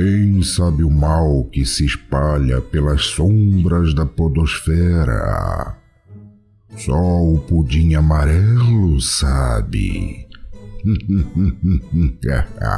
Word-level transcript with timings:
Quem 0.00 0.40
sabe 0.44 0.84
o 0.84 0.90
mal 0.90 1.42
que 1.50 1.66
se 1.66 1.84
espalha 1.84 2.60
pelas 2.60 3.02
sombras 3.02 3.92
da 3.92 4.06
podosfera? 4.06 5.76
Só 6.76 6.94
o 6.94 7.40
pudim 7.40 7.96
amarelo 7.96 9.00
sabe. 9.00 10.28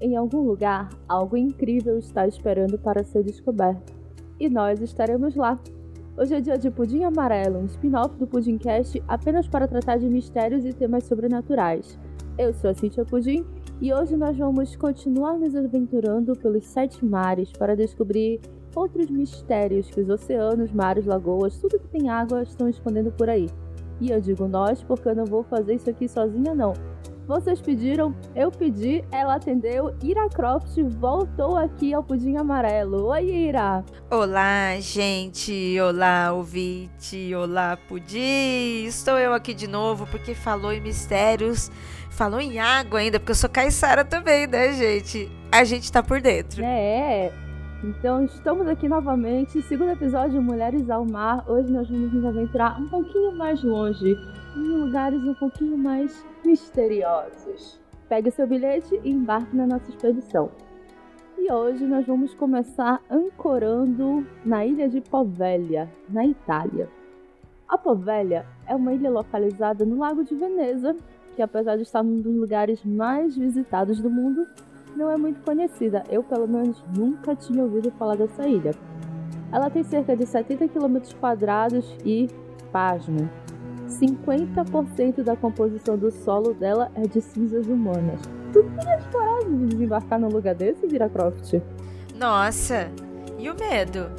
Em 0.00 0.16
algum 0.16 0.42
lugar, 0.42 0.90
algo 1.08 1.36
incrível 1.36 1.98
está 1.98 2.28
esperando 2.28 2.78
para 2.78 3.02
ser 3.02 3.24
descoberto. 3.24 3.92
E 4.38 4.48
nós 4.48 4.80
estaremos 4.80 5.34
lá. 5.34 5.58
Hoje 6.14 6.34
é 6.34 6.40
dia 6.42 6.58
de 6.58 6.70
Pudim 6.70 7.04
Amarelo, 7.04 7.58
um 7.58 7.64
spin-off 7.64 8.14
do 8.18 8.26
Pudimcast 8.26 9.02
apenas 9.08 9.48
para 9.48 9.66
tratar 9.66 9.96
de 9.96 10.06
mistérios 10.06 10.62
e 10.62 10.70
temas 10.70 11.04
sobrenaturais. 11.04 11.98
Eu 12.36 12.52
sou 12.52 12.68
a 12.68 12.74
Cintia 12.74 13.02
Pudim 13.02 13.46
e 13.80 13.94
hoje 13.94 14.14
nós 14.14 14.36
vamos 14.36 14.76
continuar 14.76 15.38
nos 15.38 15.56
aventurando 15.56 16.36
pelos 16.36 16.66
sete 16.66 17.02
mares 17.02 17.50
para 17.50 17.74
descobrir 17.74 18.42
outros 18.76 19.08
mistérios 19.08 19.88
que 19.88 20.02
os 20.02 20.10
oceanos, 20.10 20.70
mares, 20.70 21.06
lagoas, 21.06 21.56
tudo 21.56 21.78
que 21.78 21.88
tem 21.88 22.10
água 22.10 22.42
estão 22.42 22.68
escondendo 22.68 23.10
por 23.10 23.30
aí. 23.30 23.48
E 23.98 24.10
eu 24.10 24.20
digo 24.20 24.46
nós 24.46 24.82
porque 24.82 25.08
eu 25.08 25.16
não 25.16 25.24
vou 25.24 25.42
fazer 25.42 25.76
isso 25.76 25.88
aqui 25.88 26.06
sozinha 26.06 26.54
não. 26.54 26.74
Vocês 27.26 27.60
pediram, 27.60 28.14
eu 28.34 28.50
pedi, 28.50 29.04
ela 29.12 29.36
atendeu. 29.36 29.94
Ira 30.02 30.28
Croft 30.28 30.76
voltou 30.98 31.56
aqui 31.56 31.94
ao 31.94 32.02
Pudim 32.02 32.36
Amarelo. 32.36 33.06
Oi, 33.06 33.24
Ira! 33.24 33.84
Olá, 34.10 34.74
gente! 34.80 35.78
Olá, 35.80 36.32
ouvinte! 36.32 37.32
Olá, 37.32 37.78
Pudim! 37.88 38.84
Estou 38.86 39.16
eu 39.18 39.32
aqui 39.32 39.54
de 39.54 39.68
novo 39.68 40.04
porque 40.08 40.34
falou 40.34 40.72
em 40.72 40.80
mistérios, 40.80 41.70
falou 42.10 42.40
em 42.40 42.58
água 42.58 42.98
ainda, 42.98 43.20
porque 43.20 43.30
eu 43.30 43.36
sou 43.36 43.48
caiçara 43.48 44.04
também, 44.04 44.48
né, 44.48 44.72
gente? 44.72 45.30
A 45.52 45.62
gente 45.62 45.92
tá 45.92 46.02
por 46.02 46.20
dentro. 46.20 46.60
É, 46.64 47.32
então 47.84 48.24
estamos 48.24 48.66
aqui 48.66 48.88
novamente, 48.88 49.62
segundo 49.62 49.92
episódio 49.92 50.42
Mulheres 50.42 50.90
ao 50.90 51.04
Mar. 51.04 51.44
Hoje 51.48 51.70
nós 51.70 51.88
vamos 51.88 52.12
nos 52.12 52.24
aventurar 52.24 52.80
um 52.80 52.88
pouquinho 52.88 53.32
mais 53.36 53.62
longe, 53.62 54.16
em 54.56 54.84
lugares 54.84 55.22
um 55.24 55.34
pouquinho 55.34 55.76
mais 55.76 56.24
misteriosos. 56.44 57.80
Pegue 58.08 58.30
seu 58.30 58.46
bilhete 58.46 59.00
e 59.02 59.10
embarque 59.10 59.56
na 59.56 59.66
nossa 59.66 59.88
expedição. 59.90 60.50
E 61.38 61.50
hoje 61.50 61.86
nós 61.86 62.06
vamos 62.06 62.34
começar 62.34 63.00
ancorando 63.10 64.26
na 64.44 64.64
ilha 64.64 64.88
de 64.88 65.00
Poveglia, 65.00 65.90
na 66.08 66.24
Itália. 66.24 66.88
A 67.68 67.78
Poveglia 67.78 68.44
é 68.66 68.74
uma 68.74 68.92
ilha 68.92 69.10
localizada 69.10 69.84
no 69.84 69.98
Lago 69.98 70.22
de 70.22 70.34
Veneza, 70.34 70.94
que 71.34 71.42
apesar 71.42 71.76
de 71.76 71.82
estar 71.82 72.02
num 72.02 72.20
dos 72.20 72.34
lugares 72.36 72.84
mais 72.84 73.36
visitados 73.36 73.98
do 73.98 74.10
mundo, 74.10 74.46
não 74.94 75.10
é 75.10 75.16
muito 75.16 75.42
conhecida. 75.42 76.02
Eu, 76.10 76.22
pelo 76.22 76.46
menos, 76.46 76.84
nunca 76.96 77.34
tinha 77.34 77.62
ouvido 77.62 77.90
falar 77.92 78.16
dessa 78.16 78.46
ilha. 78.46 78.72
Ela 79.50 79.70
tem 79.70 79.82
cerca 79.82 80.16
de 80.16 80.26
70 80.26 80.68
km 80.68 80.98
quadrados 81.18 81.96
e, 82.04 82.28
pasmo, 82.70 83.28
50% 84.00 85.22
da 85.22 85.36
composição 85.36 85.96
do 85.96 86.10
solo 86.10 86.54
dela 86.54 86.90
é 86.94 87.02
de 87.02 87.20
cinzas 87.20 87.66
humanas. 87.66 88.20
Tu 88.52 88.62
teria 88.62 88.98
coragem 89.10 89.58
de 89.58 89.66
desembarcar 89.66 90.20
num 90.20 90.28
lugar 90.28 90.54
desse, 90.54 90.86
Viracroft? 90.86 91.60
Nossa, 92.18 92.90
e 93.38 93.48
o 93.48 93.54
medo? 93.54 94.10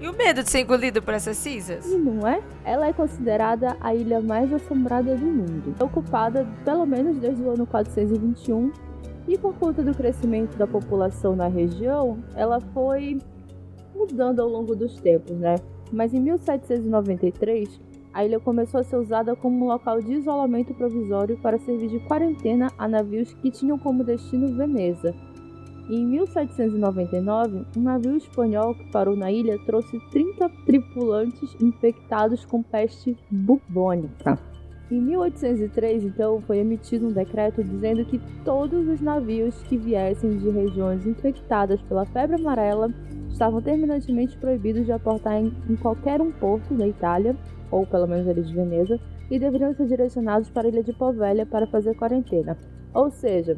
E 0.00 0.08
o 0.08 0.12
medo 0.12 0.44
de 0.44 0.50
ser 0.50 0.60
engolido 0.60 1.02
por 1.02 1.12
essas 1.12 1.36
cinzas? 1.36 1.84
E 1.86 1.96
não 1.96 2.26
é? 2.26 2.40
Ela 2.64 2.86
é 2.86 2.92
considerada 2.92 3.76
a 3.80 3.94
ilha 3.94 4.20
mais 4.20 4.52
assombrada 4.52 5.16
do 5.16 5.26
mundo. 5.26 5.74
É 5.78 5.84
ocupada 5.84 6.46
pelo 6.64 6.86
menos 6.86 7.18
desde 7.18 7.42
o 7.42 7.50
ano 7.50 7.66
421 7.66 8.72
e 9.26 9.36
por 9.36 9.54
conta 9.54 9.82
do 9.82 9.92
crescimento 9.92 10.56
da 10.56 10.66
população 10.66 11.34
na 11.34 11.48
região, 11.48 12.18
ela 12.34 12.60
foi 12.72 13.18
mudando 13.94 14.40
ao 14.40 14.48
longo 14.48 14.74
dos 14.76 15.00
tempos, 15.00 15.36
né? 15.36 15.56
Mas 15.92 16.14
em 16.14 16.20
1793, 16.20 17.80
a 18.12 18.24
ilha 18.24 18.40
começou 18.40 18.80
a 18.80 18.82
ser 18.82 18.96
usada 18.96 19.36
como 19.36 19.64
um 19.64 19.68
local 19.68 20.00
de 20.00 20.12
isolamento 20.12 20.74
provisório 20.74 21.36
para 21.38 21.58
servir 21.58 21.88
de 21.88 21.98
quarentena 22.00 22.70
a 22.78 22.88
navios 22.88 23.32
que 23.34 23.50
tinham 23.50 23.78
como 23.78 24.04
destino 24.04 24.54
Veneza. 24.56 25.14
E 25.88 25.96
em 25.96 26.06
1799, 26.06 27.64
um 27.76 27.80
navio 27.80 28.16
espanhol 28.16 28.74
que 28.74 28.90
parou 28.90 29.16
na 29.16 29.32
ilha 29.32 29.58
trouxe 29.64 29.98
30 30.10 30.48
tripulantes 30.66 31.56
infectados 31.60 32.44
com 32.44 32.62
peste 32.62 33.16
bubônica. 33.30 34.38
Em 34.90 35.00
1803, 35.00 36.04
então, 36.04 36.40
foi 36.42 36.58
emitido 36.58 37.06
um 37.06 37.12
decreto 37.12 37.62
dizendo 37.62 38.04
que 38.06 38.18
todos 38.42 38.88
os 38.88 39.00
navios 39.00 39.54
que 39.62 39.76
viessem 39.76 40.38
de 40.38 40.48
regiões 40.48 41.06
infectadas 41.06 41.80
pela 41.82 42.06
febre 42.06 42.36
amarela 42.36 42.90
estavam 43.30 43.60
terminantemente 43.60 44.36
proibidos 44.38 44.86
de 44.86 44.92
aportar 44.92 45.40
em, 45.40 45.52
em 45.68 45.76
qualquer 45.76 46.22
um 46.22 46.32
porto 46.32 46.74
da 46.74 46.88
Itália 46.88 47.36
ou 47.70 47.86
pelo 47.86 48.06
menos 48.06 48.26
eles 48.26 48.48
de 48.48 48.54
Veneza, 48.54 48.98
e 49.30 49.38
deveriam 49.38 49.74
ser 49.74 49.86
direcionados 49.86 50.48
para 50.48 50.66
a 50.66 50.70
ilha 50.70 50.82
de 50.82 50.92
Povelha 50.92 51.44
para 51.44 51.66
fazer 51.66 51.94
quarentena. 51.94 52.56
Ou 52.94 53.10
seja, 53.10 53.56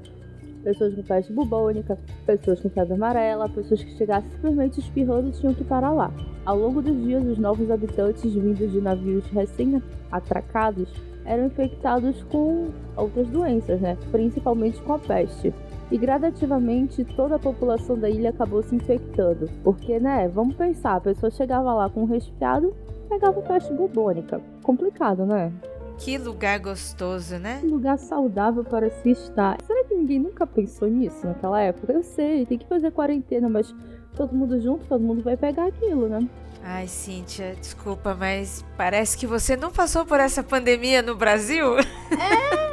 pessoas 0.63 0.95
com 0.95 1.03
peste 1.03 1.33
bubônica, 1.33 1.99
pessoas 2.27 2.61
com 2.61 2.69
febre 2.69 2.95
amarela, 2.95 3.49
pessoas 3.49 3.83
que 3.83 3.97
chegassem 3.97 4.31
simplesmente 4.31 4.81
espirrando 4.81 5.31
tinham 5.33 5.55
que 5.55 5.65
parar 5.65 5.93
lá. 5.93 6.13
Ao 6.45 6.59
longo 6.59 6.83
dos 6.83 6.97
dias, 7.03 7.25
os 7.25 7.39
novos 7.39 7.71
habitantes 7.71 8.33
vindos 8.33 8.71
de 8.73 8.81
navios 8.81 9.25
recém-atracados 9.27 10.89
eram 11.25 11.47
infectados 11.47 12.23
com 12.25 12.71
outras 12.97 13.29
doenças, 13.29 13.81
né? 13.81 13.97
principalmente 14.11 14.81
com 14.83 14.95
a 14.95 14.99
peste. 14.99 15.53
E 15.91 15.99
gradativamente 15.99 17.05
toda 17.05 17.37
a 17.37 17.39
população 17.39 17.99
da 17.99 18.09
ilha 18.09 18.31
acabou 18.31 18.63
se 18.63 18.75
infectando. 18.75 19.49
Porque, 19.63 19.99
né, 19.99 20.29
vamos 20.29 20.55
pensar, 20.55 20.97
a 20.97 21.01
pessoa 21.01 21.31
chegava 21.31 21.75
lá 21.75 21.91
com 21.91 22.03
um 22.03 22.07
resfriado, 22.07 22.73
pegava 23.11 23.43
peste 23.43 23.73
bubônica. 23.73 24.41
Complicado, 24.63 25.27
né? 25.27 25.53
Que 25.99 26.17
lugar 26.17 26.59
gostoso, 26.61 27.37
né? 27.39 27.59
Que 27.61 27.67
lugar 27.67 27.99
saudável 27.99 28.65
para 28.65 28.89
se 28.89 29.11
estar. 29.11 29.59
Será 29.67 29.85
que 29.85 29.95
ninguém 29.95 30.21
nunca 30.21 30.47
pensou 30.47 30.89
nisso 30.89 31.27
naquela 31.27 31.61
época? 31.61 31.93
Eu 31.93 32.03
sei, 32.03 32.47
tem 32.47 32.57
que 32.57 32.67
fazer 32.67 32.91
quarentena, 32.93 33.51
mas 33.51 33.75
todo 34.17 34.35
mundo 34.35 34.59
junto, 34.61 34.87
todo 34.87 35.03
mundo 35.03 35.23
vai 35.23 35.37
pegar 35.37 35.67
aquilo, 35.67 36.09
né? 36.09 36.27
Ai, 36.63 36.87
Cíntia, 36.87 37.55
desculpa, 37.59 38.15
mas 38.15 38.65
parece 38.77 39.19
que 39.19 39.27
você 39.27 39.57
não 39.57 39.71
passou 39.71 40.07
por 40.07 40.21
essa 40.21 40.43
pandemia 40.43 41.03
no 41.03 41.17
Brasil? 41.17 41.67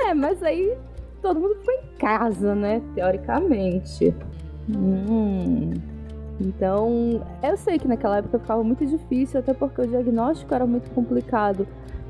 É, 0.08 0.14
mas 0.14 0.42
aí 0.42 0.74
todo 1.22 1.38
mundo 1.38 1.58
foi 1.66 1.74
em 1.76 1.98
casa, 2.00 2.56
né? 2.56 2.82
Teoricamente. 2.96 4.16
Hum. 4.70 5.74
Então, 6.40 7.22
eu 7.42 7.58
sei 7.58 7.80
que 7.80 7.88
naquela 7.88 8.18
época 8.18 8.40
ficava 8.40 8.64
muito 8.64 8.86
difícil, 8.86 9.40
até 9.40 9.54
porque 9.54 9.82
o 9.82 9.88
diagnóstico 9.88 10.54
era 10.54 10.66
muito 10.66 10.90
complicado. 10.92 11.68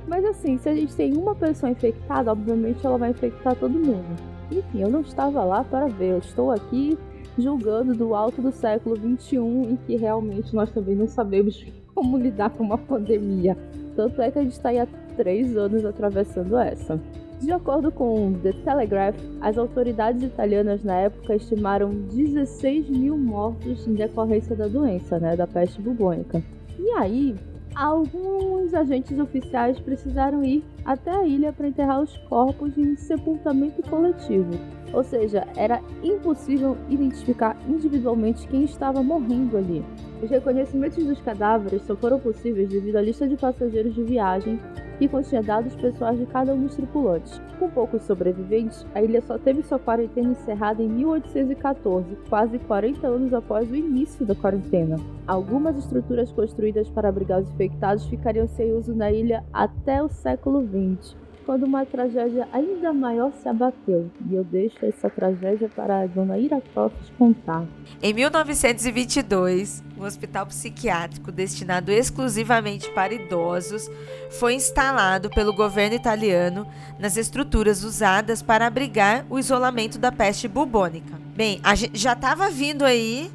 Mas 0.07 0.23
assim, 0.25 0.57
se 0.57 0.69
a 0.69 0.75
gente 0.75 0.95
tem 0.95 1.15
uma 1.15 1.35
pessoa 1.35 1.69
infectada, 1.71 2.31
obviamente 2.31 2.85
ela 2.85 2.97
vai 2.97 3.11
infectar 3.11 3.55
todo 3.55 3.71
mundo. 3.71 4.05
Enfim, 4.51 4.81
eu 4.81 4.89
não 4.89 5.01
estava 5.01 5.43
lá 5.43 5.63
para 5.63 5.87
ver, 5.87 6.11
eu 6.11 6.17
estou 6.19 6.51
aqui 6.51 6.97
julgando 7.37 7.93
do 7.93 8.15
alto 8.15 8.41
do 8.41 8.51
século 8.51 8.95
XXI, 8.95 9.37
em 9.37 9.77
que 9.85 9.95
realmente 9.95 10.55
nós 10.55 10.71
também 10.71 10.95
não 10.95 11.07
sabemos 11.07 11.65
como 11.93 12.17
lidar 12.17 12.49
com 12.51 12.63
uma 12.63 12.77
pandemia. 12.77 13.57
Tanto 13.95 14.21
é 14.21 14.31
que 14.31 14.39
a 14.39 14.43
gente 14.43 14.53
está 14.53 14.69
aí 14.69 14.79
há 14.79 14.87
três 15.15 15.55
anos 15.57 15.83
atravessando 15.83 16.57
essa. 16.57 16.99
De 17.39 17.51
acordo 17.51 17.91
com 17.91 18.33
The 18.41 18.51
Telegraph, 18.51 19.15
as 19.41 19.59
autoridades 19.59 20.23
italianas 20.23 20.83
na 20.83 20.95
época 20.95 21.35
estimaram 21.35 21.91
16 21.91 22.89
mil 22.89 23.15
mortos 23.15 23.87
em 23.87 23.93
decorrência 23.93 24.55
da 24.55 24.67
doença, 24.67 25.19
né, 25.19 25.35
da 25.35 25.45
peste 25.45 25.79
bubônica. 25.79 26.41
E 26.79 26.89
aí, 26.93 27.35
alguns 27.75 28.73
agentes 28.73 29.19
oficiais 29.19 29.79
precisaram 29.79 30.43
ir 30.43 30.63
até 30.83 31.11
a 31.11 31.27
ilha 31.27 31.53
para 31.53 31.67
enterrar 31.67 32.01
os 32.01 32.17
corpos 32.27 32.75
em 32.75 32.95
sepultamento 32.95 33.83
coletivo. 33.87 34.51
Ou 34.91 35.03
seja, 35.03 35.45
era 35.55 35.79
impossível 36.01 36.75
identificar 36.89 37.55
individualmente 37.67 38.47
quem 38.47 38.63
estava 38.63 39.03
morrendo 39.03 39.57
ali. 39.57 39.85
Os 40.23 40.29
reconhecimentos 40.29 41.05
dos 41.05 41.21
cadáveres 41.21 41.83
só 41.83 41.95
foram 41.95 42.19
possíveis 42.19 42.67
devido 42.67 42.95
à 42.95 43.01
lista 43.01 43.27
de 43.27 43.37
passageiros 43.37 43.93
de 43.93 44.03
viagem 44.03 44.59
que 44.97 45.07
continha 45.07 45.43
dados 45.43 45.75
pessoais 45.75 46.19
de 46.19 46.25
cada 46.25 46.53
um 46.53 46.63
dos 46.63 46.75
tripulantes. 46.75 47.41
Com 47.59 47.69
poucos 47.69 48.03
sobreviventes, 48.03 48.85
a 48.93 49.01
ilha 49.01 49.21
só 49.21 49.37
teve 49.37 49.63
sua 49.63 49.79
quarentena 49.79 50.31
encerrada 50.31 50.81
em 50.81 50.89
1814, 50.89 52.17
quase 52.29 52.59
40 52.59 53.07
anos 53.07 53.33
após 53.33 53.69
o 53.69 53.75
início 53.75 54.25
da 54.25 54.35
quarentena. 54.35 54.97
Algumas 55.27 55.77
estruturas 55.77 56.31
construídas 56.31 56.89
para 56.89 57.09
abrigar 57.09 57.41
os 57.41 57.49
infectados 57.49 58.05
ficariam 58.07 58.47
sem 58.47 58.73
uso 58.73 58.93
na 58.93 59.11
ilha 59.11 59.43
até 59.53 60.01
o 60.01 60.09
século 60.09 60.61
XX. 60.65 61.26
Quando 61.47 61.63
uma 61.63 61.85
tragédia 61.85 62.45
ainda 62.51 62.91
maior 62.91 63.31
se 63.41 63.47
abateu. 63.47 64.11
E 64.29 64.35
eu 64.35 64.43
deixo 64.43 64.85
essa 64.85 65.09
tragédia 65.09 65.69
para 65.73 66.01
a 66.01 66.05
dona 66.05 66.37
Ira 66.37 66.61
Croft 66.73 66.93
contar. 67.17 67.65
Em 68.03 68.13
1922, 68.13 69.81
um 69.97 70.03
hospital 70.03 70.45
psiquiátrico 70.47 71.31
destinado 71.31 71.89
exclusivamente 71.89 72.91
para 72.91 73.13
idosos 73.13 73.89
foi 74.29 74.55
instalado 74.55 75.29
pelo 75.29 75.55
governo 75.55 75.95
italiano 75.95 76.67
nas 76.99 77.15
estruturas 77.15 77.81
usadas 77.81 78.41
para 78.41 78.67
abrigar 78.67 79.25
o 79.29 79.39
isolamento 79.39 79.97
da 79.97 80.11
peste 80.11 80.49
bubônica. 80.49 81.17
Bem, 81.33 81.61
a 81.63 81.75
gente 81.75 81.97
já 81.97 82.11
estava 82.11 82.49
vindo 82.49 82.83
aí, 82.83 83.31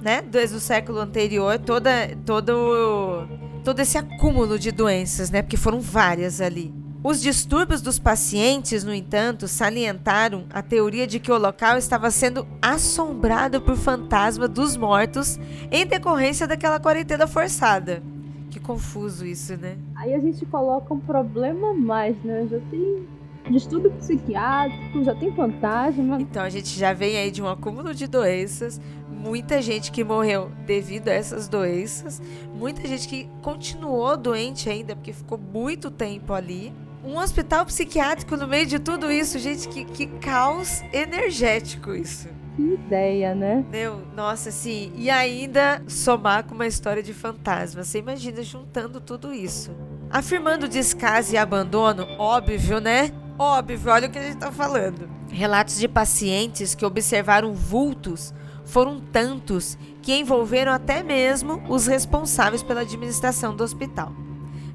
né, 0.00 0.22
desde 0.22 0.54
o 0.54 0.60
século 0.60 1.00
anterior, 1.00 1.58
toda, 1.58 1.90
todo, 2.24 3.26
todo 3.64 3.80
esse 3.80 3.98
acúmulo 3.98 4.56
de 4.56 4.70
doenças, 4.70 5.32
né, 5.32 5.42
porque 5.42 5.56
foram 5.56 5.80
várias 5.80 6.40
ali. 6.40 6.85
Os 7.08 7.22
distúrbios 7.22 7.80
dos 7.80 8.00
pacientes, 8.00 8.82
no 8.82 8.92
entanto, 8.92 9.46
salientaram 9.46 10.44
a 10.52 10.60
teoria 10.60 11.06
de 11.06 11.20
que 11.20 11.30
o 11.30 11.38
local 11.38 11.78
estava 11.78 12.10
sendo 12.10 12.44
assombrado 12.60 13.60
por 13.60 13.76
fantasma 13.76 14.48
dos 14.48 14.76
mortos 14.76 15.38
em 15.70 15.86
decorrência 15.86 16.48
daquela 16.48 16.80
quarentena 16.80 17.28
forçada. 17.28 18.02
Que 18.50 18.58
confuso 18.58 19.24
isso, 19.24 19.56
né? 19.56 19.76
Aí 19.94 20.14
a 20.14 20.18
gente 20.18 20.44
coloca 20.46 20.92
um 20.92 20.98
problema 20.98 21.70
a 21.70 21.74
mais, 21.74 22.20
né? 22.24 22.44
Já 22.50 22.58
tem 22.72 23.06
distúrbio 23.52 23.92
psiquiátrico, 23.92 25.04
já 25.04 25.14
tem 25.14 25.32
fantasma. 25.32 26.20
Então 26.20 26.42
a 26.42 26.50
gente 26.50 26.76
já 26.76 26.92
vem 26.92 27.18
aí 27.18 27.30
de 27.30 27.40
um 27.40 27.46
acúmulo 27.46 27.94
de 27.94 28.08
doenças, 28.08 28.80
muita 29.08 29.62
gente 29.62 29.92
que 29.92 30.02
morreu 30.02 30.50
devido 30.66 31.06
a 31.06 31.12
essas 31.12 31.46
doenças, 31.46 32.20
muita 32.52 32.84
gente 32.88 33.06
que 33.06 33.28
continuou 33.42 34.16
doente 34.16 34.68
ainda 34.68 34.96
porque 34.96 35.12
ficou 35.12 35.38
muito 35.38 35.88
tempo 35.88 36.32
ali 36.32 36.72
um 37.06 37.18
hospital 37.18 37.64
psiquiátrico 37.64 38.36
no 38.36 38.48
meio 38.48 38.66
de 38.66 38.80
tudo 38.80 39.10
isso, 39.10 39.38
gente, 39.38 39.68
que, 39.68 39.84
que 39.84 40.06
caos 40.18 40.82
energético 40.92 41.94
isso. 41.94 42.28
Que 42.56 42.62
ideia, 42.62 43.34
né? 43.34 43.64
Meu, 43.70 44.02
nossa, 44.14 44.48
assim, 44.48 44.92
e 44.96 45.08
ainda 45.08 45.82
somar 45.86 46.44
com 46.44 46.54
uma 46.54 46.66
história 46.66 47.02
de 47.02 47.14
fantasma. 47.14 47.84
Você 47.84 47.98
imagina 47.98 48.42
juntando 48.42 49.00
tudo 49.00 49.32
isso. 49.32 49.70
Afirmando 50.10 50.66
descaso 50.66 51.32
e 51.34 51.36
abandono, 51.36 52.06
óbvio, 52.18 52.80
né? 52.80 53.12
Óbvio, 53.38 53.92
olha 53.92 54.08
o 54.08 54.10
que 54.10 54.18
a 54.18 54.22
gente 54.22 54.38
tá 54.38 54.50
falando. 54.50 55.08
Relatos 55.30 55.78
de 55.78 55.86
pacientes 55.86 56.74
que 56.74 56.84
observaram 56.84 57.52
vultos 57.52 58.34
foram 58.64 58.98
tantos 58.98 59.78
que 60.02 60.14
envolveram 60.14 60.72
até 60.72 61.02
mesmo 61.02 61.62
os 61.68 61.86
responsáveis 61.86 62.62
pela 62.62 62.80
administração 62.80 63.54
do 63.54 63.62
hospital. 63.62 64.12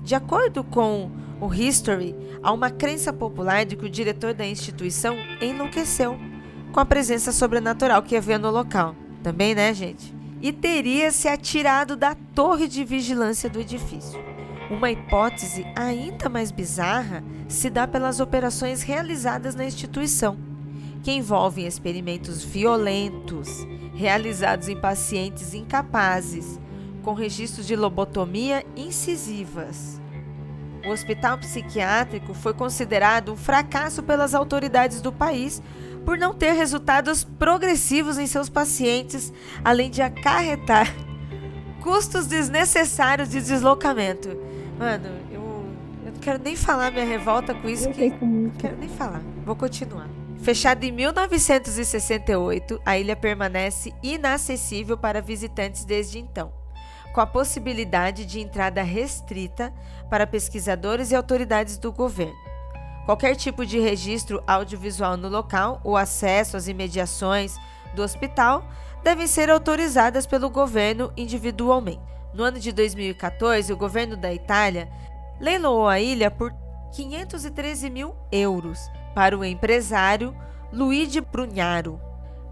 De 0.03 0.15
acordo 0.15 0.63
com 0.63 1.09
o 1.41 1.51
History, 1.51 2.15
há 2.43 2.53
uma 2.53 2.69
crença 2.69 3.11
popular 3.11 3.65
de 3.65 3.75
que 3.75 3.85
o 3.85 3.89
diretor 3.89 4.31
da 4.31 4.45
instituição 4.45 5.17
enlouqueceu 5.41 6.17
com 6.71 6.79
a 6.79 6.85
presença 6.85 7.31
sobrenatural 7.31 8.03
que 8.03 8.15
havia 8.15 8.37
no 8.37 8.51
local. 8.51 8.95
Também, 9.23 9.55
né, 9.55 9.73
gente? 9.73 10.13
E 10.39 10.53
teria 10.53 11.11
se 11.11 11.27
atirado 11.27 11.95
da 11.95 12.13
torre 12.35 12.67
de 12.67 12.85
vigilância 12.85 13.49
do 13.49 13.59
edifício. 13.59 14.23
Uma 14.69 14.91
hipótese 14.91 15.65
ainda 15.75 16.29
mais 16.29 16.51
bizarra 16.51 17.23
se 17.47 17.71
dá 17.71 17.87
pelas 17.87 18.19
operações 18.19 18.83
realizadas 18.83 19.55
na 19.55 19.65
instituição, 19.65 20.37
que 21.03 21.11
envolvem 21.11 21.65
experimentos 21.65 22.43
violentos 22.43 23.67
realizados 23.95 24.69
em 24.69 24.79
pacientes 24.79 25.55
incapazes, 25.55 26.59
com 27.01 27.13
registros 27.13 27.65
de 27.65 27.75
lobotomia 27.75 28.63
incisivas 28.75 30.00
o 30.85 30.89
hospital 30.89 31.37
psiquiátrico 31.37 32.33
foi 32.33 32.53
considerado 32.53 33.31
um 33.31 33.37
fracasso 33.37 34.01
pelas 34.03 34.33
autoridades 34.33 35.01
do 35.01 35.11
país 35.11 35.61
por 36.05 36.17
não 36.17 36.33
ter 36.33 36.53
resultados 36.53 37.23
progressivos 37.23 38.17
em 38.17 38.25
seus 38.25 38.49
pacientes, 38.49 39.31
além 39.63 39.89
de 39.89 40.01
acarretar 40.01 40.93
custos 41.81 42.25
desnecessários 42.25 43.29
de 43.29 43.39
deslocamento. 43.41 44.29
Mano, 44.79 45.09
eu, 45.31 45.41
eu 46.05 46.11
não 46.11 46.19
quero 46.19 46.41
nem 46.43 46.55
falar 46.55 46.91
minha 46.91 47.05
revolta 47.05 47.53
com 47.53 47.69
isso, 47.69 47.89
que 47.89 48.09
não 48.09 48.49
quero 48.51 48.77
nem 48.77 48.89
falar. 48.89 49.21
Vou 49.45 49.55
continuar. 49.55 50.09
Fechada 50.41 50.83
em 50.83 50.91
1968, 50.91 52.81
a 52.83 52.97
ilha 52.97 53.15
permanece 53.15 53.93
inacessível 54.01 54.97
para 54.97 55.21
visitantes 55.21 55.85
desde 55.85 56.17
então 56.17 56.60
com 57.13 57.21
a 57.21 57.25
possibilidade 57.25 58.25
de 58.25 58.39
entrada 58.39 58.81
restrita 58.81 59.73
para 60.09 60.27
pesquisadores 60.27 61.11
e 61.11 61.15
autoridades 61.15 61.77
do 61.77 61.91
governo. 61.91 62.35
Qualquer 63.05 63.35
tipo 63.35 63.65
de 63.65 63.79
registro 63.79 64.43
audiovisual 64.45 65.17
no 65.17 65.27
local 65.27 65.81
ou 65.83 65.97
acesso 65.97 66.55
às 66.55 66.67
imediações 66.67 67.57
do 67.93 68.03
hospital 68.03 68.63
devem 69.03 69.27
ser 69.27 69.49
autorizadas 69.49 70.25
pelo 70.25 70.49
governo 70.49 71.11
individualmente. 71.17 72.01
No 72.33 72.43
ano 72.43 72.59
de 72.59 72.71
2014, 72.71 73.73
o 73.73 73.77
governo 73.77 74.15
da 74.15 74.33
Itália 74.33 74.89
leiloou 75.39 75.87
a 75.87 75.99
ilha 75.99 76.29
por 76.29 76.53
513 76.93 77.89
mil 77.89 78.15
euros 78.31 78.89
para 79.13 79.37
o 79.37 79.43
empresário 79.43 80.35
Luigi 80.71 81.19
Brugnaro, 81.19 81.99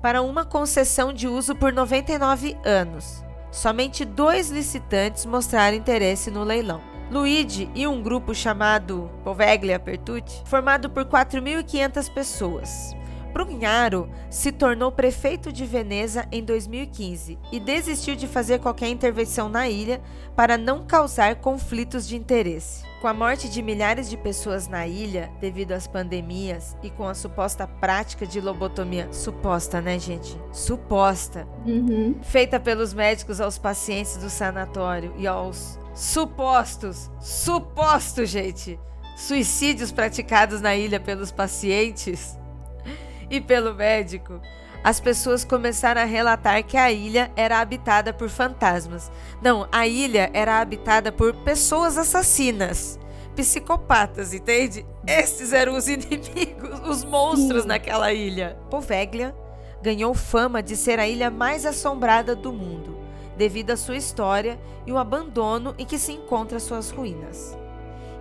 para 0.02 0.22
uma 0.22 0.44
concessão 0.44 1.14
de 1.14 1.28
uso 1.28 1.56
por 1.56 1.72
99 1.72 2.58
anos. 2.66 3.29
Somente 3.52 4.06
dois 4.06 4.50
licitantes 4.50 5.26
mostraram 5.26 5.76
interesse 5.76 6.30
no 6.30 6.44
leilão. 6.44 6.82
Luigi 7.12 7.70
e 7.74 7.88
um 7.88 8.04
grupo 8.04 8.36
chamado 8.36 9.10
Poveglia 9.24 9.80
Pertucci, 9.80 10.44
formado 10.46 10.90
por 10.90 11.06
4.500 11.06 12.14
pessoas. 12.14 12.96
Brugnaro 13.34 14.10
se 14.30 14.52
tornou 14.52 14.92
prefeito 14.92 15.52
de 15.52 15.66
Veneza 15.66 16.28
em 16.32 16.44
2015 16.44 17.38
e 17.52 17.60
desistiu 17.60 18.16
de 18.16 18.28
fazer 18.28 18.60
qualquer 18.60 18.90
intervenção 18.90 19.50
na 19.50 19.68
ilha 19.70 20.02
para 20.36 20.58
não 20.58 20.86
causar 20.86 21.36
conflitos 21.36 22.08
de 22.08 22.16
interesse. 22.16 22.89
Com 23.02 23.08
a 23.08 23.14
morte 23.14 23.48
de 23.48 23.62
milhares 23.62 24.10
de 24.10 24.18
pessoas 24.18 24.68
na 24.68 24.86
ilha 24.86 25.32
devido 25.40 25.72
às 25.72 25.88
pandemias 25.88 26.76
e 26.84 26.90
com 26.90 27.08
a 27.08 27.14
suposta 27.14 27.66
prática 27.66 28.28
de 28.28 28.42
lobotomia, 28.42 29.08
suposta, 29.14 29.80
né, 29.80 29.98
gente? 29.98 30.38
Suposta, 30.52 31.48
uhum. 31.66 32.20
feita 32.22 32.60
pelos 32.60 32.94
médicos 32.94 33.40
aos 33.40 33.58
pacientes 33.58 34.18
do 34.18 34.30
sanatório 34.30 35.14
e 35.18 35.26
aos 35.26 35.80
supostos, 35.96 37.10
supostos, 37.22 38.28
gente, 38.30 38.78
suicídios 39.16 39.94
praticados 39.94 40.60
na 40.60 40.76
ilha 40.76 41.00
pelos 41.00 41.32
pacientes 41.32 42.38
e 43.32 43.40
pelo 43.40 43.74
médico, 43.74 44.42
as 44.84 45.00
pessoas 45.00 45.44
começaram 45.44 46.02
a 46.02 46.06
relatar 46.06 46.64
que 46.64 46.78
a 46.78 46.92
ilha 46.92 47.32
era 47.36 47.60
habitada 47.60 48.14
por 48.14 48.30
fantasmas. 48.30 49.12
Não, 49.42 49.68
a 49.72 49.86
ilha 49.86 50.30
era 50.34 50.60
habitada 50.60 51.12
por 51.12 51.34
pessoas 51.36 51.98
assassinas, 51.98 52.98
psicopatas, 53.36 54.34
entende? 54.34 54.86
Esses 55.06 55.52
eram 55.52 55.76
os 55.76 55.88
inimigos, 55.90 56.80
os 56.88 57.04
monstros 57.04 57.64
Sim. 57.64 57.68
naquela 57.68 58.14
ilha. 58.14 58.58
Poveglia 58.70 59.36
ganhou 59.82 60.14
fama 60.14 60.62
de 60.64 60.76
ser 60.76 61.00
a 61.00 61.08
ilha 61.08 61.30
mais 61.30 61.66
assombrada 61.66 62.36
do 62.36 62.52
mundo, 62.52 62.98
devido 63.38 63.72
à 63.72 63.78
sua 63.78 63.96
história 63.96 64.60
e 64.86 64.92
o 64.92 64.98
abandono 64.98 65.74
em 65.78 65.86
que 65.86 65.98
se 65.98 66.12
encontram 66.14 66.60
suas 66.60 66.90
ruínas. 66.90 67.58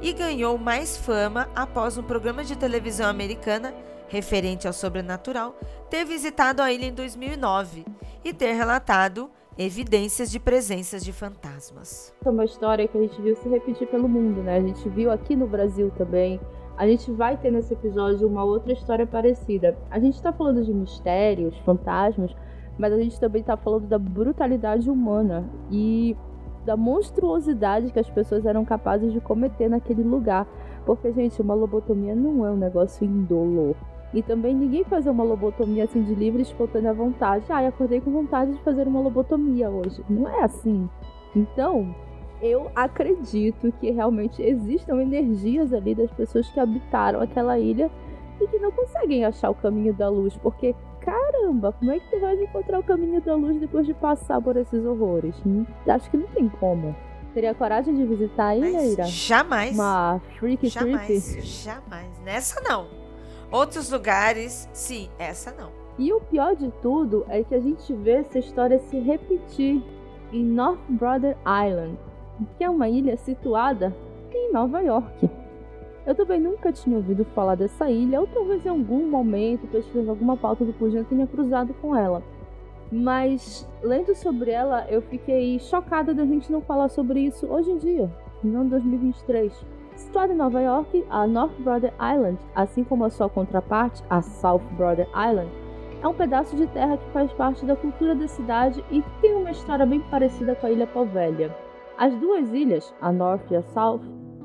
E 0.01 0.13
ganhou 0.13 0.57
mais 0.59 0.97
fama 0.97 1.49
após 1.55 1.99
um 1.99 2.03
programa 2.03 2.45
de 2.45 2.55
televisão 2.55 3.09
americana 3.09 3.75
referente 4.09 4.67
ao 4.67 4.73
sobrenatural, 4.73 5.55
ter 5.89 6.05
visitado 6.05 6.63
a 6.63 6.73
ilha 6.73 6.87
em 6.87 6.93
2009 6.93 7.85
e 8.25 8.33
ter 8.33 8.53
relatado 8.53 9.31
evidências 9.59 10.31
de 10.31 10.39
presenças 10.39 11.05
de 11.05 11.13
fantasmas. 11.13 12.15
É 12.25 12.31
uma 12.31 12.45
história 12.45 12.87
que 12.87 12.97
a 12.97 13.01
gente 13.01 13.21
viu 13.21 13.35
se 13.37 13.49
repetir 13.49 13.89
pelo 13.89 14.09
mundo, 14.09 14.41
né? 14.43 14.57
A 14.57 14.61
gente 14.61 14.89
viu 14.89 15.11
aqui 15.11 15.35
no 15.35 15.47
Brasil 15.47 15.91
também. 15.97 16.41
A 16.77 16.87
gente 16.87 17.11
vai 17.11 17.37
ter 17.37 17.51
nesse 17.51 17.75
episódio 17.75 18.29
uma 18.29 18.45
outra 18.45 18.73
história 18.73 19.05
parecida. 19.05 19.77
A 19.91 19.99
gente 19.99 20.15
está 20.15 20.33
falando 20.33 20.65
de 20.65 20.73
mistérios, 20.73 21.57
fantasmas, 21.65 22.35
mas 22.79 22.93
a 22.93 22.99
gente 22.99 23.19
também 23.19 23.41
está 23.41 23.57
falando 23.57 23.89
da 23.89 23.99
brutalidade 23.99 24.89
humana 24.89 25.51
e 25.73 26.17
da 26.65 26.77
monstruosidade 26.77 27.91
que 27.91 27.99
as 27.99 28.09
pessoas 28.09 28.47
eram 28.47 28.65
capazes 28.65 29.13
de 29.13 29.21
cometer 29.21 29.69
naquele 29.69 30.05
lugar. 30.05 30.47
Porque, 30.87 31.13
gente, 31.13 31.43
uma 31.43 31.55
lobotomia 31.55 32.15
não 32.15 32.47
é 32.47 32.51
um 32.53 32.57
negócio 32.57 33.05
indolor. 33.05 33.75
E 34.15 34.23
também 34.23 34.55
ninguém 34.55 34.85
fazer 34.85 35.11
uma 35.11 35.25
lobotomia 35.25 35.85
assim 35.85 36.03
de 36.03 36.15
livre 36.15 36.41
e 36.41 36.43
espontânea 36.43 36.95
vontade. 36.95 37.45
Ah, 37.49 37.67
acordei 37.67 38.01
com 38.01 38.11
vontade 38.11 38.53
de 38.53 38.63
fazer 38.63 38.87
uma 38.89 39.01
lobotomia 39.01 39.69
hoje. 39.69 40.03
Não 40.09 40.29
é 40.29 40.45
assim. 40.45 40.89
Então, 41.37 41.95
eu 42.41 42.71
acredito 42.75 43.71
que 43.81 43.91
realmente 43.91 44.43
existam 44.43 45.03
energias 45.03 45.73
ali 45.73 45.95
das 45.95 46.11
pessoas 46.13 46.49
que 46.49 46.59
habitaram 46.59 47.21
aquela 47.21 47.59
ilha 47.59 47.91
e 48.41 48.47
que 48.47 48.59
não 48.59 48.71
conseguem 48.71 49.25
achar 49.25 49.51
o 49.51 49.55
caminho 49.55 49.93
da 49.93 50.09
luz, 50.09 50.37
porque 50.37 50.75
caramba, 51.01 51.73
como 51.73 51.91
é 51.91 51.99
que 51.99 52.11
tu 52.11 52.21
vai 52.21 52.35
encontrar 52.43 52.79
o 52.79 52.83
caminho 52.83 53.21
da 53.21 53.35
luz 53.35 53.59
depois 53.59 53.87
de 53.87 53.95
passar 53.95 54.41
por 54.41 54.57
esses 54.57 54.85
horrores? 54.85 55.35
Hum? 55.47 55.65
Acho 55.87 56.11
que 56.11 56.17
não 56.17 56.27
tem 56.29 56.49
como. 56.49 56.95
teria 57.35 57.55
coragem 57.55 57.95
de 57.95 58.05
visitar 58.05 58.49
a 58.49 58.57
ilha, 58.57 58.85
Ira? 58.87 59.05
Jamais. 59.05 59.75
Uma 59.75 60.21
freak 60.39 60.69
jamais, 60.69 61.07
trip? 61.07 61.47
Jamais. 61.47 62.19
Nessa 62.25 62.61
não. 62.61 62.87
Outros 63.51 63.91
lugares, 63.91 64.69
sim. 64.73 65.09
Essa 65.19 65.51
não. 65.53 65.71
E 65.99 66.13
o 66.13 66.21
pior 66.21 66.55
de 66.55 66.71
tudo 66.83 67.25
é 67.29 67.43
que 67.43 67.55
a 67.55 67.61
gente 67.61 67.93
vê 67.95 68.13
essa 68.13 68.39
história 68.39 68.79
se 68.79 68.99
repetir 68.99 69.83
em 70.33 70.45
North 70.45 70.79
Brother 70.89 71.37
Island, 71.41 71.99
que 72.57 72.65
é 72.65 72.71
uma 72.71 72.89
ilha 72.89 73.17
situada 73.17 73.95
em 74.33 74.53
Nova 74.53 74.81
York. 74.81 75.29
Eu 76.07 76.15
também 76.15 76.41
nunca 76.41 76.73
tinha 76.73 76.97
ouvido 76.97 77.25
falar 77.35 77.55
dessa 77.55 77.91
ilha, 77.91 78.21
ou 78.21 78.27
talvez 78.27 78.65
em 78.65 78.69
algum 78.69 79.09
momento, 79.09 79.67
pesquisando 79.67 80.11
alguma 80.11 80.37
pauta 80.37 80.65
do 80.65 80.73
Pujan, 80.73 81.05
tenha 81.05 81.27
cruzado 81.27 81.75
com 81.75 81.97
ela. 81.97 82.23
Mas, 82.91 83.69
lendo 83.83 84.15
sobre 84.15 84.51
ela, 84.51 84.87
eu 84.89 85.03
fiquei 85.03 85.59
chocada 85.59 86.15
da 86.15 86.25
gente 86.25 86.51
não 86.51 86.63
falar 86.63 86.89
sobre 86.89 87.21
isso 87.21 87.47
hoje 87.47 87.71
em 87.71 87.77
dia, 87.77 88.11
não 88.43 88.65
em 88.65 88.69
2023. 88.69 89.53
Situada 89.99 90.33
em 90.33 90.37
Nova 90.37 90.61
York, 90.63 91.05
a 91.11 91.27
North 91.27 91.61
Brother 91.61 91.93
Island, 91.95 92.39
assim 92.55 92.85
como 92.85 93.05
a 93.05 93.11
sua 93.11 93.29
contraparte, 93.29 94.01
a 94.09 94.23
South 94.23 94.63
Brother 94.77 95.09
Island, 95.09 95.51
é 96.01 96.07
um 96.07 96.15
pedaço 96.15 96.55
de 96.55 96.69
terra 96.69 96.97
que 96.97 97.11
faz 97.11 97.33
parte 97.33 97.67
da 97.67 97.75
cultura 97.75 98.15
da 98.15 98.29
cidade 98.29 98.83
e 98.93 99.03
tem 99.21 99.35
uma 99.35 99.51
história 99.51 99.85
bem 99.85 100.01
parecida 100.03 100.55
com 100.55 100.69
a 100.69 100.71
Ilha 100.71 100.87
Povelha. 100.87 101.53
As 101.99 102.15
duas 102.15 102.53
ilhas, 102.53 102.95
a 103.01 103.11
North 103.11 103.51
e 103.51 103.57
a 103.57 103.63
South, 103.65 104.01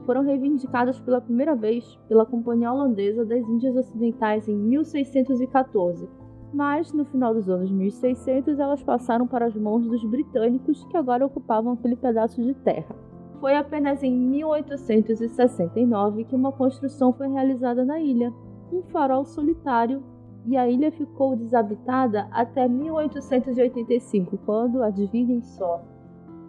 foram 0.07 0.23
reivindicadas 0.23 0.99
pela 0.99 1.21
primeira 1.21 1.55
vez 1.55 1.99
pela 2.09 2.25
Companhia 2.25 2.73
Holandesa 2.73 3.23
das 3.23 3.47
Índias 3.47 3.75
Ocidentais 3.75 4.47
em 4.47 4.55
1614, 4.55 6.09
mas 6.51 6.91
no 6.91 7.05
final 7.05 7.31
dos 7.31 7.47
anos 7.47 7.69
1600 7.69 8.57
elas 8.57 8.81
passaram 8.81 9.27
para 9.27 9.45
as 9.45 9.55
mãos 9.55 9.85
dos 9.85 10.03
britânicos 10.03 10.83
que 10.85 10.97
agora 10.97 11.23
ocupavam 11.23 11.73
aquele 11.73 11.95
pedaço 11.95 12.41
de 12.41 12.55
terra. 12.55 13.12
Foi 13.43 13.55
apenas 13.57 14.01
em 14.01 14.15
1869 14.15 16.23
que 16.23 16.33
uma 16.33 16.53
construção 16.53 17.11
foi 17.11 17.27
realizada 17.27 17.83
na 17.83 17.99
ilha, 17.99 18.31
um 18.71 18.81
farol 18.83 19.25
solitário, 19.25 20.01
e 20.45 20.55
a 20.55 20.69
ilha 20.69 20.89
ficou 20.93 21.35
desabitada 21.35 22.25
até 22.31 22.69
1885, 22.69 24.37
quando, 24.45 24.81
adivinhem 24.81 25.41
só, 25.41 25.83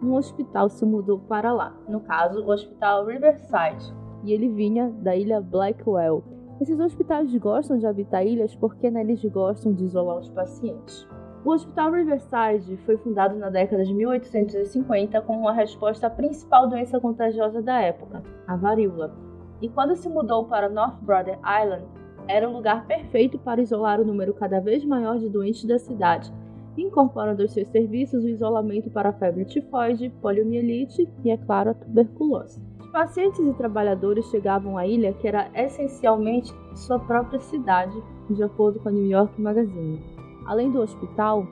um 0.01 0.13
hospital 0.13 0.69
se 0.69 0.85
mudou 0.85 1.19
para 1.19 1.51
lá, 1.51 1.75
no 1.89 1.99
caso, 1.99 2.41
o 2.41 2.49
Hospital 2.49 3.07
Riverside, 3.07 3.93
e 4.23 4.31
ele 4.31 4.47
vinha 4.47 4.89
da 4.89 5.17
ilha 5.17 5.41
Blackwell. 5.41 6.23
Esses 6.61 6.79
hospitais 6.79 7.35
gostam 7.35 7.77
de 7.77 7.85
habitar 7.85 8.25
ilhas 8.25 8.55
porque 8.55 8.89
neles 8.89 9.21
gostam 9.25 9.73
de 9.73 9.83
isolar 9.83 10.17
os 10.17 10.29
pacientes. 10.29 11.05
O 11.45 11.51
Hospital 11.51 11.91
Riverside 11.91 12.75
foi 12.87 12.97
fundado 12.97 13.35
na 13.35 13.51
década 13.51 13.85
de 13.85 13.93
1850 13.93 15.21
como 15.21 15.41
uma 15.41 15.53
resposta 15.53 16.07
à 16.07 16.09
principal 16.09 16.67
doença 16.67 16.99
contagiosa 16.99 17.61
da 17.61 17.79
época, 17.79 18.23
a 18.47 18.55
varíola. 18.55 19.15
E 19.61 19.69
quando 19.69 19.95
se 19.95 20.09
mudou 20.09 20.45
para 20.45 20.67
North 20.67 20.97
Brother 21.03 21.37
Island, 21.37 21.85
era 22.27 22.49
o 22.49 22.51
lugar 22.51 22.87
perfeito 22.87 23.37
para 23.37 23.61
isolar 23.61 24.01
o 24.01 24.05
número 24.05 24.33
cada 24.33 24.59
vez 24.59 24.83
maior 24.83 25.19
de 25.19 25.29
doentes 25.29 25.65
da 25.65 25.77
cidade, 25.77 26.33
incorporando 26.75 27.43
aos 27.43 27.53
seus 27.53 27.67
serviços 27.67 28.23
o 28.23 28.27
isolamento 28.27 28.89
para 28.89 29.09
a 29.09 29.13
febre 29.13 29.45
tifoide, 29.45 30.09
poliomielite 30.23 31.07
e, 31.23 31.29
é 31.29 31.37
claro, 31.37 31.69
a 31.69 31.73
tuberculose. 31.75 32.59
Os 32.79 32.87
pacientes 32.87 33.39
e 33.39 33.53
trabalhadores 33.53 34.25
chegavam 34.31 34.79
à 34.79 34.87
ilha, 34.87 35.13
que 35.13 35.27
era 35.27 35.51
essencialmente 35.53 36.51
sua 36.73 36.97
própria 36.97 37.39
cidade, 37.39 37.95
de 38.31 38.41
acordo 38.41 38.79
com 38.79 38.89
a 38.89 38.91
New 38.91 39.05
York 39.05 39.39
Magazine. 39.39 40.24
Além 40.45 40.71
do 40.71 40.81
hospital, 40.81 41.47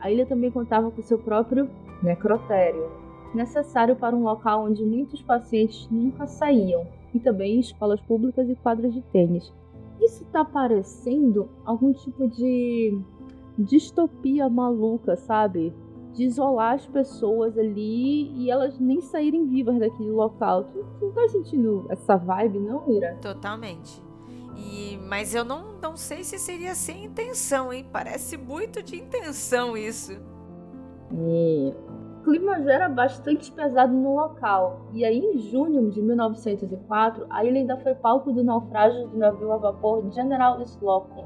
a 0.00 0.10
ilha 0.10 0.26
também 0.26 0.50
contava 0.50 0.90
com 0.90 1.02
seu 1.02 1.18
próprio 1.18 1.68
necrotério, 2.02 2.88
necessário 3.34 3.96
para 3.96 4.14
um 4.14 4.22
local 4.22 4.64
onde 4.64 4.84
muitos 4.84 5.20
pacientes 5.22 5.88
nunca 5.90 6.26
saíam, 6.26 6.86
e 7.14 7.18
também 7.18 7.58
escolas 7.58 8.00
públicas 8.00 8.48
e 8.48 8.54
quadras 8.56 8.92
de 8.92 9.00
tênis. 9.00 9.52
Isso 10.00 10.22
está 10.22 10.44
parecendo 10.44 11.48
algum 11.64 11.92
tipo 11.92 12.28
de 12.28 13.00
distopia 13.58 14.48
maluca, 14.48 15.16
sabe? 15.16 15.72
De 16.12 16.24
isolar 16.24 16.74
as 16.74 16.86
pessoas 16.86 17.56
ali 17.56 18.30
e 18.36 18.50
elas 18.50 18.78
nem 18.78 19.00
saírem 19.00 19.46
vivas 19.46 19.78
daquele 19.78 20.10
local. 20.10 20.64
Tu, 20.64 20.84
tu 20.98 21.06
não 21.06 21.12
tá 21.12 21.28
sentindo 21.28 21.86
essa 21.88 22.16
vibe, 22.16 22.58
não, 22.58 22.90
Ira? 22.90 23.16
Totalmente. 23.20 24.05
E, 24.56 24.98
mas 25.08 25.34
eu 25.34 25.44
não, 25.44 25.78
não 25.80 25.96
sei 25.96 26.24
se 26.24 26.38
seria 26.38 26.74
sem 26.74 27.04
intenção, 27.04 27.72
hein? 27.72 27.86
Parece 27.92 28.36
muito 28.36 28.82
de 28.82 28.96
intenção 28.96 29.76
isso. 29.76 30.12
É. 30.12 31.74
O 32.20 32.24
clima 32.24 32.60
já 32.62 32.72
era 32.72 32.88
bastante 32.88 33.52
pesado 33.52 33.92
no 33.92 34.16
local. 34.16 34.88
E 34.92 35.04
aí, 35.04 35.18
em 35.18 35.38
junho 35.38 35.90
de 35.90 36.02
1904, 36.02 37.26
a 37.30 37.44
ilha 37.44 37.60
ainda 37.60 37.76
foi 37.78 37.94
palco 37.94 38.32
do 38.32 38.42
naufrágio 38.42 39.06
do 39.08 39.16
navio 39.16 39.52
a 39.52 39.58
vapor 39.58 40.10
General 40.12 40.60
Slocum, 40.62 41.24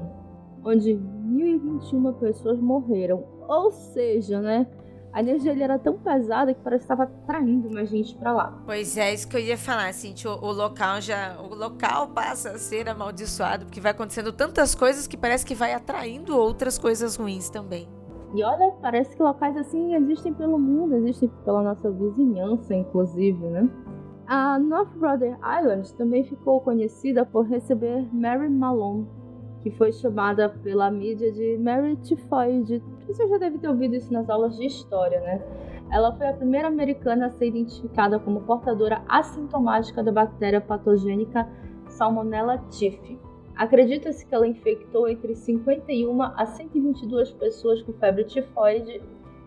onde 0.63 0.93
1.021 0.93 2.13
pessoas 2.19 2.59
morreram. 2.59 3.23
Ou 3.47 3.71
seja, 3.71 4.39
né? 4.39 4.67
A 5.13 5.19
energia 5.19 5.51
ali 5.51 5.61
era 5.61 5.77
tão 5.77 5.97
pesada 5.97 6.53
que 6.53 6.61
parece 6.61 6.85
que 6.85 6.93
estava 6.93 7.03
atraindo 7.03 7.69
mais 7.69 7.89
gente 7.89 8.15
para 8.15 8.31
lá. 8.31 8.63
Pois 8.65 8.95
é, 8.97 9.13
isso 9.13 9.27
que 9.27 9.35
eu 9.35 9.41
ia 9.41 9.57
falar, 9.57 9.89
assim, 9.89 10.13
o, 10.25 10.45
o, 10.45 10.51
local 10.51 11.01
já, 11.01 11.37
o 11.39 11.53
local 11.53 12.07
passa 12.09 12.51
a 12.51 12.57
ser 12.57 12.87
amaldiçoado 12.87 13.65
porque 13.65 13.81
vai 13.81 13.91
acontecendo 13.91 14.31
tantas 14.31 14.73
coisas 14.73 15.07
que 15.07 15.17
parece 15.17 15.45
que 15.45 15.53
vai 15.53 15.73
atraindo 15.73 16.37
outras 16.37 16.77
coisas 16.77 17.17
ruins 17.17 17.49
também. 17.49 17.89
E 18.33 18.41
olha, 18.41 18.71
parece 18.81 19.15
que 19.15 19.21
locais 19.21 19.57
assim 19.57 19.93
existem 19.95 20.33
pelo 20.33 20.57
mundo, 20.57 20.95
existem 20.95 21.29
pela 21.43 21.61
nossa 21.61 21.91
vizinhança, 21.91 22.73
inclusive, 22.73 23.45
né? 23.47 23.69
A 24.25 24.57
North 24.57 24.95
Brother 24.95 25.37
Island 25.39 25.93
também 25.95 26.23
ficou 26.23 26.61
conhecida 26.61 27.25
por 27.25 27.45
receber 27.45 28.07
Mary 28.13 28.49
Malone, 28.49 29.05
que 29.61 29.71
foi 29.71 29.91
chamada 29.91 30.49
pela 30.49 30.89
mídia 30.89 31.31
de 31.31 31.57
Mary 31.57 31.95
Typhoid. 31.97 32.83
Você 33.07 33.27
já 33.27 33.37
deve 33.37 33.59
ter 33.59 33.67
ouvido 33.67 33.95
isso 33.95 34.11
nas 34.11 34.29
aulas 34.29 34.57
de 34.57 34.65
história, 34.65 35.19
né? 35.21 35.41
Ela 35.91 36.15
foi 36.15 36.27
a 36.27 36.33
primeira 36.33 36.67
americana 36.67 37.27
a 37.27 37.29
ser 37.29 37.47
identificada 37.47 38.19
como 38.19 38.41
portadora 38.41 39.03
assintomática 39.07 40.03
da 40.03 40.11
bactéria 40.11 40.61
patogênica 40.61 41.47
Salmonella 41.87 42.57
typhi. 42.69 43.19
Acredita-se 43.55 44.25
que 44.25 44.33
ela 44.33 44.47
infectou 44.47 45.07
entre 45.07 45.35
51 45.35 46.21
a 46.21 46.45
122 46.45 47.31
pessoas 47.33 47.81
com 47.83 47.93
febre 47.93 48.23
tifoide 48.23 49.01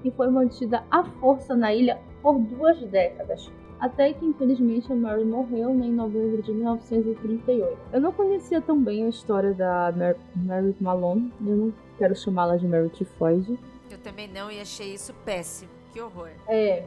e 0.04 0.11
foi 0.11 0.28
mantida 0.28 0.85
à 0.90 1.02
força 1.04 1.56
na 1.56 1.75
ilha 1.75 1.99
por 2.23 2.38
duas 2.38 2.78
décadas 2.85 3.50
até 3.78 4.12
que 4.12 4.25
infelizmente 4.25 4.93
a 4.93 4.97
Mary 4.97 5.25
morreu 5.25 5.75
né, 5.75 5.87
em 5.87 5.93
novembro 5.93 6.43
de 6.43 6.52
1938. 6.52 7.76
Eu 7.93 8.00
não 8.00 8.12
conhecia 8.12 8.61
tão 8.61 8.83
bem 8.83 9.04
a 9.04 9.09
história 9.09 9.52
da 9.52 9.93
Mary, 9.97 10.19
Mary 10.37 10.76
Malone, 10.81 11.33
eu 11.47 11.57
não 11.57 11.73
quero 11.99 12.14
chamá-la 12.14 12.57
de 12.57 12.66
Mary 12.66 12.88
Tifoide. 12.90 13.59
Eu 13.90 13.99
também 13.99 14.28
não 14.28 14.50
e 14.50 14.61
achei 14.61 14.95
isso 14.95 15.14
péssimo, 15.25 15.71
que 15.93 16.00
horror. 16.00 16.31
É, 16.49 16.85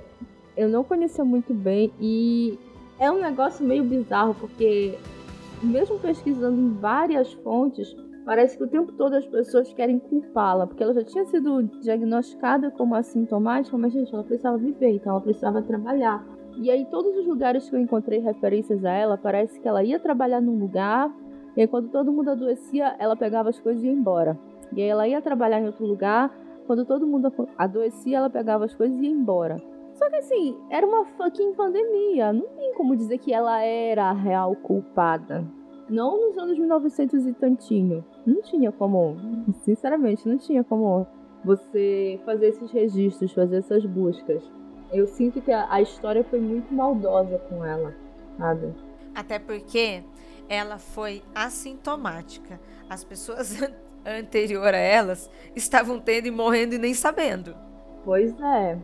eu 0.56 0.68
não 0.68 0.84
conhecia 0.84 1.24
muito 1.24 1.54
bem 1.54 1.92
e 2.00 2.60
é 3.00 3.12
um 3.12 3.22
negócio 3.22 3.66
meio 3.66 3.84
bizarro 3.84 4.34
porque 4.36 4.98
mesmo 5.62 6.00
pesquisando 6.00 6.60
em 6.60 6.74
várias 6.74 7.34
fontes, 7.34 7.96
parece 8.26 8.58
que 8.58 8.64
o 8.64 8.68
tempo 8.68 8.92
todo 8.92 9.14
as 9.14 9.26
pessoas 9.26 9.74
querem 9.74 10.00
culpá-la, 10.00 10.68
porque 10.68 10.84
ela 10.84 10.94
já 10.94 11.04
tinha 11.04 11.26
sido 11.26 11.64
diagnosticada 11.82 12.70
como 12.72 12.96
assintomática, 12.96 13.78
mas 13.78 13.94
gente, 13.94 14.14
ela 14.14 14.24
precisava 14.24 14.58
viver, 14.58 14.90
então 14.90 15.14
ela 15.14 15.22
precisava 15.22 15.62
trabalhar. 15.62 16.26
E 16.60 16.72
aí, 16.72 16.86
todos 16.86 17.16
os 17.16 17.28
lugares 17.28 17.70
que 17.70 17.76
eu 17.76 17.80
encontrei 17.80 18.20
referências 18.20 18.84
a 18.84 18.92
ela, 18.92 19.18
parece 19.18 19.60
que 19.60 19.68
ela 19.68 19.84
ia 19.84 20.00
trabalhar 20.00 20.42
num 20.42 20.58
lugar, 20.58 21.14
e 21.56 21.62
aí, 21.62 21.68
quando 21.68 21.90
todo 21.90 22.12
mundo 22.12 22.32
adoecia, 22.32 22.96
ela 22.98 23.16
pegava 23.16 23.50
as 23.50 23.60
coisas 23.60 23.84
e 23.84 23.88
ia 23.88 23.94
embora. 23.94 24.38
E 24.76 24.82
aí, 24.82 24.88
ela 24.88 25.08
ia 25.08 25.22
trabalhar 25.22 25.62
em 25.62 25.68
outro 25.68 25.86
lugar, 25.86 26.36
quando 26.66 26.84
todo 26.84 27.08
mundo 27.08 27.32
adoecia, 27.58 28.18
ela 28.18 28.30
pegava 28.30 28.66
as 28.66 28.74
coisas 28.74 29.00
e 29.00 29.04
ia 29.04 29.10
embora. 29.10 29.58
Só 29.94 30.10
que 30.10 30.16
assim, 30.18 30.58
era 30.70 30.86
uma 30.86 31.06
fucking 31.06 31.54
pandemia. 31.54 32.34
Não 32.34 32.46
tem 32.50 32.74
como 32.76 32.96
dizer 32.96 33.18
que 33.18 33.34
ela 33.34 33.64
era 33.64 34.10
a 34.10 34.14
real 34.14 34.56
culpada. 34.56 35.44
Não 35.90 36.20
nos 36.20 36.38
anos 36.38 36.58
1900 36.58 37.26
e 37.26 37.34
tantinho. 37.34 38.04
Não 38.26 38.42
tinha 38.42 38.72
como, 38.72 39.16
sinceramente, 39.64 40.28
não 40.28 40.38
tinha 40.38 40.64
como 40.64 41.08
você 41.44 42.20
fazer 42.26 42.48
esses 42.48 42.70
registros, 42.72 43.32
fazer 43.32 43.58
essas 43.58 43.86
buscas. 43.86 44.44
Eu 44.92 45.08
sinto 45.08 45.42
que 45.42 45.52
a, 45.52 45.68
a 45.70 45.82
história 45.82 46.24
foi 46.24 46.40
muito 46.40 46.74
maldosa 46.74 47.38
com 47.50 47.64
ela, 47.66 47.94
sabe? 48.38 48.74
Até 49.14 49.38
porque 49.40 50.04
ela 50.48 50.78
foi 50.78 51.22
assintomática. 51.36 52.60
As 52.90 53.04
pessoas 53.04 53.58
anterior 54.06 54.74
a 54.74 54.78
elas 54.78 55.30
estavam 55.56 56.00
tendo 56.00 56.28
e 56.28 56.32
morrendo 56.32 56.76
e 56.76 56.78
nem 56.78 56.94
sabendo. 56.94 57.56
Pois 58.06 58.34
é. 58.40 58.78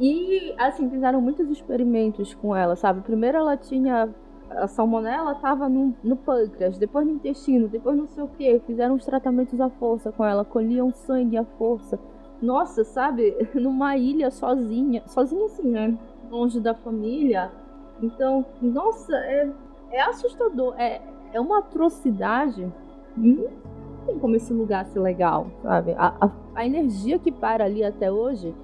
E 0.00 0.54
assim, 0.58 0.88
fizeram 0.90 1.20
muitos 1.20 1.48
experimentos 1.50 2.34
com 2.34 2.54
ela, 2.54 2.76
sabe? 2.76 3.00
Primeiro 3.02 3.38
ela 3.38 3.56
tinha. 3.56 4.08
A 4.50 4.66
salmonela 4.66 5.32
estava 5.32 5.68
no, 5.68 5.94
no 6.02 6.16
pâncreas, 6.16 6.78
depois 6.78 7.06
no 7.06 7.12
intestino, 7.12 7.68
depois 7.68 7.94
não 7.94 8.08
sei 8.08 8.24
o 8.24 8.28
que. 8.28 8.58
Fizeram 8.60 8.94
os 8.94 9.04
tratamentos 9.04 9.60
à 9.60 9.68
força 9.68 10.10
com 10.10 10.24
ela, 10.24 10.42
colhiam 10.42 10.90
sangue 10.90 11.36
à 11.36 11.44
força 11.44 11.98
nossa, 12.40 12.84
sabe, 12.84 13.36
numa 13.54 13.96
ilha 13.96 14.30
sozinha, 14.30 15.02
sozinha 15.06 15.46
assim, 15.46 15.68
né? 15.68 15.98
longe 16.30 16.60
da 16.60 16.74
família. 16.74 17.50
Então, 18.02 18.44
nossa, 18.60 19.14
é, 19.16 19.50
é 19.90 20.00
assustador. 20.02 20.74
É, 20.78 21.00
é 21.32 21.40
uma 21.40 21.58
atrocidade. 21.58 22.72
Não 23.16 23.48
tem 24.06 24.18
como 24.18 24.36
esse 24.36 24.52
lugar 24.52 24.86
ser 24.86 25.00
legal, 25.00 25.48
sabe? 25.62 25.92
A, 25.98 26.14
a, 26.20 26.30
a 26.54 26.66
energia 26.66 27.18
que 27.18 27.32
para 27.32 27.64
ali 27.64 27.82
até 27.82 28.10
hoje. 28.10 28.54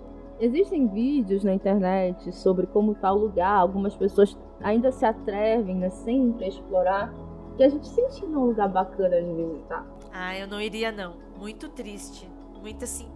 Existem 0.40 0.88
vídeos 0.88 1.44
na 1.44 1.54
internet 1.54 2.32
sobre 2.32 2.66
como 2.66 2.94
tá 2.94 3.12
o 3.12 3.18
lugar. 3.18 3.56
Algumas 3.56 3.94
pessoas 3.94 4.36
ainda 4.60 4.90
se 4.90 5.06
atrevem, 5.06 5.76
né, 5.76 5.90
sempre 5.90 6.44
a 6.44 6.48
explorar. 6.48 7.14
Que 7.56 7.62
a 7.62 7.68
gente 7.68 7.86
sente 7.86 8.24
um 8.26 8.46
lugar 8.46 8.68
bacana 8.68 9.22
de 9.22 9.32
visitar. 9.32 9.86
Ah, 10.12 10.36
eu 10.36 10.48
não 10.48 10.60
iria 10.60 10.90
não. 10.90 11.14
Muito 11.38 11.68
triste. 11.68 12.28
Muito 12.60 12.82
assim, 12.82 13.06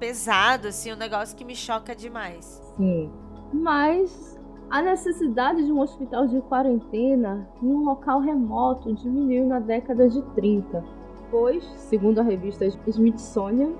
pesado, 0.00 0.68
assim, 0.68 0.92
um 0.92 0.96
negócio 0.96 1.36
que 1.36 1.44
me 1.44 1.54
choca 1.54 1.94
demais. 1.94 2.60
Sim. 2.76 3.12
Mas 3.52 4.40
a 4.70 4.80
necessidade 4.80 5.64
de 5.64 5.70
um 5.70 5.80
hospital 5.80 6.26
de 6.26 6.40
quarentena 6.42 7.46
em 7.62 7.66
um 7.66 7.84
local 7.84 8.20
remoto 8.20 8.94
diminuiu 8.94 9.46
na 9.46 9.60
década 9.60 10.08
de 10.08 10.22
30, 10.34 10.82
pois, 11.30 11.62
segundo 11.76 12.18
a 12.18 12.22
revista 12.22 12.64
Smithsonian, 12.86 13.72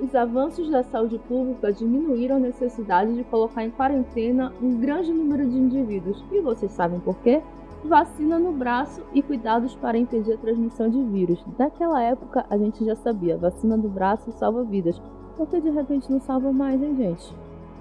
os 0.00 0.14
avanços 0.14 0.70
da 0.70 0.82
saúde 0.82 1.18
pública 1.18 1.72
diminuíram 1.72 2.36
a 2.36 2.40
necessidade 2.40 3.14
de 3.14 3.24
colocar 3.24 3.64
em 3.64 3.70
quarentena 3.70 4.52
um 4.62 4.78
grande 4.78 5.12
número 5.12 5.48
de 5.48 5.56
indivíduos. 5.56 6.22
E 6.30 6.40
vocês 6.40 6.72
sabem 6.72 7.00
por 7.00 7.16
quê? 7.18 7.42
Vacina 7.84 8.38
no 8.38 8.52
braço 8.52 9.02
e 9.12 9.22
cuidados 9.22 9.74
para 9.76 9.98
impedir 9.98 10.34
a 10.34 10.38
transmissão 10.38 10.88
de 10.88 11.02
vírus. 11.02 11.44
Daquela 11.56 12.02
época 12.02 12.44
a 12.48 12.56
gente 12.58 12.84
já 12.84 12.96
sabia, 12.96 13.36
vacina 13.36 13.76
no 13.76 13.88
braço 13.88 14.32
salva 14.32 14.64
vidas. 14.64 15.00
Por 15.36 15.48
que 15.48 15.60
de 15.60 15.70
repente 15.70 16.10
não 16.10 16.20
salva 16.20 16.52
mais, 16.52 16.82
hein, 16.82 16.96
gente? 16.96 17.34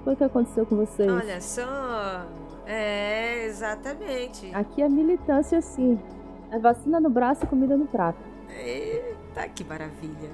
Foi 0.03 0.13
o 0.13 0.15
que 0.15 0.23
aconteceu 0.23 0.65
com 0.65 0.75
vocês? 0.75 1.09
Olha 1.09 1.39
só. 1.39 2.25
É, 2.65 3.45
exatamente. 3.45 4.53
Aqui 4.53 4.81
a 4.81 4.89
militância, 4.89 5.61
sim. 5.61 5.99
É 6.51 6.59
vacina 6.59 6.99
no 6.99 7.09
braço 7.09 7.45
e 7.45 7.47
comida 7.47 7.77
no 7.77 7.85
prato. 7.85 8.19
Eita, 8.49 9.47
que 9.49 9.63
maravilha. 9.63 10.29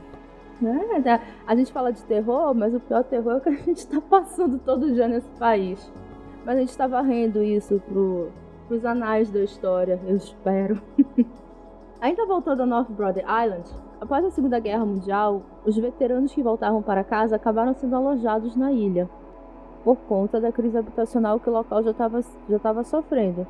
É, 0.62 1.22
a 1.48 1.56
gente 1.56 1.72
fala 1.72 1.92
de 1.92 2.04
terror, 2.04 2.54
mas 2.54 2.74
o 2.74 2.80
pior 2.80 3.04
terror 3.04 3.34
é 3.34 3.38
o 3.38 3.42
que 3.42 3.50
a 3.50 3.54
gente 3.54 3.78
está 3.78 4.02
passando 4.02 4.60
todo 4.60 4.92
dia 4.94 5.08
nesse 5.08 5.30
país. 5.40 5.92
Mas 6.46 6.58
a 6.58 6.60
gente 6.60 6.70
está 6.70 6.88
varrendo 6.88 7.42
isso 7.44 7.82
pro, 7.88 8.30
pros 8.68 8.84
anais 8.86 9.30
da 9.30 9.40
história, 9.40 10.00
eu 10.06 10.16
espero. 10.16 10.82
Ainda 12.02 12.26
voltando 12.26 12.64
a 12.64 12.66
North 12.66 12.90
Brother 12.92 13.26
Island, 13.26 13.70
após 14.00 14.24
a 14.24 14.32
Segunda 14.32 14.58
Guerra 14.58 14.86
Mundial, 14.86 15.42
os 15.66 15.76
veteranos 15.76 16.34
que 16.34 16.42
voltavam 16.42 16.82
para 16.82 17.04
casa 17.04 17.36
acabaram 17.36 17.74
sendo 17.74 17.94
alojados 17.94 18.56
na 18.56 18.72
ilha 18.72 19.10
por 19.84 19.98
conta 20.08 20.40
da 20.40 20.50
crise 20.50 20.78
habitacional 20.78 21.42
que 21.42 21.50
o 21.50 21.54
local 21.54 21.84
já 21.84 21.92
estava 21.92 22.22
já 22.48 22.84
sofrendo. 22.86 23.46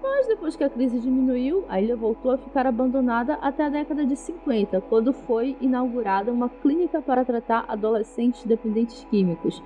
Mas 0.00 0.28
depois 0.28 0.54
que 0.54 0.62
a 0.62 0.70
crise 0.70 1.00
diminuiu, 1.00 1.64
a 1.68 1.80
ilha 1.80 1.96
voltou 1.96 2.30
a 2.30 2.38
ficar 2.38 2.64
abandonada 2.64 3.34
até 3.42 3.64
a 3.64 3.68
década 3.68 4.06
de 4.06 4.14
50, 4.14 4.80
quando 4.82 5.12
foi 5.12 5.56
inaugurada 5.60 6.30
uma 6.30 6.48
clínica 6.48 7.02
para 7.02 7.24
tratar 7.24 7.64
adolescentes 7.66 8.44
dependentes 8.44 9.04
químicos. 9.10 9.60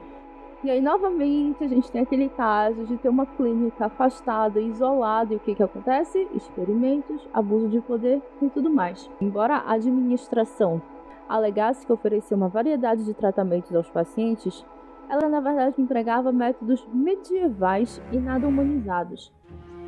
E 0.64 0.70
aí, 0.70 0.80
novamente, 0.80 1.62
a 1.62 1.68
gente 1.68 1.92
tem 1.92 2.00
aquele 2.00 2.26
caso 2.30 2.86
de 2.86 2.96
ter 2.96 3.10
uma 3.10 3.26
clínica 3.26 3.84
afastada, 3.84 4.58
isolada, 4.58 5.34
e 5.34 5.36
o 5.36 5.40
que, 5.40 5.54
que 5.54 5.62
acontece? 5.62 6.26
Experimentos, 6.34 7.28
abuso 7.34 7.68
de 7.68 7.82
poder 7.82 8.22
e 8.40 8.48
tudo 8.48 8.70
mais. 8.70 9.10
Embora 9.20 9.56
a 9.56 9.74
administração 9.74 10.80
alegasse 11.28 11.84
que 11.84 11.92
oferecia 11.92 12.34
uma 12.34 12.48
variedade 12.48 13.04
de 13.04 13.12
tratamentos 13.12 13.74
aos 13.74 13.90
pacientes, 13.90 14.64
ela 15.10 15.28
na 15.28 15.38
verdade 15.38 15.82
empregava 15.82 16.32
métodos 16.32 16.82
medievais 16.90 18.00
e 18.10 18.16
nada 18.16 18.48
humanizados. 18.48 19.30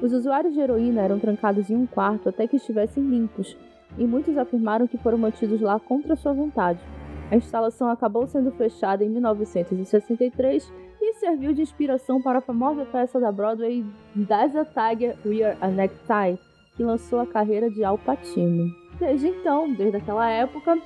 Os 0.03 0.13
usuários 0.13 0.53
de 0.53 0.61
heroína 0.61 1.01
eram 1.01 1.19
trancados 1.19 1.71
em 1.71 1.75
um 1.75 1.87
quarto 1.87 2.29
até 2.29 2.47
que 2.47 2.57
estivessem 2.57 3.03
limpos, 3.03 3.57
e 3.97 4.07
muitos 4.07 4.37
afirmaram 4.37 4.87
que 4.87 4.99
foram 4.99 5.17
mantidos 5.17 5.59
lá 5.59 5.81
contra 5.81 6.17
sua 6.17 6.35
vontade. 6.35 6.81
A 7.31 7.37
instalação 7.37 7.89
acabou 7.91 8.27
sendo 8.27 8.53
fechada 8.53 9.05
em 9.05 9.09
1963 9.09 10.73
e 11.03 11.15
serviu 11.15 11.53
de 11.53 11.63
inspiração 11.63 12.23
para 12.23 12.39
a 12.39 12.43
famosa 12.43 12.85
peça 12.85 13.19
da 13.19 13.33
Broadway 13.33 13.85
a 14.31 14.65
Tiger, 14.65 15.17
Wear 15.25 15.57
a 15.61 15.69
Necktie, 15.69 16.39
que 16.77 16.85
lançou 16.85 17.19
a 17.19 17.27
carreira 17.27 17.69
de 17.69 17.83
Al 17.83 17.99
Pacino. 17.99 18.73
Desde 18.99 19.29
então, 19.29 19.73
desde 19.73 19.97
aquela 19.97 20.29
época, 20.31 20.79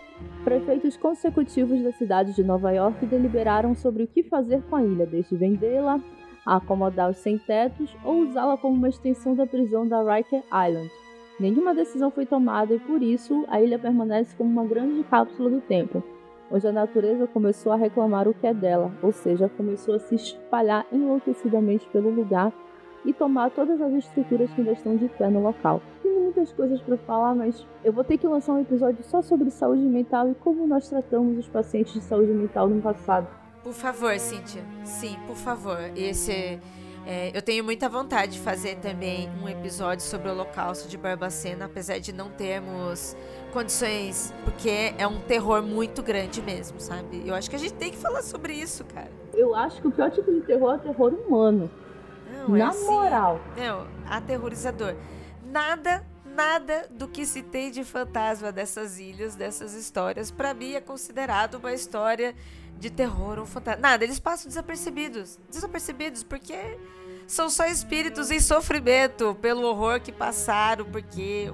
prefeitos 0.42 0.96
consecutivos 0.96 1.82
da 1.82 1.92
cidade 1.92 2.34
de 2.34 2.42
Nova 2.42 2.72
York 2.72 3.04
deliberaram 3.06 3.74
sobre 3.74 4.04
o 4.04 4.06
que 4.06 4.22
fazer 4.22 4.62
com 4.62 4.76
a 4.76 4.84
ilha, 4.84 5.06
desde 5.06 5.36
vendê-la, 5.36 6.00
acomodar 6.44 7.10
os 7.10 7.18
sem-tetos 7.18 7.94
ou 8.02 8.22
usá-la 8.22 8.56
como 8.56 8.74
uma 8.74 8.88
extensão 8.88 9.34
da 9.34 9.46
prisão 9.46 9.86
da 9.86 10.02
Riker 10.02 10.42
Island. 10.46 10.90
Nenhuma 11.38 11.74
decisão 11.74 12.10
foi 12.10 12.26
tomada 12.26 12.74
e 12.74 12.78
por 12.78 13.02
isso 13.02 13.44
a 13.48 13.60
ilha 13.60 13.78
permanece 13.78 14.34
como 14.36 14.50
uma 14.50 14.66
grande 14.66 15.02
cápsula 15.04 15.50
do 15.50 15.60
tempo, 15.60 16.02
onde 16.50 16.66
a 16.66 16.72
natureza 16.72 17.26
começou 17.26 17.72
a 17.72 17.76
reclamar 17.76 18.26
o 18.26 18.34
que 18.34 18.46
é 18.46 18.52
dela, 18.52 18.90
ou 19.02 19.12
seja, 19.12 19.48
começou 19.56 19.94
a 19.94 19.98
se 19.98 20.14
espalhar 20.14 20.86
enlouquecidamente 20.90 21.86
pelo 21.88 22.10
lugar 22.10 22.52
e 23.04 23.12
tomar 23.12 23.50
todas 23.50 23.80
as 23.80 23.92
estruturas 23.92 24.50
que 24.50 24.60
ainda 24.60 24.72
estão 24.72 24.96
de 24.96 25.08
pé 25.08 25.28
no 25.30 25.42
local. 25.42 25.80
Tem 26.02 26.12
muitas 26.12 26.52
coisas 26.52 26.80
para 26.82 26.96
falar, 26.98 27.34
mas 27.34 27.66
eu 27.84 27.92
vou 27.92 28.04
ter 28.04 28.18
que 28.18 28.26
lançar 28.26 28.52
um 28.52 28.60
episódio 28.60 29.02
só 29.04 29.22
sobre 29.22 29.50
saúde 29.50 29.82
mental 29.82 30.28
e 30.30 30.34
como 30.34 30.66
nós 30.66 30.88
tratamos 30.88 31.38
os 31.38 31.48
pacientes 31.48 31.94
de 31.94 32.00
saúde 32.00 32.32
mental 32.32 32.68
no 32.68 32.82
passado. 32.82 33.26
Por 33.62 33.72
favor, 33.72 34.18
Cíntia. 34.18 34.62
Sim, 34.84 35.16
por 35.26 35.36
favor. 35.36 35.78
Esse 35.94 36.60
é, 37.06 37.36
eu 37.36 37.42
tenho 37.42 37.64
muita 37.64 37.88
vontade 37.88 38.32
de 38.32 38.40
fazer 38.40 38.76
também 38.76 39.28
um 39.42 39.48
episódio 39.48 40.04
sobre 40.04 40.28
o 40.28 40.32
Holocausto 40.32 40.88
de 40.88 40.96
Barbacena, 40.98 41.64
apesar 41.64 41.98
de 41.98 42.12
não 42.12 42.30
termos 42.30 43.16
condições, 43.50 44.32
porque 44.44 44.94
é 44.96 45.06
um 45.06 45.20
terror 45.20 45.62
muito 45.62 46.02
grande 46.02 46.40
mesmo, 46.40 46.80
sabe? 46.80 47.22
Eu 47.26 47.34
acho 47.34 47.50
que 47.50 47.56
a 47.56 47.58
gente 47.58 47.74
tem 47.74 47.90
que 47.90 47.96
falar 47.96 48.22
sobre 48.22 48.52
isso, 48.54 48.84
cara. 48.84 49.10
Eu 49.34 49.54
acho 49.54 49.80
que 49.80 49.88
o 49.88 49.90
pior 49.90 50.10
tipo 50.10 50.32
de 50.32 50.40
terror 50.40 50.72
é 50.72 50.76
o 50.76 50.78
terror 50.78 51.12
humano. 51.12 51.70
Não, 52.32 52.56
é 52.56 52.58
Na 52.58 52.68
assim, 52.68 52.86
moral. 52.86 53.40
Não, 53.56 53.86
aterrorizador. 54.08 54.94
Nada, 55.44 56.06
nada 56.24 56.88
do 56.90 57.08
que 57.08 57.26
se 57.26 57.42
tem 57.42 57.70
de 57.70 57.84
fantasma 57.84 58.50
dessas 58.52 58.98
ilhas, 58.98 59.34
dessas 59.34 59.74
histórias, 59.74 60.30
para 60.30 60.54
mim 60.54 60.74
é 60.74 60.80
considerado 60.80 61.56
uma 61.56 61.72
história 61.72 62.34
de 62.78 62.88
terror 62.90 63.38
ou 63.38 63.46
fantasma. 63.46 63.80
Nada, 63.80 64.04
eles 64.04 64.18
passam 64.18 64.48
desapercebidos. 64.48 65.38
Desapercebidos 65.50 66.22
porque 66.22 66.78
são 67.26 67.50
só 67.50 67.66
espíritos 67.66 68.30
em 68.30 68.40
sofrimento 68.40 69.36
pelo 69.40 69.62
horror 69.62 70.00
que 70.00 70.10
passaram, 70.10 70.84
porque 70.86 71.52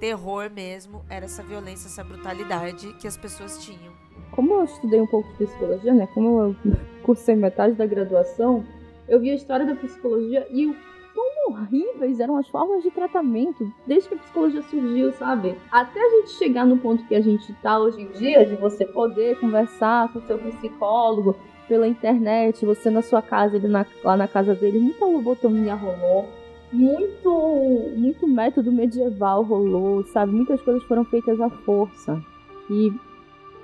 terror 0.00 0.50
mesmo 0.50 1.04
era 1.08 1.24
essa 1.24 1.42
violência, 1.42 1.88
essa 1.88 2.04
brutalidade 2.04 2.92
que 2.94 3.06
as 3.06 3.16
pessoas 3.16 3.58
tinham. 3.58 3.92
Como 4.30 4.54
eu 4.54 4.64
estudei 4.64 5.00
um 5.00 5.06
pouco 5.06 5.28
de 5.30 5.46
psicologia, 5.46 5.94
né? 5.94 6.08
Como 6.14 6.40
eu 6.40 6.56
cursei 7.02 7.34
metade 7.34 7.74
da 7.74 7.86
graduação, 7.86 8.64
eu 9.08 9.20
vi 9.20 9.30
a 9.30 9.34
história 9.34 9.66
da 9.66 9.74
psicologia 9.74 10.46
e 10.50 10.66
o 10.66 10.76
quão 11.14 11.52
horríveis 11.52 12.20
eram 12.20 12.36
as 12.36 12.46
formas 12.48 12.82
de 12.82 12.90
tratamento 12.90 13.72
desde 13.86 14.08
que 14.08 14.14
a 14.14 14.18
psicologia 14.18 14.62
surgiu, 14.62 15.12
sabe? 15.12 15.56
Até 15.70 16.00
a 16.00 16.10
gente 16.10 16.30
chegar 16.32 16.64
no 16.64 16.78
ponto 16.78 17.04
que 17.06 17.14
a 17.14 17.20
gente 17.20 17.52
tá 17.54 17.78
hoje 17.78 18.02
em 18.02 18.08
dia, 18.12 18.46
de 18.46 18.54
você 18.54 18.84
poder 18.84 19.40
conversar 19.40 20.12
com 20.12 20.20
seu 20.20 20.38
psicólogo 20.38 21.34
pela 21.66 21.88
internet, 21.88 22.64
você 22.64 22.88
na 22.88 23.02
sua 23.02 23.20
casa, 23.20 23.56
ele 23.56 23.68
na, 23.68 23.84
lá 24.04 24.16
na 24.16 24.28
casa 24.28 24.54
dele, 24.54 24.78
muita 24.78 25.04
lobotomia 25.04 25.74
rolou. 25.74 26.28
Muito, 26.72 27.92
muito 27.96 28.26
método 28.26 28.70
medieval 28.70 29.42
rolou, 29.42 30.04
sabe? 30.06 30.32
Muitas 30.32 30.60
coisas 30.60 30.82
foram 30.84 31.04
feitas 31.04 31.40
à 31.40 31.48
força. 31.48 32.22
E 32.70 32.92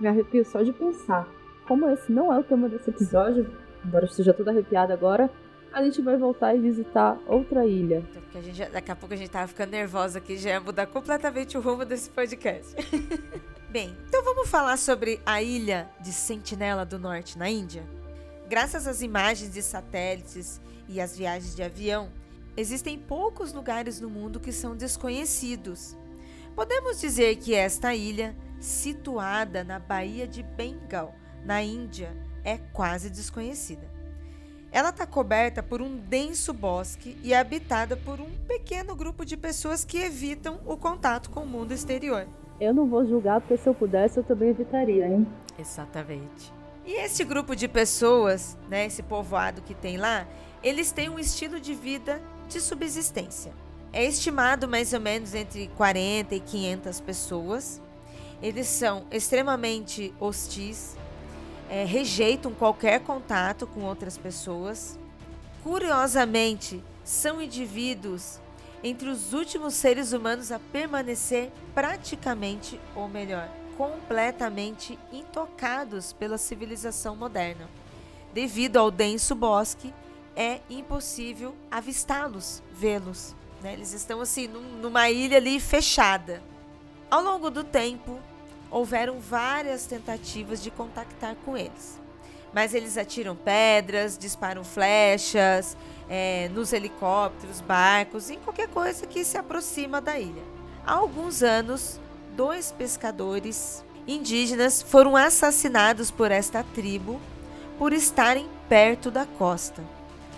me 0.00 0.08
arrepio 0.08 0.44
só 0.44 0.62
de 0.62 0.72
pensar. 0.72 1.28
Como 1.66 1.88
esse 1.90 2.10
não 2.10 2.32
é 2.32 2.38
o 2.38 2.44
tema 2.44 2.68
desse 2.68 2.90
episódio, 2.90 3.50
embora 3.84 4.04
eu 4.04 4.08
esteja 4.08 4.32
toda 4.32 4.50
arrepiada 4.50 4.94
agora, 4.94 5.30
a 5.72 5.82
gente 5.82 6.00
vai 6.00 6.16
voltar 6.16 6.54
e 6.54 6.60
visitar 6.60 7.18
outra 7.26 7.66
ilha. 7.66 8.02
Porque 8.12 8.38
a 8.38 8.40
gente, 8.40 8.64
daqui 8.70 8.90
a 8.90 8.96
pouco 8.96 9.14
a 9.14 9.16
gente 9.16 9.30
tava 9.30 9.48
ficando 9.48 9.70
nervosa 9.70 10.18
aqui, 10.18 10.36
já 10.36 10.50
ia 10.50 10.60
mudar 10.60 10.86
completamente 10.86 11.58
o 11.58 11.60
rumo 11.60 11.84
desse 11.84 12.08
podcast. 12.10 12.74
Bem, 13.68 13.94
então 14.06 14.22
vamos 14.22 14.48
falar 14.48 14.76
sobre 14.76 15.20
a 15.26 15.42
ilha 15.42 15.90
de 16.00 16.12
Sentinela 16.12 16.86
do 16.86 16.98
Norte, 16.98 17.36
na 17.36 17.50
Índia. 17.50 17.82
Graças 18.48 18.86
às 18.86 19.02
imagens 19.02 19.52
de 19.52 19.60
satélites 19.62 20.60
e 20.88 21.00
às 21.00 21.16
viagens 21.16 21.56
de 21.56 21.62
avião, 21.62 22.08
existem 22.56 22.98
poucos 22.98 23.52
lugares 23.52 24.00
no 24.00 24.08
mundo 24.08 24.40
que 24.40 24.52
são 24.52 24.76
desconhecidos. 24.76 25.96
Podemos 26.54 27.00
dizer 27.00 27.36
que 27.36 27.54
esta 27.54 27.94
ilha, 27.94 28.34
situada 28.60 29.64
na 29.64 29.78
Baía 29.78 30.26
de 30.26 30.42
Bengal, 30.42 31.14
na 31.44 31.62
Índia, 31.62 32.16
é 32.44 32.58
quase 32.72 33.10
desconhecida. 33.10 33.92
Ela 34.70 34.88
está 34.88 35.06
coberta 35.06 35.62
por 35.62 35.80
um 35.80 35.96
denso 35.96 36.52
bosque 36.52 37.16
e 37.22 37.32
é 37.32 37.38
habitada 37.38 37.96
por 37.96 38.20
um 38.20 38.30
pequeno 38.46 38.96
grupo 38.96 39.24
de 39.24 39.36
pessoas 39.36 39.84
que 39.84 39.98
evitam 39.98 40.60
o 40.66 40.76
contato 40.76 41.30
com 41.30 41.40
o 41.40 41.46
mundo 41.46 41.72
exterior. 41.72 42.26
Eu 42.60 42.74
não 42.74 42.86
vou 42.86 43.06
julgar, 43.06 43.40
porque 43.40 43.56
se 43.56 43.68
eu 43.68 43.74
pudesse, 43.74 44.18
eu 44.18 44.24
também 44.24 44.50
evitaria, 44.50 45.06
hein? 45.06 45.26
Exatamente. 45.58 46.52
E 46.84 46.92
esse 46.92 47.24
grupo 47.24 47.54
de 47.54 47.66
pessoas, 47.66 48.58
né, 48.68 48.86
esse 48.86 49.02
povoado 49.02 49.62
que 49.62 49.74
tem 49.74 49.96
lá, 49.96 50.26
eles 50.62 50.92
têm 50.92 51.08
um 51.08 51.18
estilo 51.18 51.60
de 51.60 51.74
vida 51.74 52.20
de 52.54 52.60
subsistência. 52.60 53.52
É 53.92 54.04
estimado 54.04 54.68
mais 54.68 54.92
ou 54.92 55.00
menos 55.00 55.34
entre 55.34 55.68
40 55.76 56.36
e 56.36 56.40
500 56.40 57.00
pessoas. 57.00 57.80
Eles 58.40 58.68
são 58.68 59.06
extremamente 59.10 60.14
hostis, 60.20 60.96
é, 61.68 61.84
rejeitam 61.84 62.52
qualquer 62.52 63.00
contato 63.00 63.66
com 63.66 63.82
outras 63.82 64.16
pessoas. 64.16 64.98
Curiosamente, 65.62 66.82
são 67.02 67.42
indivíduos 67.42 68.38
entre 68.82 69.08
os 69.08 69.32
últimos 69.32 69.74
seres 69.74 70.12
humanos 70.12 70.52
a 70.52 70.58
permanecer 70.58 71.50
praticamente, 71.74 72.78
ou 72.94 73.08
melhor, 73.08 73.48
completamente 73.76 74.98
intocados 75.12 76.12
pela 76.12 76.38
civilização 76.38 77.16
moderna. 77.16 77.68
Devido 78.32 78.76
ao 78.76 78.90
denso 78.90 79.34
bosque, 79.34 79.92
é 80.36 80.60
impossível 80.68 81.54
avistá-los, 81.70 82.62
vê-los. 82.72 83.34
Né? 83.62 83.72
Eles 83.72 83.92
estão 83.92 84.20
assim 84.20 84.46
num, 84.48 84.62
numa 84.80 85.10
ilha 85.10 85.36
ali 85.36 85.60
fechada. 85.60 86.42
Ao 87.10 87.22
longo 87.22 87.50
do 87.50 87.62
tempo, 87.62 88.18
houveram 88.70 89.20
várias 89.20 89.86
tentativas 89.86 90.62
de 90.62 90.70
contactar 90.70 91.36
com 91.44 91.56
eles. 91.56 92.00
Mas 92.52 92.74
eles 92.74 92.96
atiram 92.96 93.34
pedras, 93.34 94.16
disparam 94.18 94.64
flechas 94.64 95.76
é, 96.08 96.48
nos 96.50 96.72
helicópteros, 96.72 97.60
barcos, 97.60 98.30
em 98.30 98.38
qualquer 98.38 98.68
coisa 98.68 99.06
que 99.06 99.24
se 99.24 99.36
aproxima 99.36 100.00
da 100.00 100.18
ilha. 100.18 100.42
Há 100.86 100.92
alguns 100.92 101.42
anos, 101.42 102.00
dois 102.36 102.70
pescadores 102.72 103.84
indígenas 104.06 104.82
foram 104.82 105.16
assassinados 105.16 106.10
por 106.10 106.30
esta 106.30 106.62
tribo 106.62 107.20
por 107.78 107.92
estarem 107.92 108.48
perto 108.68 109.10
da 109.10 109.24
costa. 109.24 109.82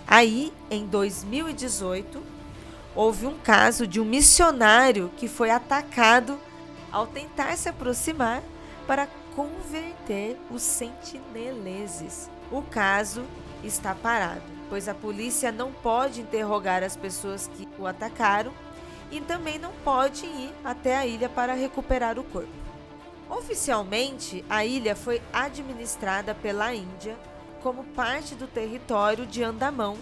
Aí, 0.07 0.53
em 0.71 0.85
2018, 0.85 2.23
houve 2.95 3.25
um 3.25 3.37
caso 3.37 3.85
de 3.85 3.99
um 3.99 4.05
missionário 4.05 5.11
que 5.17 5.27
foi 5.27 5.49
atacado 5.49 6.39
ao 6.89 7.05
tentar 7.05 7.57
se 7.57 7.67
aproximar 7.67 8.41
para 8.87 9.05
converter 9.35 10.37
os 10.49 10.61
sentineleses. 10.61 12.29
O 12.49 12.61
caso 12.61 13.25
está 13.61 13.93
parado, 13.93 14.41
pois 14.69 14.87
a 14.87 14.93
polícia 14.93 15.51
não 15.51 15.73
pode 15.73 16.21
interrogar 16.21 16.83
as 16.83 16.95
pessoas 16.95 17.51
que 17.57 17.67
o 17.77 17.85
atacaram 17.85 18.53
e 19.11 19.19
também 19.19 19.59
não 19.59 19.73
pode 19.83 20.25
ir 20.25 20.53
até 20.63 20.95
a 20.95 21.05
ilha 21.05 21.27
para 21.27 21.53
recuperar 21.53 22.17
o 22.17 22.23
corpo. 22.23 22.47
Oficialmente, 23.29 24.43
a 24.49 24.63
ilha 24.63 24.95
foi 24.95 25.21
administrada 25.33 26.33
pela 26.33 26.73
Índia 26.73 27.17
como 27.67 27.83
parte 27.83 28.33
do 28.33 28.47
território 28.47 29.27
de 29.27 29.43
Andamão 29.43 29.97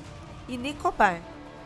e 0.47 0.55
Nicobar 0.55 1.19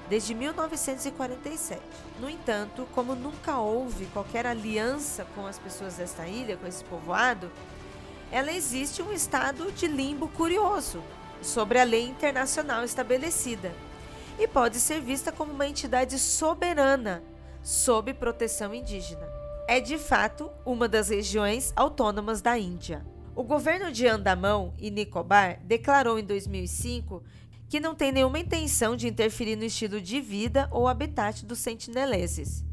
desde 0.08 0.34
1947. 0.34 1.82
No 2.22 2.30
entanto, 2.30 2.88
como 2.96 3.14
nunca 3.16 3.58
houve 3.58 4.06
qualquer 4.06 4.48
aliança 4.48 5.28
com 5.36 5.46
as 5.46 5.60
pessoas 5.60 5.96
desta 5.96 6.26
ilha, 6.26 6.56
com 6.56 6.66
esse 6.66 6.86
povoado, 6.86 7.52
ela 8.32 8.50
existe 8.50 9.02
um 9.02 9.12
estado 9.12 9.74
de 9.74 9.88
limbo 9.88 10.30
curioso 10.30 11.04
sobre 11.42 11.78
a 11.78 11.84
lei 11.84 12.08
internacional 12.08 12.86
estabelecida 12.86 13.74
e 14.40 14.48
pode 14.48 14.80
ser 14.80 15.02
vista 15.02 15.34
como 15.34 15.52
uma 15.52 15.68
entidade 15.68 16.18
soberana 16.18 17.22
sob 17.62 18.14
proteção 18.14 18.74
indígena. 18.74 19.28
É 19.68 19.82
de 19.82 19.98
fato 19.98 20.50
uma 20.66 20.88
das 20.88 21.10
regiões 21.10 21.74
autônomas 21.76 22.42
da 22.42 22.58
Índia. 22.58 23.06
O 23.36 23.44
governo 23.44 23.92
de 23.92 24.08
Andamão 24.08 24.74
e 24.78 24.92
Nicobar 24.92 25.60
declarou 25.64 26.20
em 26.20 26.24
2005 26.24 27.24
que 27.70 27.80
não 27.80 27.94
tem 27.94 28.12
nenhuma 28.12 28.40
intenção 28.40 28.96
de 28.96 29.08
interferir 29.08 29.56
no 29.56 29.64
estilo 29.64 30.02
de 30.02 30.20
vida 30.20 30.68
ou 30.72 30.88
habitat 30.88 31.46
dos 31.46 31.60
sentineleses 31.60 32.66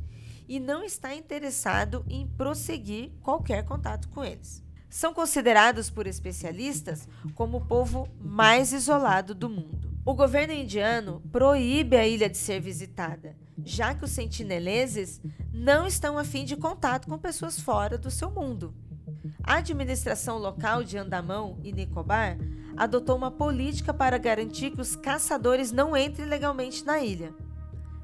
e 0.49 0.59
não 0.59 0.83
está 0.83 1.15
interessado 1.15 2.05
em 2.09 2.27
prosseguir 2.27 3.11
qualquer 3.23 3.65
contato 3.65 4.09
com 4.09 4.25
eles. 4.25 4.65
São 4.89 5.13
considerados 5.13 5.91
por 5.91 6.07
especialistas 6.07 7.09
como 7.35 7.59
o 7.59 7.65
povo 7.67 8.09
mais 8.21 8.73
isolado 8.73 9.35
do 9.35 9.49
mundo. 9.49 9.91
O 10.05 10.15
governo 10.15 10.55
indiano 10.55 11.21
proíbe 11.33 11.97
a 11.97 12.07
ilha 12.07 12.31
de 12.31 12.39
ser 12.39 12.61
visitada, 12.61 13.37
já 13.65 13.95
que 13.95 14.05
os 14.05 14.13
sentineleses 14.13 15.21
não 15.53 15.87
estão 15.87 16.17
a 16.17 16.25
fim 16.25 16.45
de 16.45 16.57
contato 16.57 17.09
com 17.09 17.19
pessoas 17.19 17.59
fora 17.59 17.99
do 17.99 18.11
seu 18.11 18.31
mundo. 18.31 18.73
A 19.43 19.57
administração 19.57 20.39
local 20.39 20.83
de 20.83 20.99
Andamão 20.99 21.59
e 21.63 21.73
Nicobar 21.73 22.39
adotou 22.77 23.17
uma 23.17 23.31
política 23.31 23.93
para 23.95 24.19
garantir 24.19 24.71
que 24.71 24.81
os 24.81 24.95
caçadores 24.95 25.73
não 25.73 25.97
entrem 25.97 26.29
legalmente 26.29 26.85
na 26.85 27.01
ilha. 27.01 27.33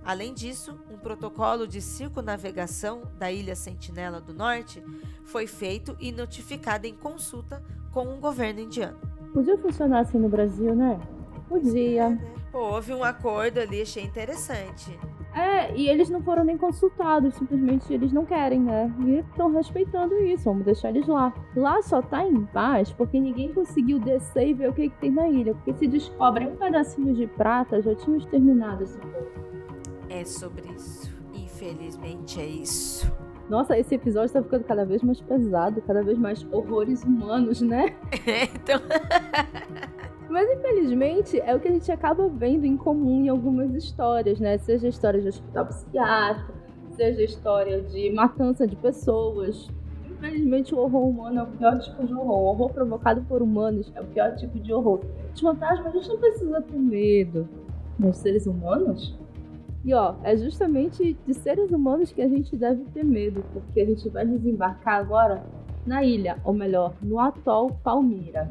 Além 0.04 0.35
disso, 0.35 0.78
um 0.90 0.98
protocolo 0.98 1.66
de 1.66 1.80
circunavegação 1.80 3.02
da 3.18 3.30
Ilha 3.30 3.54
Sentinela 3.54 4.20
do 4.20 4.35
Norte 4.35 4.82
foi 5.24 5.46
feito 5.46 5.96
e 6.00 6.11
notificado 6.11 6.87
em 6.87 6.94
consulta 6.94 7.62
com 7.92 8.14
o 8.14 8.18
governo 8.18 8.61
indiano. 8.61 8.98
Podia 9.32 9.56
funcionar 9.56 10.00
assim 10.00 10.18
no 10.18 10.28
Brasil, 10.28 10.74
né? 10.74 11.00
Podia. 11.48 12.18
Houve 12.52 12.92
um 12.92 13.04
acordo 13.04 13.58
ali, 13.58 13.82
achei 13.82 14.02
interessante. 14.02 14.98
É, 15.34 15.74
e 15.74 15.88
eles 15.88 16.10
não 16.10 16.22
foram 16.22 16.44
nem 16.44 16.58
consultados, 16.58 17.34
simplesmente 17.34 17.92
eles 17.92 18.12
não 18.12 18.24
querem, 18.24 18.60
né? 18.60 18.92
E 19.00 19.18
estão 19.18 19.50
respeitando 19.50 20.14
isso, 20.22 20.44
vamos 20.44 20.64
deixar 20.64 20.90
eles 20.90 21.06
lá. 21.06 21.32
Lá 21.56 21.80
só 21.82 22.02
tá 22.02 22.26
em 22.26 22.44
paz 22.46 22.92
porque 22.92 23.18
ninguém 23.18 23.52
conseguiu 23.52 23.98
descer 23.98 24.48
e 24.48 24.54
ver 24.54 24.68
o 24.68 24.72
que, 24.74 24.90
que 24.90 24.98
tem 24.98 25.10
na 25.10 25.28
ilha. 25.28 25.54
Porque 25.54 25.72
se 25.72 25.86
descobrem 25.86 26.48
um 26.48 26.56
pedacinho 26.56 27.14
de 27.14 27.26
prata, 27.26 27.80
já 27.80 27.94
tinham 27.94 28.18
exterminado 28.18 28.82
esse 28.82 28.98
povo. 28.98 29.26
É 30.10 30.24
sobre 30.24 30.70
isso. 30.72 31.10
Infelizmente 31.32 32.38
é 32.38 32.46
isso. 32.46 33.10
Nossa, 33.48 33.78
esse 33.78 33.94
episódio 33.94 34.32
tá 34.32 34.42
ficando 34.42 34.64
cada 34.64 34.84
vez 34.84 35.02
mais 35.02 35.20
pesado, 35.20 35.82
cada 35.82 36.02
vez 36.02 36.18
mais 36.18 36.46
horrores 36.50 37.02
humanos, 37.02 37.60
né? 37.60 37.96
então. 38.54 38.80
Mas 40.32 40.50
infelizmente 40.50 41.38
é 41.40 41.54
o 41.54 41.60
que 41.60 41.68
a 41.68 41.70
gente 41.70 41.92
acaba 41.92 42.26
vendo 42.26 42.64
em 42.64 42.74
comum 42.74 43.22
em 43.22 43.28
algumas 43.28 43.74
histórias, 43.74 44.40
né? 44.40 44.56
Seja 44.56 44.88
história 44.88 45.20
de 45.20 45.28
hospital 45.28 45.66
psiquiátrico, 45.66 46.54
seja 46.96 47.22
história 47.22 47.82
de 47.82 48.10
matança 48.10 48.66
de 48.66 48.74
pessoas. 48.74 49.68
Infelizmente 50.10 50.74
o 50.74 50.78
horror 50.78 51.06
humano 51.06 51.40
é 51.40 51.42
o 51.42 51.46
pior 51.48 51.78
tipo 51.80 52.06
de 52.06 52.14
horror. 52.14 52.38
O 52.38 52.44
horror 52.46 52.72
provocado 52.72 53.20
por 53.28 53.42
humanos 53.42 53.92
é 53.94 54.00
o 54.00 54.06
pior 54.06 54.34
tipo 54.34 54.58
de 54.58 54.72
horror. 54.72 55.00
De 55.34 55.42
fantasmas 55.42 55.88
a 55.88 55.90
gente 55.90 56.08
não 56.08 56.18
precisa 56.18 56.62
ter 56.62 56.78
medo. 56.78 57.46
Dos 57.98 58.16
seres 58.16 58.46
humanos? 58.46 59.14
E 59.84 59.92
ó, 59.92 60.14
é 60.22 60.34
justamente 60.34 61.12
de 61.26 61.34
seres 61.34 61.70
humanos 61.70 62.10
que 62.10 62.22
a 62.22 62.28
gente 62.28 62.56
deve 62.56 62.84
ter 62.86 63.04
medo, 63.04 63.44
porque 63.52 63.82
a 63.82 63.84
gente 63.84 64.08
vai 64.08 64.24
desembarcar 64.24 64.94
agora 64.94 65.44
na 65.84 66.02
ilha, 66.02 66.38
ou 66.42 66.54
melhor, 66.54 66.94
no 67.02 67.20
atol 67.20 67.72
Palmira 67.84 68.50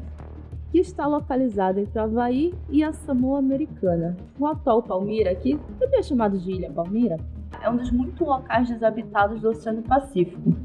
que 0.72 0.78
está 0.78 1.06
localizado 1.06 1.78
entre 1.78 1.98
Havaí 1.98 2.54
e 2.70 2.82
a 2.82 2.94
Samoa 2.94 3.38
Americana. 3.38 4.16
O 4.40 4.46
atol 4.46 4.82
Palmira, 4.82 5.34
que 5.34 5.58
também 5.78 6.00
é 6.00 6.02
chamado 6.02 6.38
de 6.38 6.50
Ilha 6.50 6.72
Palmira, 6.72 7.18
é 7.60 7.68
um 7.68 7.76
dos 7.76 7.90
muitos 7.90 8.26
locais 8.26 8.70
desabitados 8.70 9.42
do 9.42 9.50
Oceano 9.50 9.82
Pacífico. 9.82 10.56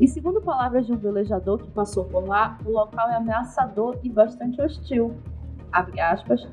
E 0.00 0.08
segundo 0.08 0.42
palavras 0.42 0.84
de 0.84 0.92
um 0.92 0.96
velejador 0.96 1.58
que 1.58 1.70
passou 1.70 2.04
por 2.06 2.26
lá, 2.26 2.58
o 2.66 2.70
local 2.70 3.08
é 3.08 3.14
ameaçador 3.14 3.96
e 4.02 4.10
bastante 4.10 4.60
hostil. 4.60 5.14
Abre 5.70 6.00
aspas, 6.00 6.44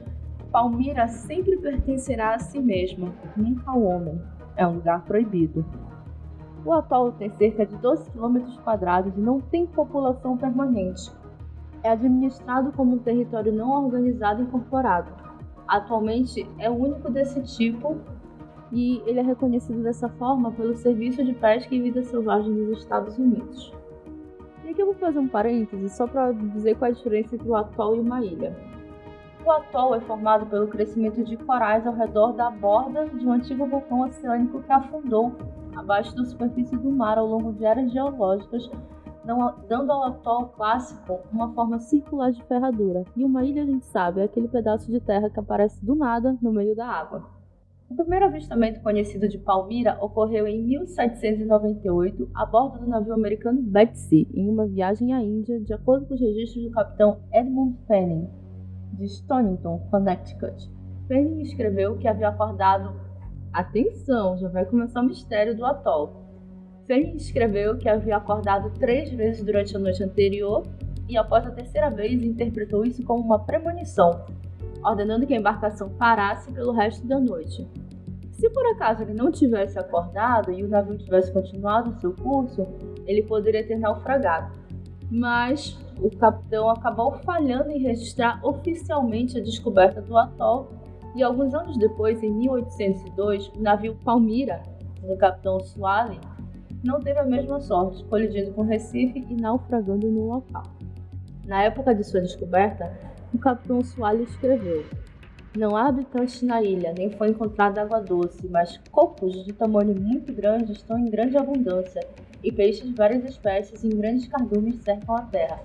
Palmira 0.51 1.07
sempre 1.07 1.57
pertencerá 1.57 2.35
a 2.35 2.39
si 2.39 2.59
mesma, 2.59 3.11
nunca 3.35 3.71
ao 3.71 3.81
homem. 3.81 4.21
É 4.55 4.67
um 4.67 4.75
lugar 4.75 5.03
proibido. 5.03 5.65
O 6.63 6.71
atol 6.71 7.11
tem 7.11 7.31
cerca 7.31 7.65
de 7.65 7.75
12 7.75 8.11
km 8.11 8.37
e 9.17 9.19
não 9.19 9.41
tem 9.41 9.65
população 9.65 10.37
permanente, 10.37 11.11
é 11.83 11.89
administrado 11.89 12.71
como 12.71 12.95
um 12.95 12.99
território 12.99 13.51
não 13.51 13.83
organizado 13.83 14.41
incorporado. 14.41 15.11
Atualmente 15.67 16.47
é 16.57 16.69
o 16.69 16.73
único 16.73 17.11
desse 17.11 17.41
tipo 17.43 17.97
e 18.71 19.01
ele 19.05 19.19
é 19.19 19.23
reconhecido 19.23 19.83
dessa 19.83 20.09
forma 20.09 20.51
pelo 20.51 20.73
Serviço 20.75 21.23
de 21.23 21.33
Pesca 21.33 21.75
e 21.75 21.81
Vida 21.81 22.01
Selvagem 22.03 22.53
dos 22.53 22.79
Estados 22.79 23.17
Unidos. 23.17 23.71
E 24.63 24.69
aqui 24.69 24.81
eu 24.81 24.87
vou 24.87 24.95
fazer 24.95 25.19
um 25.19 25.27
parêntese 25.27 25.89
só 25.89 26.07
para 26.07 26.31
dizer 26.31 26.75
qual 26.75 26.89
é 26.89 26.91
a 26.91 26.95
diferença 26.95 27.35
entre 27.35 27.47
o 27.47 27.55
atol 27.55 27.95
e 27.95 27.99
uma 27.99 28.23
ilha. 28.23 28.57
O 29.45 29.51
atol 29.51 29.93
é 29.93 29.99
formado 29.99 30.45
pelo 30.45 30.67
crescimento 30.67 31.21
de 31.23 31.35
corais 31.35 31.85
ao 31.85 31.93
redor 31.93 32.31
da 32.31 32.49
borda 32.49 33.07
de 33.07 33.27
um 33.27 33.33
antigo 33.33 33.65
vulcão 33.65 34.01
oceânico 34.01 34.63
que 34.63 34.71
afundou 34.71 35.33
abaixo 35.75 36.15
da 36.15 36.23
superfície 36.23 36.77
do 36.77 36.89
mar 36.89 37.17
ao 37.17 37.27
longo 37.27 37.51
de 37.51 37.65
eras 37.65 37.91
geológicas 37.91 38.69
dando 39.25 39.91
ao 39.91 40.03
atol 40.03 40.47
clássico 40.49 41.19
uma 41.31 41.53
forma 41.53 41.79
circular 41.79 42.31
de 42.31 42.43
ferradura. 42.43 43.05
E 43.15 43.23
uma 43.23 43.43
ilha, 43.43 43.63
a 43.63 43.65
gente 43.65 43.85
sabe, 43.85 44.21
é 44.21 44.25
aquele 44.25 44.47
pedaço 44.47 44.91
de 44.91 44.99
terra 44.99 45.29
que 45.29 45.39
aparece 45.39 45.83
do 45.85 45.95
nada 45.95 46.37
no 46.41 46.51
meio 46.51 46.75
da 46.75 46.87
água. 46.87 47.23
O 47.89 47.95
primeiro 47.95 48.25
avistamento 48.25 48.81
conhecido 48.81 49.27
de 49.29 49.37
Palmira 49.37 49.97
ocorreu 50.01 50.47
em 50.47 50.63
1798 50.63 52.27
a 52.33 52.45
bordo 52.45 52.79
do 52.79 52.87
navio 52.87 53.13
americano 53.13 53.61
Betsy, 53.61 54.27
em 54.33 54.49
uma 54.49 54.65
viagem 54.65 55.13
à 55.13 55.21
Índia, 55.21 55.59
de 55.59 55.73
acordo 55.73 56.07
com 56.07 56.15
os 56.15 56.19
registros 56.19 56.63
do 56.63 56.71
capitão 56.71 57.19
Edmund 57.31 57.77
Fanning, 57.87 58.27
de 58.93 59.05
Stonington, 59.05 59.87
Connecticut. 59.91 60.71
Fanning 61.07 61.41
escreveu 61.41 61.97
que 61.97 62.07
havia 62.07 62.29
acordado. 62.29 62.99
Atenção, 63.51 64.37
já 64.37 64.49
vai 64.49 64.65
começar 64.65 65.01
o 65.01 65.05
mistério 65.05 65.55
do 65.55 65.63
atol. 65.63 66.22
Fanning 66.87 67.15
escreveu 67.15 67.77
que 67.77 67.87
havia 67.87 68.17
acordado 68.17 68.69
três 68.77 69.11
vezes 69.11 69.43
durante 69.43 69.75
a 69.75 69.79
noite 69.79 70.03
anterior 70.03 70.63
e, 71.07 71.17
após 71.17 71.45
a 71.45 71.51
terceira 71.51 71.89
vez, 71.89 72.21
interpretou 72.21 72.85
isso 72.85 73.03
como 73.03 73.23
uma 73.23 73.39
premonição, 73.39 74.25
ordenando 74.83 75.25
que 75.25 75.33
a 75.33 75.37
embarcação 75.37 75.89
parasse 75.89 76.51
pelo 76.51 76.73
resto 76.73 77.05
da 77.07 77.19
noite. 77.19 77.67
Se 78.31 78.49
por 78.49 78.65
acaso 78.67 79.03
ele 79.03 79.13
não 79.13 79.31
tivesse 79.31 79.79
acordado 79.79 80.51
e 80.51 80.63
o 80.63 80.67
navio 80.67 80.97
tivesse 80.97 81.31
continuado 81.31 81.99
seu 82.01 82.13
curso, 82.13 82.67
ele 83.07 83.23
poderia 83.23 83.65
ter 83.65 83.77
naufragado. 83.77 84.51
Mas 85.09 85.79
o 86.01 86.09
capitão 86.09 86.69
acabou 86.69 87.13
falhando 87.19 87.71
em 87.71 87.79
registrar 87.79 88.39
oficialmente 88.43 89.37
a 89.37 89.41
descoberta 89.41 90.01
do 90.01 90.17
atol 90.17 90.71
e 91.15 91.23
alguns 91.23 91.53
anos 91.53 91.77
depois, 91.77 92.21
em 92.23 92.31
1802, 92.31 93.49
o 93.49 93.61
navio 93.61 93.95
Palmira, 94.03 94.63
do 95.01 95.15
capitão 95.15 95.59
Swally, 95.59 96.19
não 96.83 96.99
teve 96.99 97.19
a 97.19 97.25
mesma 97.25 97.59
sorte, 97.61 98.03
colidindo 98.05 98.51
com 98.51 98.63
Recife 98.63 99.25
e 99.29 99.35
naufragando 99.35 100.11
no 100.11 100.27
local. 100.27 100.63
Na 101.45 101.63
época 101.63 101.95
de 101.95 102.03
sua 102.03 102.21
descoberta, 102.21 102.91
o 103.33 103.37
capitão 103.37 103.81
Swally 103.81 104.23
escreveu: 104.23 104.85
Não 105.57 105.75
há 105.75 105.87
habitantes 105.87 106.41
na 106.41 106.61
ilha, 106.61 106.93
nem 106.97 107.09
foi 107.09 107.29
encontrada 107.29 107.81
água 107.81 108.01
doce, 108.01 108.47
mas 108.49 108.77
cocos 108.91 109.45
de 109.45 109.53
tamanho 109.53 109.95
muito 109.95 110.33
grande 110.33 110.73
estão 110.73 110.99
em 110.99 111.09
grande 111.09 111.37
abundância, 111.37 112.01
e 112.43 112.51
peixes 112.51 112.85
de 112.85 112.93
várias 112.93 113.23
espécies 113.23 113.83
em 113.83 113.89
grandes 113.89 114.27
cardumes 114.27 114.83
cercam 114.83 115.15
a 115.15 115.21
terra. 115.21 115.61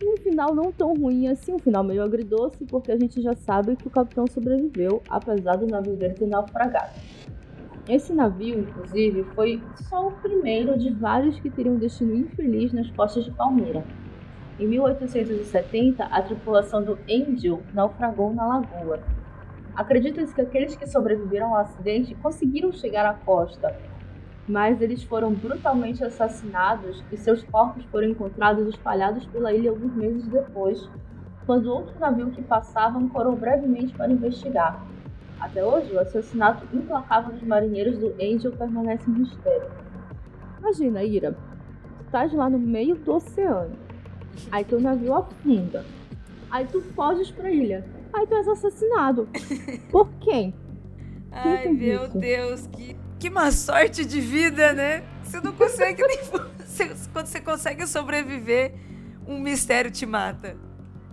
E 0.00 0.08
um 0.08 0.16
final 0.16 0.54
não 0.54 0.72
tão 0.72 0.94
ruim 0.94 1.28
assim, 1.28 1.52
um 1.52 1.58
final 1.58 1.84
meio 1.84 2.02
agridoce, 2.02 2.64
porque 2.64 2.90
a 2.90 2.96
gente 2.96 3.22
já 3.22 3.34
sabe 3.34 3.76
que 3.76 3.86
o 3.86 3.90
capitão 3.90 4.26
sobreviveu, 4.26 5.02
apesar 5.08 5.56
do 5.56 5.66
navio 5.66 5.96
dele 5.96 6.14
ter 6.14 6.26
naufragado. 6.26 6.92
Esse 7.86 8.14
navio, 8.14 8.58
inclusive, 8.58 9.24
foi 9.34 9.70
só 9.74 10.08
o 10.08 10.20
primeiro 10.20 10.78
de 10.78 10.90
vários 10.90 11.38
que 11.38 11.50
teriam 11.50 11.76
destino 11.78 12.14
infeliz 12.14 12.72
nas 12.72 12.90
costas 12.90 13.24
de 13.24 13.30
Palmeira. 13.30 13.86
Em 14.58 14.66
1870, 14.68 16.04
a 16.04 16.22
tripulação 16.22 16.82
do 16.82 17.04
Angel 17.10 17.66
naufragou 17.72 18.32
na 18.34 18.46
lagoa. 18.46 19.06
Acredita-se 19.74 20.34
que 20.34 20.40
aqueles 20.40 20.76
que 20.76 20.86
sobreviveram 20.86 21.48
ao 21.54 21.60
acidente 21.60 22.14
conseguiram 22.14 22.72
chegar 22.72 23.04
à 23.04 23.14
costa, 23.14 23.76
mas 24.46 24.80
eles 24.80 25.04
foram 25.04 25.34
brutalmente 25.34 26.02
assassinados 26.04 27.04
e 27.10 27.16
seus 27.18 27.44
corpos 27.44 27.84
foram 27.86 28.08
encontrados 28.08 28.66
espalhados 28.68 29.26
pela 29.26 29.52
ilha 29.52 29.70
alguns 29.70 29.94
meses 29.94 30.28
depois, 30.28 30.78
quando 31.44 31.66
outro 31.66 31.98
navio 31.98 32.30
que 32.30 32.42
passava 32.42 32.98
ancorou 32.98 33.36
brevemente 33.36 33.94
para 33.94 34.12
investigar. 34.12 34.93
Até 35.44 35.62
hoje, 35.62 35.92
o 35.92 36.00
assassinato 36.00 36.66
implacável 36.74 37.34
dos 37.34 37.42
marinheiros 37.42 37.98
do 37.98 38.14
Angel 38.14 38.50
permanece 38.52 39.04
um 39.10 39.12
mistério. 39.12 39.70
Imagina, 40.58 41.04
Ira, 41.04 41.32
tu 41.98 42.04
estás 42.06 42.32
lá 42.32 42.48
no 42.48 42.58
meio 42.58 42.96
do 42.96 43.12
oceano, 43.12 43.76
Aí 44.50 44.64
teu 44.64 44.80
navio 44.80 45.14
afunda. 45.14 45.84
Aí 46.50 46.66
tu 46.66 46.80
foges 46.94 47.30
pra 47.30 47.50
ilha. 47.50 47.84
Aí 48.10 48.26
tu 48.26 48.34
és 48.34 48.48
assassinado. 48.48 49.28
Por 49.90 50.08
quem? 50.14 50.54
Ai, 51.30 51.68
meu 51.68 52.04
isso? 52.04 52.18
Deus, 52.18 52.66
que, 52.68 52.96
que 53.18 53.28
má 53.28 53.50
sorte 53.50 54.02
de 54.02 54.22
vida, 54.22 54.72
né? 54.72 55.04
Você 55.22 55.42
não 55.42 55.52
consegue 55.52 56.02
nem. 56.06 56.20
quando 57.12 57.26
você 57.26 57.40
consegue 57.40 57.86
sobreviver, 57.86 58.72
um 59.26 59.38
mistério 59.38 59.90
te 59.90 60.06
mata. 60.06 60.56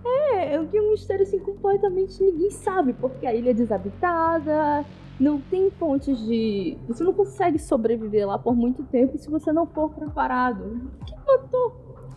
É, 0.04 0.54
é 0.54 0.64
que 0.64 0.80
um 0.80 0.90
mistério 0.90 1.22
assim 1.22 1.38
completamente 1.38 2.22
ninguém 2.22 2.50
sabe, 2.50 2.92
porque 2.92 3.26
a 3.26 3.34
ilha 3.34 3.50
é 3.50 3.54
desabitada, 3.54 4.84
não 5.18 5.40
tem 5.40 5.70
fontes 5.70 6.18
de. 6.26 6.76
Você 6.88 7.04
não 7.04 7.12
consegue 7.12 7.58
sobreviver 7.58 8.26
lá 8.26 8.38
por 8.38 8.54
muito 8.54 8.82
tempo 8.84 9.16
se 9.18 9.30
você 9.30 9.52
não 9.52 9.66
for 9.66 9.90
preparado. 9.90 10.90
Quem 11.06 11.18
matou? 11.26 11.72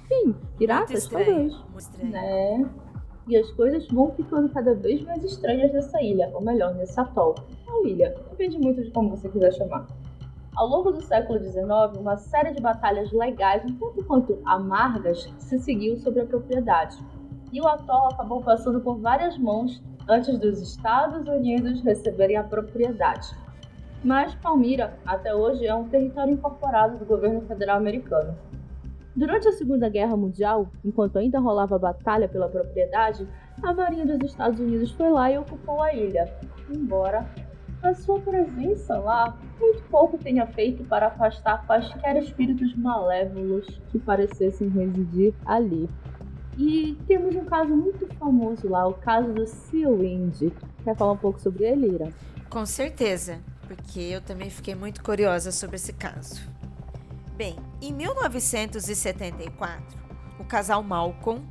Sim, 0.08 0.36
piratas 0.58 1.08
talvez. 1.08 1.54
Né? 2.02 2.70
E 3.28 3.36
as 3.36 3.50
coisas 3.52 3.88
vão 3.88 4.12
ficando 4.12 4.50
cada 4.50 4.76
vez 4.76 5.04
mais 5.04 5.24
estranhas 5.24 5.74
nessa 5.74 6.02
ilha, 6.02 6.30
ou 6.34 6.42
melhor, 6.42 6.76
nesse 6.76 7.00
atol. 7.00 7.36
Ou 7.68 7.88
ilha, 7.88 8.16
depende 8.30 8.58
muito 8.60 8.84
de 8.84 8.92
como 8.92 9.10
você 9.10 9.28
quiser 9.30 9.52
chamar. 9.54 9.88
Ao 10.56 10.68
longo 10.68 10.92
do 10.92 11.02
século 11.02 11.40
XIX, 11.40 11.66
uma 12.00 12.16
série 12.18 12.54
de 12.54 12.62
batalhas 12.62 13.12
legais, 13.12 13.64
um 13.66 13.76
tanto 13.76 14.04
quanto 14.06 14.40
amargas, 14.46 15.30
se 15.38 15.60
seguiu 15.60 15.98
sobre 15.98 16.22
a 16.22 16.26
propriedade. 16.26 16.98
E 17.56 17.62
o 17.62 17.68
atol 17.70 18.10
acabou 18.12 18.42
passando 18.42 18.82
por 18.82 18.98
várias 19.00 19.38
mãos 19.38 19.82
antes 20.10 20.38
dos 20.38 20.60
Estados 20.60 21.26
Unidos 21.26 21.82
receberem 21.84 22.36
a 22.36 22.44
propriedade. 22.44 23.34
Mas 24.04 24.36
Palmira, 24.36 25.00
até 25.06 25.34
hoje, 25.34 25.66
é 25.66 25.74
um 25.74 25.88
território 25.88 26.34
incorporado 26.34 26.98
do 26.98 27.06
governo 27.06 27.40
federal 27.48 27.78
americano. 27.78 28.38
Durante 29.16 29.48
a 29.48 29.54
Segunda 29.54 29.88
Guerra 29.88 30.18
Mundial, 30.18 30.70
enquanto 30.84 31.18
ainda 31.18 31.40
rolava 31.40 31.78
a 31.78 31.80
batalha 31.80 32.28
pela 32.28 32.50
propriedade, 32.50 33.26
a 33.64 33.74
Marinha 33.74 34.06
dos 34.06 34.32
Estados 34.32 34.60
Unidos 34.60 34.92
foi 34.92 35.10
lá 35.10 35.32
e 35.32 35.38
ocupou 35.38 35.82
a 35.82 35.94
ilha, 35.94 36.30
embora 36.70 37.26
a 37.82 37.94
sua 37.94 38.20
presença 38.20 38.98
lá 38.98 39.38
muito 39.62 39.82
pouco 39.84 40.18
tenha 40.18 40.46
feito 40.46 40.84
para 40.84 41.08
afastar 41.08 41.66
quaisquer 41.66 42.18
espíritos 42.18 42.76
malévolos 42.76 43.80
que 43.94 43.98
parecessem 43.98 44.68
residir 44.68 45.34
ali. 45.46 45.90
E 46.58 46.98
temos 47.08 47.36
um 47.36 47.46
caso 47.46 47.76
muito 47.76 48.08
famoso 48.16 48.70
lá, 48.70 48.88
o 48.88 48.94
caso 48.94 49.34
do 49.34 49.46
Sea 49.46 49.90
Wind. 49.90 50.52
Quer 50.84 50.96
falar 50.96 51.12
um 51.14 51.18
pouco 51.18 51.40
sobre 51.40 51.66
ele, 51.66 51.88
Ira? 51.88 52.14
Com 52.50 52.66
certeza, 52.66 53.42
porque 53.68 54.00
eu 54.00 54.22
também 54.22 54.50
fiquei 54.50 54.74
muito 54.76 55.04
curiosa 55.04 55.52
sobre 55.52 55.76
esse 55.76 55.92
caso. 55.92 56.42
Bem, 57.36 57.58
em 57.82 57.92
1974, 57.92 59.84
o 60.40 60.46
casal 60.46 60.82
Malcolm, 60.82 61.46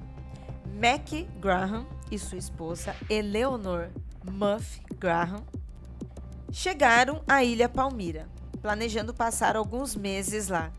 Mac 0.80 1.10
Graham 1.38 1.86
e 2.10 2.18
sua 2.18 2.38
esposa 2.38 2.96
Eleanor 3.10 3.90
Muff 4.30 4.80
Graham 4.98 5.44
chegaram 6.50 7.22
à 7.28 7.44
Ilha 7.44 7.68
Palmira, 7.68 8.26
planejando 8.62 9.12
passar 9.12 9.56
alguns 9.56 9.94
meses 9.94 10.48
lá. 10.48 10.72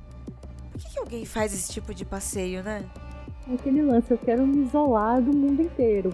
Por 0.71 0.81
que, 0.81 0.89
que 0.89 0.99
alguém 0.99 1.25
faz 1.25 1.53
esse 1.53 1.71
tipo 1.71 1.93
de 1.93 2.03
passeio, 2.03 2.63
né? 2.63 2.89
Aquele 3.53 3.81
lance, 3.81 4.11
eu 4.11 4.17
quero 4.17 4.45
me 4.45 4.65
isolar 4.65 5.21
do 5.21 5.31
mundo 5.31 5.61
inteiro. 5.61 6.13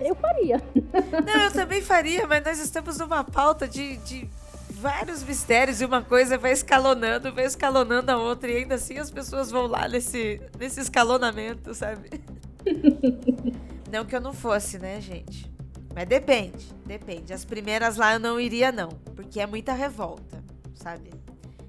Eu 0.00 0.14
faria. 0.16 0.60
Não, 1.24 1.42
eu 1.42 1.52
também 1.52 1.80
faria, 1.80 2.26
mas 2.26 2.44
nós 2.44 2.58
estamos 2.58 2.98
numa 2.98 3.22
pauta 3.22 3.68
de, 3.68 3.96
de 3.98 4.28
vários 4.70 5.22
mistérios 5.22 5.80
e 5.80 5.84
uma 5.84 6.02
coisa 6.02 6.36
vai 6.36 6.50
escalonando, 6.52 7.32
vai 7.32 7.44
escalonando 7.44 8.10
a 8.10 8.16
outra 8.16 8.50
e 8.50 8.56
ainda 8.56 8.74
assim 8.74 8.98
as 8.98 9.10
pessoas 9.10 9.50
vão 9.50 9.66
lá 9.66 9.86
nesse, 9.86 10.40
nesse 10.58 10.80
escalonamento, 10.80 11.72
sabe? 11.72 12.20
não 13.90 14.04
que 14.04 14.16
eu 14.16 14.20
não 14.20 14.32
fosse, 14.32 14.78
né, 14.78 15.00
gente? 15.00 15.48
Mas 15.94 16.08
depende, 16.08 16.66
depende. 16.84 17.32
As 17.32 17.44
primeiras 17.44 17.96
lá 17.96 18.14
eu 18.14 18.20
não 18.20 18.40
iria, 18.40 18.72
não, 18.72 18.88
porque 19.14 19.40
é 19.40 19.46
muita 19.46 19.72
revolta, 19.72 20.42
sabe? 20.74 21.10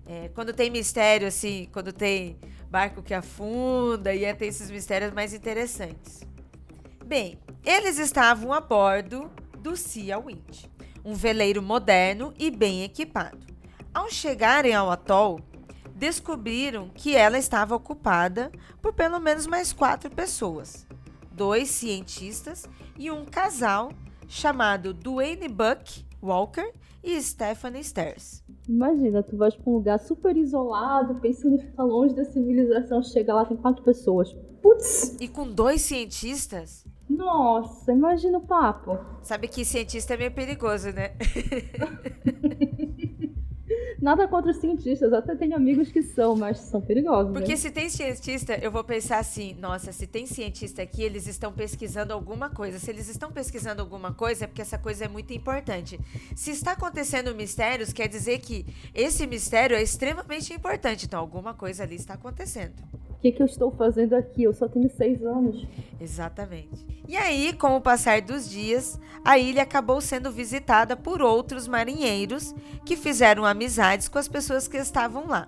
É, 0.08 0.30
quando 0.30 0.52
tem 0.52 0.72
mistério, 0.72 1.28
assim, 1.28 1.70
quando 1.72 1.94
tem 1.94 2.38
barco 2.74 3.04
que 3.04 3.14
afunda 3.14 4.16
e 4.16 4.26
é, 4.26 4.34
tem 4.34 4.48
esses 4.48 4.72
mistérios 4.72 5.14
mais 5.14 5.32
interessantes. 5.32 6.22
Bem, 7.06 7.38
eles 7.64 8.00
estavam 8.00 8.52
a 8.52 8.60
bordo 8.60 9.30
do 9.60 9.78
Sea 9.78 10.18
Wind 10.18 10.74
um 11.06 11.14
veleiro 11.14 11.62
moderno 11.62 12.34
e 12.38 12.50
bem 12.50 12.84
equipado. 12.84 13.46
Ao 13.94 14.10
chegarem 14.10 14.74
ao 14.74 14.90
atol, 14.90 15.40
descobriram 15.94 16.90
que 16.90 17.16
ela 17.16 17.38
estava 17.38 17.76
ocupada 17.76 18.52
por 18.82 18.94
pelo 18.94 19.20
menos 19.20 19.46
mais 19.46 19.72
quatro 19.72 20.10
pessoas: 20.10 20.88
dois 21.32 21.70
cientistas 21.70 22.66
e 22.98 23.12
um 23.12 23.24
casal 23.24 23.92
chamado 24.28 24.94
Duane 24.94 25.48
Buck 25.48 26.04
Walker 26.22 26.72
e 27.04 27.22
Stephanie 27.22 27.84
Stairs. 27.84 28.43
Imagina, 28.68 29.22
tu 29.22 29.36
vais 29.36 29.56
para 29.56 29.70
um 29.70 29.76
lugar 29.76 30.00
super 30.00 30.36
isolado, 30.38 31.16
pensando 31.16 31.56
em 31.56 31.60
ficar 31.60 31.84
longe 31.84 32.16
da 32.16 32.24
civilização, 32.24 33.04
chega 33.04 33.34
lá, 33.34 33.46
tem 33.46 33.58
quatro 33.58 33.84
pessoas. 33.84 34.34
Putz! 34.62 35.18
E 35.20 35.28
com 35.28 35.48
dois 35.48 35.82
cientistas? 35.82 36.86
Nossa, 37.10 37.92
imagina 37.92 38.38
o 38.38 38.42
papo. 38.42 38.98
Sabe 39.22 39.48
que 39.48 39.66
cientista 39.66 40.14
é 40.14 40.18
meio 40.18 40.32
perigoso, 40.32 40.92
né? 40.92 41.12
Nada 44.04 44.28
contra 44.28 44.52
os 44.52 44.58
cientistas, 44.58 45.14
até 45.14 45.34
tenho 45.34 45.56
amigos 45.56 45.90
que 45.90 46.04
são, 46.04 46.36
mas 46.36 46.60
são 46.60 46.82
perigosos. 46.82 47.32
Porque 47.32 47.52
né? 47.52 47.56
se 47.56 47.72
tem 47.72 47.90
cientista, 47.90 48.54
eu 48.62 48.70
vou 48.70 48.84
pensar 48.84 49.18
assim: 49.18 49.56
nossa, 49.62 49.94
se 49.94 50.06
tem 50.06 50.26
cientista 50.26 50.82
aqui, 50.82 51.02
eles 51.02 51.26
estão 51.26 51.54
pesquisando 51.54 52.12
alguma 52.12 52.50
coisa. 52.50 52.80
Se 52.80 52.92
eles 52.92 53.08
estão 53.08 53.32
pesquisando 53.32 53.82
alguma 53.82 54.14
coisa, 54.14 54.44
é 54.44 54.48
porque 54.48 54.62
essa 54.62 54.78
coisa 54.78 55.06
é 55.06 55.08
muito 55.08 55.32
importante. 55.32 55.98
Se 56.36 56.52
está 56.52 56.74
acontecendo 56.74 57.34
mistérios, 57.34 57.94
quer 57.94 58.10
dizer 58.10 58.40
que 58.40 58.66
esse 58.94 59.26
mistério 59.26 59.78
é 59.78 59.82
extremamente 59.82 60.54
importante. 60.54 61.06
Então, 61.06 61.22
alguma 61.22 61.54
coisa 61.54 61.84
ali 61.84 61.96
está 61.96 62.16
acontecendo. 62.16 62.74
Que, 63.24 63.32
que 63.32 63.42
eu 63.42 63.46
estou 63.46 63.72
fazendo 63.72 64.16
aqui? 64.16 64.44
Eu 64.44 64.54
só 64.54 64.68
tenho 64.68 64.90
seis 64.90 65.24
anos. 65.24 65.66
Exatamente. 65.98 66.86
E 67.08 67.16
aí, 67.16 67.54
com 67.54 67.78
o 67.78 67.80
passar 67.80 68.20
dos 68.20 68.50
dias, 68.50 69.00
a 69.24 69.38
ilha 69.38 69.64
acabou 69.64 70.02
sendo 70.02 70.30
visitada 70.30 70.98
por 70.98 71.22
outros 71.22 71.66
marinheiros 71.66 72.54
que 72.86 72.98
fizeram 72.98 73.46
amizades 73.46 74.10
com 74.10 74.20
as 74.20 74.28
pessoas 74.28 74.68
que 74.68 74.76
estavam 74.76 75.26
lá. 75.26 75.48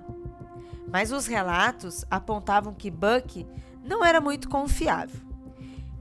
Mas 0.90 1.12
os 1.12 1.28
relatos 1.28 2.06
apontavam 2.10 2.74
que 2.74 2.90
Buck 2.90 3.46
não 3.84 4.06
era 4.06 4.22
muito 4.22 4.48
confiável. 4.48 5.20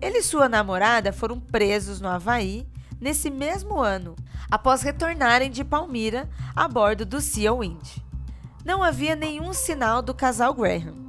Ele 0.00 0.18
e 0.18 0.22
sua 0.22 0.48
namorada 0.48 1.12
foram 1.12 1.40
presos 1.40 2.00
no 2.00 2.06
Havaí 2.06 2.68
nesse 3.00 3.28
mesmo 3.30 3.80
ano, 3.80 4.14
após 4.48 4.80
retornarem 4.80 5.50
de 5.50 5.64
Palmira 5.64 6.30
a 6.54 6.68
bordo 6.68 7.04
do 7.04 7.20
Sea 7.20 7.52
Wind. 7.52 7.96
Não 8.64 8.80
havia 8.80 9.16
nenhum 9.16 9.52
sinal 9.52 10.00
do 10.00 10.14
casal 10.14 10.54
Graham. 10.54 11.03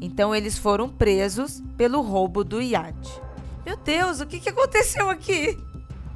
Então 0.00 0.34
eles 0.34 0.56
foram 0.56 0.88
presos 0.88 1.62
pelo 1.76 2.00
roubo 2.00 2.42
do 2.42 2.60
iate. 2.60 3.20
Meu 3.64 3.76
Deus, 3.76 4.20
o 4.20 4.26
que, 4.26 4.40
que 4.40 4.48
aconteceu 4.48 5.10
aqui? 5.10 5.58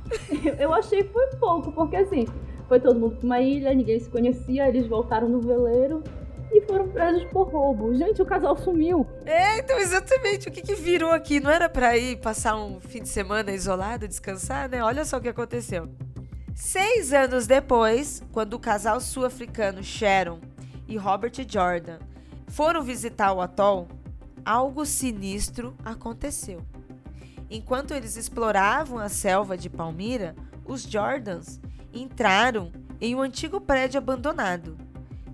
Eu 0.58 0.72
achei 0.72 1.02
que 1.02 1.12
foi 1.12 1.26
pouco, 1.38 1.70
porque 1.72 1.96
assim, 1.96 2.26
foi 2.68 2.80
todo 2.80 2.98
mundo 2.98 3.16
pra 3.16 3.26
uma 3.26 3.40
ilha, 3.40 3.74
ninguém 3.74 4.00
se 4.00 4.08
conhecia, 4.08 4.68
eles 4.68 4.86
voltaram 4.86 5.28
no 5.28 5.40
veleiro 5.40 6.02
e 6.50 6.60
foram 6.62 6.88
presos 6.88 7.24
por 7.24 7.48
roubo. 7.48 7.94
Gente, 7.94 8.22
o 8.22 8.26
casal 8.26 8.56
sumiu. 8.56 9.06
É, 9.26 9.58
então 9.58 9.78
exatamente 9.78 10.48
o 10.48 10.52
que, 10.52 10.62
que 10.62 10.74
virou 10.74 11.10
aqui. 11.10 11.40
Não 11.40 11.50
era 11.50 11.68
pra 11.68 11.96
ir 11.96 12.16
passar 12.16 12.56
um 12.56 12.80
fim 12.80 13.02
de 13.02 13.08
semana 13.08 13.52
isolado, 13.52 14.08
descansar, 14.08 14.68
né? 14.68 14.82
Olha 14.82 15.04
só 15.04 15.18
o 15.18 15.20
que 15.20 15.28
aconteceu. 15.28 15.88
Seis 16.54 17.12
anos 17.12 17.46
depois, 17.46 18.22
quando 18.32 18.54
o 18.54 18.58
casal 18.58 19.00
sul-africano 19.00 19.82
Sharon 19.82 20.38
e 20.86 20.96
Robert 20.96 21.32
Jordan 21.48 21.98
foram 22.46 22.82
visitar 22.82 23.32
o 23.32 23.40
atol, 23.40 23.88
algo 24.44 24.84
sinistro 24.84 25.74
aconteceu. 25.84 26.60
Enquanto 27.50 27.92
eles 27.92 28.16
exploravam 28.16 28.98
a 28.98 29.08
selva 29.08 29.56
de 29.56 29.68
Palmira, 29.70 30.34
os 30.64 30.82
Jordans 30.82 31.60
entraram 31.92 32.72
em 33.00 33.14
um 33.14 33.20
antigo 33.20 33.60
prédio 33.60 33.98
abandonado, 33.98 34.76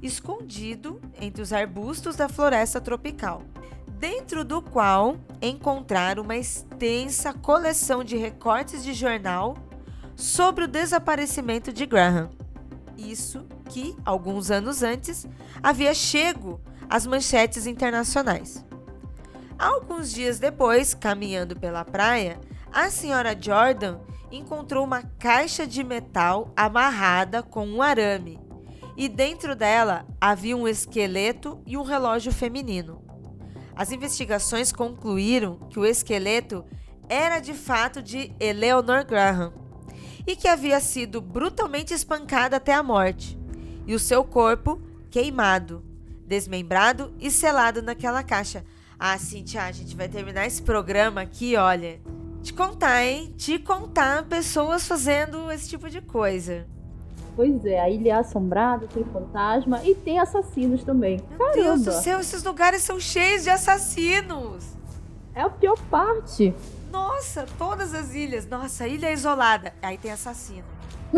escondido 0.02 1.00
entre 1.20 1.42
os 1.42 1.52
arbustos 1.52 2.16
da 2.16 2.28
floresta 2.28 2.80
tropical, 2.80 3.42
dentro 3.98 4.44
do 4.44 4.62
qual 4.62 5.16
encontraram 5.40 6.22
uma 6.22 6.36
extensa 6.36 7.32
coleção 7.32 8.02
de 8.02 8.16
recortes 8.16 8.82
de 8.82 8.92
jornal 8.92 9.56
sobre 10.16 10.64
o 10.64 10.68
desaparecimento 10.68 11.72
de 11.72 11.86
Graham. 11.86 12.30
Isso 12.96 13.46
que, 13.68 13.96
alguns 14.04 14.50
anos 14.50 14.82
antes, 14.82 15.26
havia 15.62 15.94
chego 15.94 16.60
às 16.90 17.06
manchetes 17.06 17.68
internacionais. 17.68 18.64
Alguns 19.56 20.12
dias 20.12 20.40
depois, 20.40 20.92
caminhando 20.92 21.54
pela 21.54 21.84
praia, 21.84 22.40
a 22.72 22.90
senhora 22.90 23.36
Jordan 23.40 24.00
encontrou 24.32 24.84
uma 24.84 25.02
caixa 25.18 25.66
de 25.66 25.84
metal 25.84 26.52
amarrada 26.56 27.42
com 27.42 27.66
um 27.66 27.80
arame, 27.80 28.38
e 28.96 29.08
dentro 29.08 29.54
dela 29.54 30.04
havia 30.20 30.56
um 30.56 30.66
esqueleto 30.66 31.62
e 31.64 31.76
um 31.76 31.82
relógio 31.82 32.32
feminino. 32.32 33.02
As 33.74 33.92
investigações 33.92 34.72
concluíram 34.72 35.56
que 35.70 35.78
o 35.78 35.86
esqueleto 35.86 36.64
era 37.08 37.40
de 37.40 37.54
fato 37.54 38.02
de 38.02 38.32
Eleanor 38.38 39.04
Graham 39.04 39.52
e 40.26 40.36
que 40.36 40.48
havia 40.48 40.80
sido 40.80 41.20
brutalmente 41.20 41.94
espancada 41.94 42.56
até 42.56 42.74
a 42.74 42.82
morte, 42.82 43.38
e 43.86 43.94
o 43.94 43.98
seu 43.98 44.22
corpo 44.22 44.80
queimado, 45.10 45.89
desmembrado 46.30 47.12
e 47.18 47.28
selado 47.28 47.82
naquela 47.82 48.22
caixa. 48.22 48.64
Ah, 48.96 49.18
Cintia, 49.18 49.64
a 49.64 49.72
gente 49.72 49.96
vai 49.96 50.08
terminar 50.08 50.46
esse 50.46 50.62
programa 50.62 51.20
aqui, 51.20 51.56
olha. 51.56 52.00
Te 52.40 52.54
contar, 52.54 53.04
hein? 53.04 53.34
Te 53.36 53.58
contar 53.58 54.22
pessoas 54.26 54.86
fazendo 54.86 55.50
esse 55.50 55.68
tipo 55.68 55.90
de 55.90 56.00
coisa. 56.00 56.66
Pois 57.34 57.64
é, 57.64 57.80
a 57.80 57.90
ilha 57.90 58.10
é 58.10 58.14
assombrada, 58.14 58.86
tem 58.86 59.04
fantasma 59.04 59.82
e 59.84 59.94
tem 59.94 60.20
assassinos 60.20 60.84
também. 60.84 61.20
Meu 61.30 61.38
Caramba, 61.38 61.54
Deus 61.62 61.82
do 61.82 61.92
céu, 61.92 62.20
esses 62.20 62.44
lugares 62.44 62.82
são 62.82 63.00
cheios 63.00 63.42
de 63.42 63.50
assassinos. 63.50 64.64
é 65.34 65.42
a 65.42 65.50
pior 65.50 65.78
parte. 65.90 66.54
Nossa, 66.92 67.46
todas 67.58 67.92
as 67.92 68.14
ilhas. 68.14 68.46
Nossa, 68.46 68.86
ilha 68.86 69.08
é 69.08 69.12
isolada. 69.12 69.72
Aí 69.82 69.98
tem 69.98 70.12
assassino. 70.12 70.64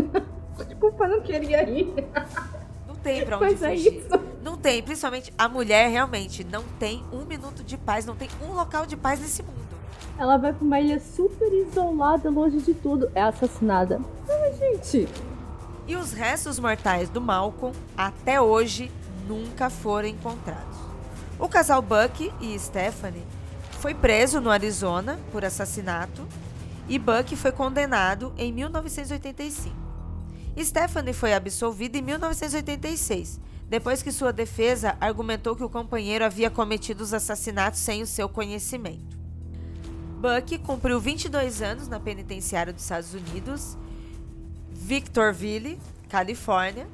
Desculpa, 0.67 1.07
não 1.07 1.21
queria 1.21 1.69
ir. 1.69 1.93
Não 3.05 3.13
tem 3.15 3.25
pra 3.25 3.37
onde 3.37 3.45
Mas 3.47 3.63
é 3.63 3.71
fugir. 3.71 3.99
isso. 3.99 4.09
Não 4.43 4.57
tem, 4.57 4.83
principalmente 4.83 5.33
a 5.37 5.49
mulher 5.49 5.89
realmente 5.91 6.45
não 6.45 6.63
tem 6.79 7.05
um 7.13 7.25
minuto 7.25 7.63
de 7.65 7.77
paz, 7.77 8.07
não 8.07 8.15
tem 8.15 8.29
um 8.49 8.53
local 8.53 8.87
de 8.87 8.97
paz 8.97 9.21
nesse 9.21 9.43
mundo. 9.43 9.63
Ela 10.19 10.37
vai 10.37 10.53
pra 10.53 10.65
uma 10.65 10.79
ilha 10.81 11.01
super 11.01 11.53
isolada, 11.53 12.31
longe 12.31 12.59
de 12.59 12.75
tudo. 12.75 13.11
É 13.15 13.23
assassinada. 13.23 14.01
Ai, 14.29 14.53
gente. 14.55 15.09
E 15.87 15.97
os 15.97 16.13
restos 16.13 16.59
mortais 16.59 17.09
do 17.09 17.21
Malcolm, 17.21 17.75
até 17.97 18.41
hoje, 18.41 18.91
nunca 19.27 19.69
foram 19.69 20.09
encontrados. 20.09 20.77
O 21.39 21.49
casal 21.49 21.83
Buck 21.83 22.33
e 22.41 22.57
Stephanie 22.59 23.25
foi 23.81 23.95
preso 23.95 24.41
no 24.41 24.51
Arizona 24.51 25.19
por 25.33 25.45
assassinato 25.45 26.25
e 26.89 26.99
Buck 26.99 27.35
foi 27.35 27.51
condenado 27.51 28.33
em 28.39 28.53
1985. 28.53 29.82
Stephanie 30.61 31.15
foi 31.15 31.33
absolvida 31.33 31.97
em 31.97 32.03
1986, 32.03 33.41
depois 33.69 34.03
que 34.03 34.13
sua 34.13 34.33
defesa 34.33 34.97
argumentou 35.01 35.57
que 35.57 35.65
o 35.65 35.69
companheiro 35.69 36.25
havia 36.25 36.51
cometido 36.51 37.03
os 37.03 37.15
assassinatos 37.15 37.81
sem 37.81 38.03
o 38.03 38.07
seu 38.07 38.29
conhecimento. 38.29 39.17
Buck 40.21 40.59
cumpriu 40.59 41.01
22 41.01 41.63
anos 41.63 41.89
na 41.89 41.99
penitenciária 41.99 42.73
dos 42.73 42.83
Estados 42.83 43.15
Unidos, 43.15 43.77
Victorville, 44.71 45.81
Califórnia, 46.09 46.87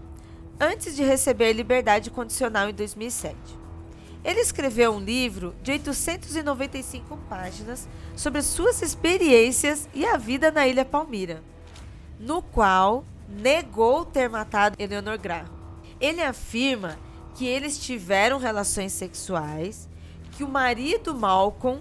antes 0.60 0.94
de 0.94 1.02
receber 1.02 1.52
liberdade 1.52 2.10
condicional 2.10 2.70
em 2.70 2.74
2007. 2.74 3.36
Ele 4.24 4.40
escreveu 4.40 4.92
um 4.92 5.00
livro 5.00 5.54
de 5.62 5.72
895 5.72 7.16
páginas 7.28 7.88
sobre 8.16 8.40
suas 8.42 8.82
experiências 8.82 9.88
e 9.92 10.04
a 10.06 10.16
vida 10.16 10.50
na 10.50 10.66
Ilha 10.66 10.84
Palmira, 10.84 11.42
no 12.18 12.40
qual 12.40 13.04
negou 13.28 14.04
ter 14.04 14.28
matado 14.28 14.76
Eleanor 14.78 15.18
Graham. 15.18 15.48
Ele 16.00 16.22
afirma 16.22 16.98
que 17.34 17.46
eles 17.46 17.78
tiveram 17.78 18.38
relações 18.38 18.92
sexuais, 18.92 19.88
que 20.32 20.42
o 20.42 20.48
marido 20.48 21.14
Malcolm 21.14 21.80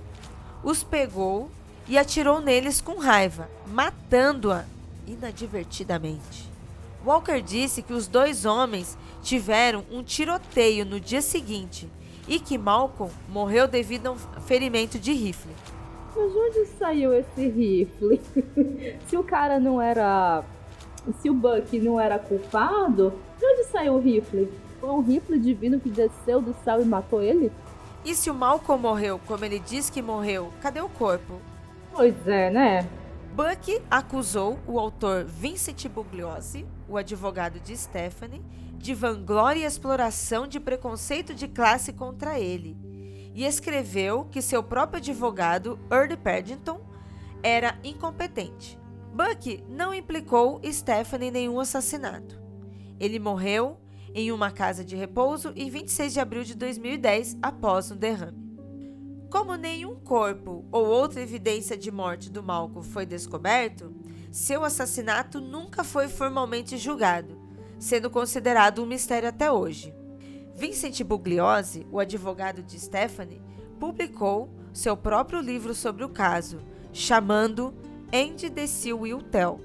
os 0.64 0.84
pegou 0.84 1.50
e 1.88 1.98
atirou 1.98 2.42
neles 2.42 2.82
com 2.82 3.00
raiva, 3.00 3.50
matando-a 3.68 4.66
inadvertidamente. 5.08 6.48
Walker 7.06 7.42
disse 7.42 7.82
que 7.82 7.94
os 7.94 8.08
dois 8.08 8.46
homens 8.46 8.98
tiveram 9.22 9.86
um 9.90 10.04
tiroteio 10.04 10.86
no 10.86 11.00
dia 11.00 11.22
seguinte 11.22 11.90
e 12.28 12.40
que 12.40 12.58
Malcolm 12.58 13.12
morreu 13.30 13.68
devido 13.68 14.08
a 14.08 14.12
um 14.12 14.18
ferimento 14.42 15.00
de 15.00 15.14
rifle. 15.14 15.52
Mas 16.16 16.32
de 16.32 16.38
onde 16.38 16.66
saiu 16.78 17.14
esse 17.14 17.48
rifle? 17.48 18.20
se 19.08 19.16
o 19.16 19.24
cara 19.24 19.60
não 19.60 19.82
era. 19.82 20.44
Se 21.14 21.30
o 21.30 21.34
Buck 21.34 21.80
não 21.80 22.00
era 22.00 22.20
culpado, 22.20 23.14
de 23.40 23.46
onde 23.46 23.64
saiu 23.66 23.94
o 23.94 24.00
rifle? 24.00 24.52
Foi 24.80 24.90
um 24.90 25.02
rifle 25.02 25.40
divino 25.40 25.80
que 25.80 25.90
desceu 25.90 26.42
do 26.42 26.56
céu 26.64 26.82
e 26.82 26.86
matou 26.86 27.22
ele? 27.22 27.52
E 28.06 28.16
se 28.16 28.30
o 28.30 28.34
Malcolm 28.34 28.82
morreu 28.82 29.20
como 29.28 29.44
ele 29.44 29.60
diz 29.60 29.90
que 29.90 30.02
morreu, 30.02 30.52
cadê 30.62 30.80
o 30.80 30.90
corpo? 30.90 31.42
Pois 31.92 32.28
é, 32.28 32.50
né? 32.50 32.88
Buck 33.34 33.82
acusou 33.90 34.58
o 34.66 34.80
autor 34.80 35.26
Vincent 35.26 35.88
Bugliosi, 35.88 36.66
o 36.88 36.98
advogado 36.98 37.60
de 37.60 37.76
Stephanie, 37.76 38.42
de 38.78 38.94
vanglória 38.94 39.60
e 39.60 39.64
exploração 39.64 40.48
de 40.48 40.60
preconceito 40.60 41.34
de 41.34 41.48
classe 41.48 41.92
contra 41.92 42.40
ele, 42.40 42.78
e 43.36 43.46
escreveu 43.46 44.26
que 44.32 44.42
seu 44.42 44.64
próprio 44.64 44.98
advogado, 44.98 45.78
Earl 45.92 46.16
Paddington, 46.18 46.80
era 47.44 47.78
incompetente. 47.84 48.80
Buck 49.18 49.64
não 49.68 49.96
implicou 49.96 50.62
Stephanie 50.72 51.30
em 51.30 51.32
nenhum 51.32 51.60
assassinato. 51.60 52.40
Ele 53.00 53.18
morreu 53.18 53.80
em 54.14 54.32
uma 54.32 54.52
casa 54.52 54.86
de 54.86 54.96
repouso 54.96 55.52
em 55.56 55.72
26 55.72 56.14
de 56.14 56.20
abril 56.20 56.44
de 56.44 56.54
2010, 56.54 57.36
após 57.42 57.90
um 57.90 57.96
derrame. 57.96 58.38
Como 59.32 59.56
nenhum 59.56 59.96
corpo 59.96 60.64
ou 60.72 60.86
outra 60.86 61.20
evidência 61.20 61.76
de 61.76 61.90
morte 61.90 62.30
do 62.30 62.44
Malcolm 62.44 62.88
foi 62.88 63.08
descoberto, 63.08 63.92
seu 64.32 64.64
assassinato 64.64 65.42
nunca 65.42 65.84
foi 65.84 66.08
formalmente 66.08 66.78
julgado, 66.78 67.42
sendo 67.80 68.12
considerado 68.12 68.84
um 68.84 68.86
mistério 68.86 69.30
até 69.30 69.52
hoje. 69.52 69.96
Vincent 70.54 71.02
Bugliosi, 71.02 71.88
o 71.92 72.00
advogado 72.00 72.62
de 72.62 72.80
Stephanie, 72.80 73.42
publicou 73.80 74.54
seu 74.72 74.96
próprio 74.96 75.42
livro 75.42 75.74
sobre 75.74 76.04
o 76.04 76.10
caso, 76.10 76.60
chamando 76.94 77.74
And 78.14 78.38
the 78.38 78.68
Sea 78.68 78.96
Will 78.96 79.22
Tell, 79.22 79.60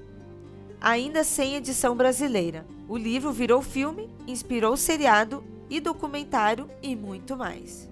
ainda 0.81 1.23
sem 1.23 1.55
edição 1.55 1.95
brasileira. 1.95 2.65
O 2.89 2.97
livro 2.97 3.31
virou 3.31 3.61
filme, 3.61 4.09
inspirou 4.27 4.75
seriado 4.75 5.41
e 5.69 5.79
documentário 5.79 6.67
e 6.81 6.93
muito 6.93 7.37
mais. 7.37 7.89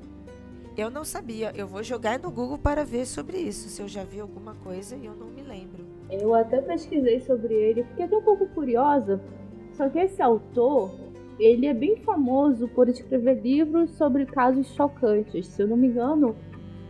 Eu 0.76 0.90
não 0.90 1.06
sabia, 1.06 1.54
eu 1.56 1.66
vou 1.66 1.82
jogar 1.82 2.20
no 2.20 2.30
Google 2.30 2.58
para 2.58 2.84
ver 2.84 3.06
sobre 3.06 3.38
isso, 3.38 3.70
se 3.70 3.82
eu 3.82 3.88
já 3.88 4.04
vi 4.04 4.20
alguma 4.20 4.54
coisa 4.56 4.98
e 4.98 5.06
eu 5.06 5.16
não 5.16 5.28
me 5.28 5.42
lembro. 5.42 5.86
Eu 6.10 6.36
até 6.36 6.62
pesquisei 6.62 7.22
sobre 7.22 7.54
ele, 7.54 7.86
fiquei 7.86 8.04
até 8.04 8.18
um 8.18 8.22
pouco 8.22 8.46
curiosa, 8.48 9.22
só 9.72 9.88
que 9.88 10.00
esse 10.00 10.22
autor, 10.22 10.94
ele 11.40 11.66
é 11.66 11.74
bem 11.74 11.96
famoso 11.96 12.68
por 12.68 12.90
escrever 12.90 13.42
livros 13.42 13.90
sobre 13.92 14.26
casos 14.26 14.68
chocantes. 14.76 15.48
Se 15.48 15.62
eu 15.62 15.68
não 15.68 15.78
me 15.78 15.88
engano, 15.88 16.36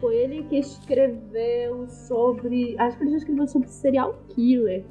foi 0.01 0.15
ele 0.15 0.43
que 0.43 0.57
escreveu 0.57 1.87
sobre. 1.87 2.75
Acho 2.79 2.97
que 2.97 3.03
ele 3.03 3.11
já 3.11 3.17
escreveu 3.17 3.47
sobre 3.47 3.69
serial 3.69 4.19
killer. 4.29 4.83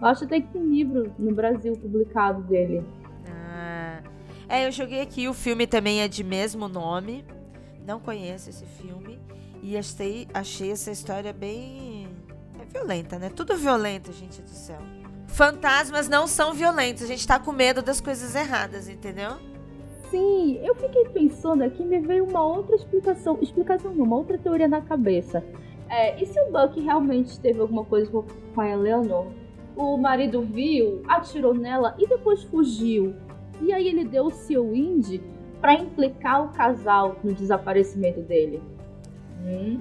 Eu 0.00 0.06
acho 0.06 0.24
até 0.24 0.40
que 0.40 0.48
tem 0.48 0.62
livro 0.62 1.12
no 1.18 1.34
Brasil 1.34 1.72
publicado 1.72 2.42
dele. 2.42 2.84
Ah. 3.26 4.02
É, 4.48 4.66
eu 4.66 4.70
joguei 4.70 5.00
aqui. 5.00 5.26
O 5.26 5.34
filme 5.34 5.66
também 5.66 6.02
é 6.02 6.06
de 6.06 6.22
mesmo 6.22 6.68
nome. 6.68 7.24
Não 7.84 7.98
conheço 7.98 8.50
esse 8.50 8.66
filme. 8.66 9.18
E 9.62 9.76
achei, 9.76 10.28
achei 10.32 10.70
essa 10.70 10.90
história 10.90 11.32
bem. 11.32 12.06
É 12.60 12.64
violenta, 12.66 13.18
né? 13.18 13.30
Tudo 13.30 13.56
violento, 13.56 14.12
gente 14.12 14.42
do 14.42 14.50
céu. 14.50 14.80
Fantasmas 15.26 16.08
não 16.08 16.26
são 16.26 16.52
violentos. 16.52 17.02
A 17.02 17.06
gente 17.06 17.26
tá 17.26 17.38
com 17.38 17.52
medo 17.52 17.82
das 17.82 18.00
coisas 18.00 18.34
erradas, 18.34 18.88
entendeu? 18.88 19.38
Sim, 20.10 20.58
eu 20.62 20.74
fiquei 20.74 21.04
pensando 21.06 21.62
aqui, 21.62 21.84
me 21.84 21.98
veio 22.00 22.24
uma 22.24 22.42
outra 22.44 22.76
explicação. 22.76 23.38
Explicação 23.42 23.94
não, 23.94 24.04
uma 24.04 24.16
outra 24.16 24.38
teoria 24.38 24.68
na 24.68 24.80
cabeça. 24.80 25.44
É, 25.88 26.20
e 26.22 26.26
se 26.26 26.40
o 26.40 26.50
Buck 26.50 26.80
realmente 26.80 27.38
teve 27.40 27.60
alguma 27.60 27.84
coisa 27.84 28.10
com 28.10 28.60
a 28.60 28.68
Eleanor? 28.68 29.26
O 29.76 29.96
marido 29.96 30.42
viu, 30.42 31.02
atirou 31.06 31.54
nela 31.54 31.94
e 31.98 32.06
depois 32.06 32.42
fugiu. 32.44 33.14
E 33.60 33.72
aí 33.72 33.86
ele 33.86 34.04
deu 34.04 34.26
o 34.26 34.30
seu 34.30 34.74
Indy 34.74 35.22
para 35.60 35.74
implicar 35.74 36.44
o 36.44 36.48
casal 36.48 37.16
no 37.22 37.32
desaparecimento 37.32 38.20
dele. 38.20 38.62
Hum? 39.44 39.80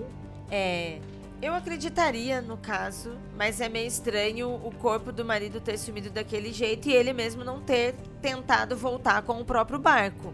É, 0.52 1.00
eu 1.42 1.54
acreditaria 1.54 2.42
no 2.42 2.58
caso, 2.58 3.12
mas 3.38 3.62
é 3.62 3.70
meio 3.70 3.88
estranho 3.88 4.50
o 4.56 4.74
corpo 4.76 5.12
do 5.12 5.24
marido 5.24 5.62
ter 5.62 5.78
sumido 5.78 6.10
daquele 6.10 6.52
jeito 6.52 6.90
e 6.90 6.94
ele 6.94 7.14
mesmo 7.14 7.44
não 7.44 7.62
ter 7.62 7.94
tentado 8.22 8.76
voltar 8.76 9.22
com 9.22 9.40
o 9.40 9.46
próprio 9.46 9.78
barco. 9.78 10.34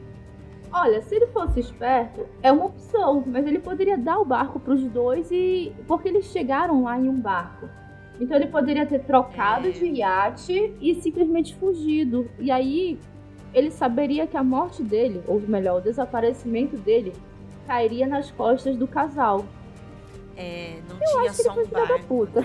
Olha, 0.72 1.02
se 1.04 1.16
ele 1.16 1.28
fosse 1.28 1.60
esperto, 1.60 2.26
é 2.42 2.52
uma 2.52 2.66
opção, 2.66 3.24
mas 3.28 3.46
ele 3.46 3.60
poderia 3.60 3.98
dar 3.98 4.18
o 4.18 4.26
barco 4.26 4.60
para 4.60 4.74
os 4.74 4.84
dois 4.86 5.30
e 5.30 5.72
porque 5.88 6.08
eles 6.08 6.26
chegaram 6.26 6.84
lá 6.84 6.98
em 6.98 7.08
um 7.08 7.20
barco. 7.20 7.70
Então 8.20 8.38
ele 8.38 8.48
poderia 8.48 8.86
ter 8.86 9.04
trocado 9.04 9.68
é. 9.68 9.72
de 9.72 9.86
iate 9.86 10.74
e 10.82 10.96
simplesmente 10.96 11.54
fugido. 11.56 12.30
E 12.40 12.50
aí 12.50 12.98
ele 13.54 13.70
saberia 13.70 14.26
que 14.26 14.38
a 14.38 14.44
morte 14.44 14.82
dele, 14.82 15.22
ou 15.28 15.40
melhor, 15.42 15.80
o 15.80 15.84
desaparecimento 15.84 16.76
dele, 16.78 17.14
cairia 17.68 18.08
nas 18.08 18.32
costas 18.32 18.76
do 18.76 18.88
casal. 18.88 19.46
É, 20.36 20.80
não 20.90 20.96
eu 20.96 21.06
tinha 21.06 21.30
acho 21.30 21.44
só 21.44 21.54
que 21.54 21.60
ele 21.60 21.94
um 21.94 22.04
puta. 22.04 22.44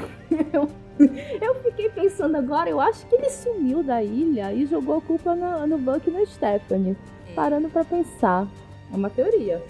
Eu, 0.53 0.69
eu 1.41 1.55
fiquei 1.63 1.89
pensando 1.89 2.37
agora, 2.37 2.69
eu 2.69 2.81
acho 2.81 3.07
que 3.07 3.15
ele 3.15 3.31
sumiu 3.31 3.83
da 3.83 4.03
ilha 4.03 4.53
e 4.53 4.67
jogou 4.67 4.99
a 4.99 5.01
culpa 5.01 5.35
no, 5.35 5.67
no 5.67 5.79
Buck 5.79 6.09
e 6.09 6.13
na 6.13 6.25
Stephanie. 6.27 6.97
É. 7.29 7.35
Parando 7.35 7.69
para 7.69 7.85
pensar. 7.85 8.47
É 8.93 8.97
uma 8.97 9.11
teoria. 9.11 9.63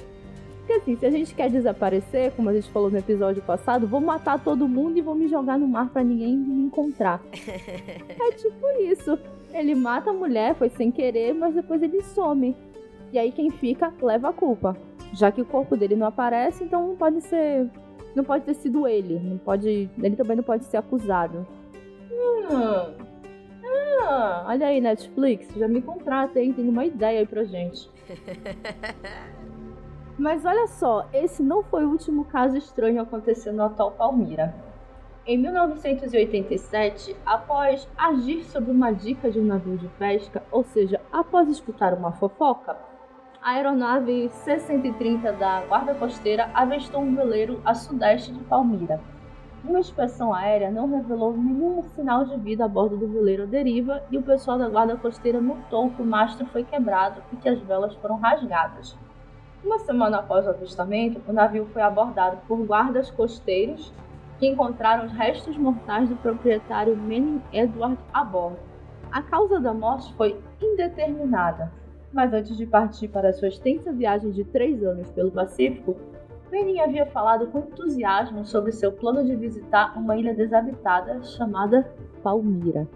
Porque 0.59 0.73
assim, 0.75 0.97
se 0.97 1.07
a 1.07 1.11
gente 1.11 1.35
quer 1.35 1.49
desaparecer, 1.49 2.31
como 2.33 2.51
a 2.51 2.53
gente 2.53 2.69
falou 2.71 2.91
no 2.91 2.99
episódio 2.99 3.43
passado, 3.43 3.87
vou 3.87 4.01
matar 4.01 4.39
todo 4.39 4.69
mundo 4.69 4.99
e 4.99 5.01
vou 5.01 5.15
me 5.15 5.27
jogar 5.27 5.59
no 5.59 5.67
mar 5.67 5.89
para 5.89 6.05
ninguém 6.05 6.37
me 6.37 6.67
encontrar. 6.67 7.23
é 7.33 8.33
tipo 8.33 8.69
isso. 8.83 9.19
Ele 9.51 9.75
mata 9.75 10.11
a 10.11 10.13
mulher, 10.13 10.55
foi 10.55 10.69
sem 10.69 10.91
querer, 10.91 11.33
mas 11.33 11.55
depois 11.55 11.83
ele 11.83 12.03
some. 12.03 12.55
E 13.11 13.19
aí 13.19 13.33
quem 13.33 13.51
fica 13.51 13.93
leva 14.03 14.29
a 14.29 14.33
culpa. 14.33 14.77
Já 15.15 15.33
que 15.33 15.41
o 15.41 15.47
corpo 15.47 15.75
dele 15.75 15.97
não 15.97 16.07
aparece, 16.07 16.65
então 16.65 16.87
não 16.87 16.97
pode 16.97 17.23
ser. 17.23 17.67
Não 18.19 18.25
pode 18.25 18.45
ter 18.45 18.55
sido 18.55 18.89
ele. 18.89 19.21
Não 19.21 19.39
pode. 19.39 19.89
Ele 19.97 20.17
também 20.17 20.37
não 20.37 20.43
pode 20.43 20.65
ser 20.65 20.77
acusado. 20.77 21.47
Hum. 22.11 22.97
Ah, 24.03 24.45
olha 24.49 24.67
aí, 24.67 24.81
Netflix, 24.81 25.55
já 25.55 25.69
me 25.69 25.81
contrata, 25.81 26.41
hein? 26.41 26.53
Tem 26.53 26.69
uma 26.69 26.85
ideia 26.85 27.21
aí 27.21 27.27
pra 27.27 27.45
gente. 27.45 27.89
Mas 30.19 30.45
olha 30.45 30.67
só, 30.67 31.09
esse 31.13 31.45
não 31.45 31.63
foi 31.63 31.85
o 31.85 31.91
último 31.91 32.25
caso 32.25 32.57
estranho 32.57 33.01
acontecendo 33.01 33.59
no 33.59 33.63
atual 33.63 33.93
Palmira. 33.93 34.53
Em 35.25 35.39
1987, 35.39 37.15
após 37.25 37.87
agir 37.97 38.43
sobre 38.47 38.73
uma 38.73 38.91
dica 38.91 39.31
de 39.31 39.39
um 39.39 39.45
navio 39.45 39.77
de 39.77 39.87
pesca, 39.91 40.43
ou 40.51 40.65
seja, 40.65 41.01
após 41.13 41.49
escutar 41.49 41.95
uma 41.95 42.11
fofoca, 42.11 42.77
a 43.43 43.53
aeronave 43.53 44.29
C-130 44.31 45.33
da 45.39 45.63
Guarda 45.63 45.95
Costeira 45.95 46.51
avistou 46.55 47.01
um 47.01 47.15
veleiro 47.15 47.61
a 47.65 47.73
sudeste 47.73 48.33
de 48.33 48.41
Palmira. 48.45 49.01
Uma 49.65 49.79
inspeção 49.79 50.35
aérea 50.35 50.71
não 50.71 50.91
revelou 50.91 51.37
nenhum 51.37 51.83
sinal 51.95 52.25
de 52.25 52.37
vida 52.37 52.65
a 52.65 52.69
bordo 52.69 52.97
do 52.97 53.07
veleiro 53.07 53.45
à 53.45 53.47
deriva 53.47 54.03
e 54.11 54.19
o 54.19 54.23
pessoal 54.23 54.59
da 54.59 54.69
Guarda 54.69 54.97
Costeira 54.97 55.41
notou 55.41 55.91
que 55.91 56.03
o 56.03 56.07
mastro 56.07 56.47
foi 56.47 56.65
quebrado 56.65 57.23
e 57.33 57.37
que 57.37 57.49
as 57.49 57.61
velas 57.61 57.95
foram 57.97 58.17
rasgadas. 58.17 58.97
Uma 59.65 59.79
semana 59.81 60.19
após 60.19 60.47
o 60.47 60.51
avistamento, 60.51 61.21
o 61.29 61.33
navio 61.33 61.67
foi 61.67 61.83
abordado 61.83 62.39
por 62.49 62.59
guardas 62.65 63.11
costeiros 63.11 63.93
que 64.39 64.47
encontraram 64.47 65.07
os 65.07 65.13
restos 65.13 65.57
mortais 65.57 66.09
do 66.09 66.17
proprietário 66.17 66.97
Manning 66.97 67.43
Edward 67.53 67.99
a 68.13 68.25
bordo. 68.25 68.59
A 69.11 69.23
causa 69.23 69.61
da 69.61 69.75
morte 69.75 70.13
foi 70.15 70.39
indeterminada, 70.61 71.73
mas 72.13 72.33
antes 72.33 72.57
de 72.57 72.67
partir 72.67 73.09
para 73.09 73.33
sua 73.33 73.49
extensa 73.49 73.93
viagem 73.93 74.31
de 74.31 74.45
três 74.45 74.83
anos 74.83 75.11
pelo 75.11 75.31
Pacífico, 75.31 75.97
Manning 76.51 76.81
havia 76.81 77.07
falado 77.07 77.47
com 77.49 77.59
entusiasmo 77.59 78.45
sobre 78.45 78.73
seu 78.73 78.91
plano 78.91 79.25
de 79.25 79.37
visitar 79.37 79.97
uma 79.99 80.17
ilha 80.17 80.35
desabitada 80.35 81.23
chamada 81.23 81.91
Palmira. 82.23 82.89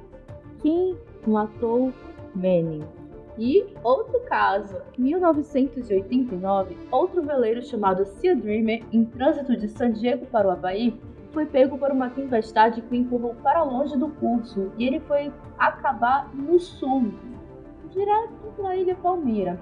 Quem 0.61 0.97
matou 1.27 1.93
Manning? 2.35 2.83
E 3.39 3.67
outro 3.83 4.21
caso, 4.21 4.77
1989, 4.99 6.77
outro 6.91 7.23
veleiro 7.23 7.63
chamado 7.63 8.05
Sea 8.05 8.37
Dreamer, 8.37 8.85
em 8.93 9.05
trânsito 9.05 9.57
de 9.57 9.69
San 9.69 9.93
Diego 9.93 10.27
para 10.27 10.49
o 10.49 10.51
Havaí, 10.51 10.99
foi 11.33 11.47
pego 11.47 11.79
por 11.79 11.91
uma 11.91 12.11
tempestade 12.11 12.83
que 12.83 12.95
o 12.95 12.95
empurrou 12.95 13.35
para 13.43 13.63
longe 13.63 13.97
do 13.97 14.09
curso 14.09 14.71
e 14.77 14.87
ele 14.87 15.01
foi 15.01 15.33
acabar 15.59 16.31
no 16.35 16.61
sul, 16.61 17.13
direto 17.93 18.33
na 18.59 18.75
ilha 18.77 18.95
Palmira. 18.95 19.59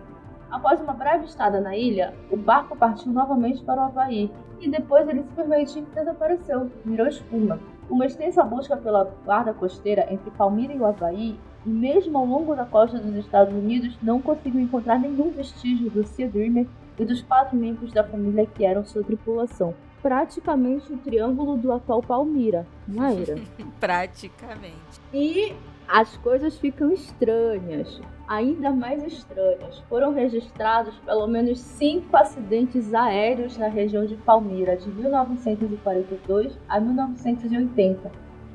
Após 0.51 0.81
uma 0.81 0.93
breve 0.93 1.27
estada 1.27 1.61
na 1.61 1.77
ilha, 1.77 2.15
o 2.31 2.37
barco 2.37 2.77
partiu 2.77 3.13
novamente 3.13 3.63
para 3.63 3.81
o 3.81 3.85
Havaí 3.85 4.31
e 4.61 4.69
depois 4.69 5.09
ele 5.09 5.23
simplesmente 5.23 5.81
desapareceu, 5.95 6.71
virou 6.85 7.07
espuma. 7.07 7.61
Uma 7.89 8.07
extensa 8.07 8.43
busca 8.43 8.77
pela 8.77 9.05
guarda 9.25 9.55
costeira 9.55 10.07
entre 10.13 10.31
Palmira 10.33 10.73
e 10.73 10.79
o 10.79 10.87
Havaí, 10.87 11.39
e 11.65 11.69
mesmo 11.69 12.19
ao 12.19 12.25
longo 12.25 12.55
da 12.55 12.65
costa 12.65 12.99
dos 12.99 13.15
Estados 13.17 13.55
Unidos, 13.55 13.97
não 14.03 14.21
conseguiu 14.21 14.61
encontrar 14.61 14.99
nenhum 14.99 15.31
vestígio 15.31 15.91
do 15.91 16.05
Sea 16.05 16.29
Dreamer 16.29 16.67
e 16.99 17.05
dos 17.05 17.23
quatro 17.23 17.57
membros 17.57 17.93
da 17.93 18.05
família 18.05 18.47
que 18.47 18.65
eram 18.65 18.85
sua 18.85 19.05
tripulação 19.05 19.75
praticamente 20.03 20.93
o 20.93 20.97
triângulo 20.97 21.57
do 21.57 21.73
atual 21.73 22.03
Palmira, 22.03 22.67
Maíra. 22.87 23.37
praticamente. 23.79 25.01
E 25.13 25.55
as 25.87 26.17
coisas 26.19 26.57
ficam 26.59 26.91
estranhas, 26.93 28.01
ainda 28.31 28.71
mais 28.71 29.03
estranhas. 29.03 29.81
Foram 29.89 30.13
registrados 30.15 30.97
pelo 31.01 31.27
menos 31.27 31.59
cinco 31.59 32.17
acidentes 32.17 32.95
aéreos 32.95 33.59
na 33.59 33.67
região 33.67 34.07
de 34.07 34.15
Palmira 34.19 34.77
de 34.77 34.89
1942 34.89 36.57
a 36.69 36.79
1980, 36.79 38.09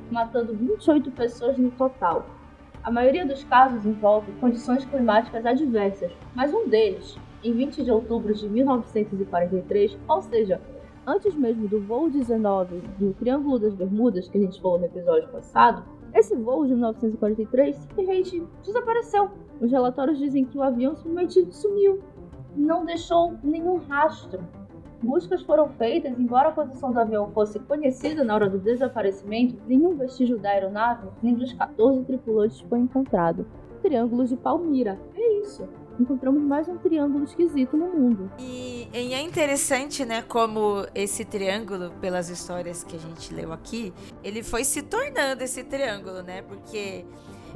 matando 0.10 0.56
28 0.56 1.12
pessoas 1.12 1.58
no 1.58 1.70
total. 1.72 2.26
A 2.82 2.90
maioria 2.90 3.26
dos 3.26 3.44
casos 3.44 3.86
envolve 3.86 4.32
condições 4.40 4.86
climáticas 4.86 5.46
adversas, 5.46 6.14
mas 6.34 6.54
um 6.54 6.70
deles, 6.70 7.18
em 7.44 7.52
20 7.52 7.84
de 7.84 7.92
outubro 7.92 8.34
de 8.34 8.48
1943, 8.48 9.98
ou 10.08 10.22
seja, 10.22 10.62
antes 11.06 11.36
mesmo 11.36 11.68
do 11.68 11.82
voo 11.82 12.10
19 12.10 12.78
do 12.98 13.14
Triângulo 13.16 13.60
das 13.60 13.74
Bermudas, 13.74 14.30
que 14.30 14.38
a 14.38 14.42
gente 14.42 14.62
falou 14.62 14.80
no 14.80 14.86
episódio 14.86 15.28
passado, 15.28 15.84
esse 16.16 16.34
voo 16.34 16.66
de 16.66 16.74
1943 16.74 17.76
simplesmente 17.76 18.42
desapareceu. 18.64 19.30
Os 19.60 19.70
relatórios 19.70 20.18
dizem 20.18 20.46
que 20.46 20.58
o 20.58 20.64
avião 20.64 20.96
simplesmente 20.96 21.54
sumiu, 21.54 22.00
não 22.56 22.86
deixou 22.86 23.34
nenhum 23.44 23.78
rastro. 23.78 24.40
Buscas 25.04 25.42
foram 25.42 25.68
feitas, 25.68 26.18
embora 26.18 26.50
a 26.50 26.52
posição 26.54 26.92
do 26.92 27.00
avião 27.00 27.30
fosse 27.32 27.60
conhecida 27.60 28.24
na 28.24 28.34
hora 28.34 28.50
do 28.50 28.58
desaparecimento, 28.58 29.62
nenhum 29.68 29.96
vestígio 29.96 30.40
da 30.40 30.50
aeronave 30.50 31.10
nem 31.22 31.36
dos 31.36 31.52
14 31.52 32.04
tripulantes 32.06 32.62
foi 32.62 32.80
encontrado. 32.80 33.46
Triângulo 33.82 34.26
de 34.26 34.38
Palmira. 34.38 34.98
É 35.16 35.42
isso. 35.42 35.68
Encontramos 36.00 36.42
mais 36.42 36.68
um 36.68 36.78
triângulo 36.78 37.24
esquisito 37.24 37.78
no 37.78 37.88
mundo. 37.88 38.32
E, 38.38 38.88
e 38.94 39.14
é 39.14 39.22
interessante, 39.22 40.04
né, 40.04 40.22
como 40.22 40.86
esse 40.94 41.24
triângulo, 41.24 41.92
pelas 42.02 42.30
histórias 42.30 42.84
que 42.84 42.96
a 42.96 43.00
gente 43.00 43.34
leu 43.34 43.54
aqui, 43.54 43.94
ele 44.24 44.44
foi 44.44 44.64
se 44.64 44.82
tornando 44.82 45.44
esse 45.44 45.64
triângulo, 45.64 46.22
né? 46.22 46.42
Porque 46.42 47.06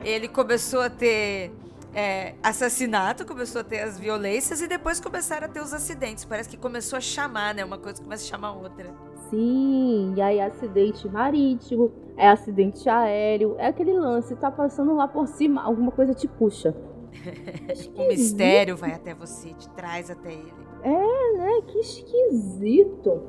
ele 0.04 0.28
começou 0.28 0.82
a 0.82 0.90
ter 0.90 1.52
é, 1.94 2.36
assassinato, 2.42 3.26
começou 3.26 3.62
a 3.62 3.64
ter 3.64 3.80
as 3.80 4.00
violências 4.00 4.62
e 4.62 4.68
depois 4.68 5.00
começaram 5.00 5.46
a 5.46 5.50
ter 5.50 5.62
os 5.62 5.74
acidentes. 5.74 6.24
Parece 6.24 6.50
que 6.50 6.58
começou 6.58 6.98
a 6.98 7.02
chamar, 7.02 7.54
né? 7.54 7.66
Uma 7.66 7.78
coisa 7.78 8.02
começa 8.02 8.24
a 8.24 8.28
chamar 8.28 8.54
outra. 8.54 8.94
Sim, 9.30 10.14
e 10.16 10.22
aí 10.22 10.40
acidente 10.40 11.08
marítimo, 11.08 11.92
é 12.18 12.28
acidente 12.28 12.90
aéreo, 12.90 13.56
é 13.60 13.68
aquele 13.68 13.94
lance, 13.94 14.36
tá 14.36 14.50
passando 14.50 14.96
lá 14.96 15.08
por 15.08 15.28
cima, 15.28 15.62
alguma 15.62 15.92
coisa 15.92 16.16
te 16.16 16.28
puxa. 16.28 16.76
o 17.96 18.08
mistério 18.08 18.76
vai 18.76 18.92
até 18.94 19.14
você, 19.14 19.54
te 19.54 19.70
traz 19.70 20.10
até 20.10 20.32
ele. 20.32 20.54
É, 20.84 21.38
né? 21.38 21.62
Que 21.68 21.80
esquisito. 21.80 23.22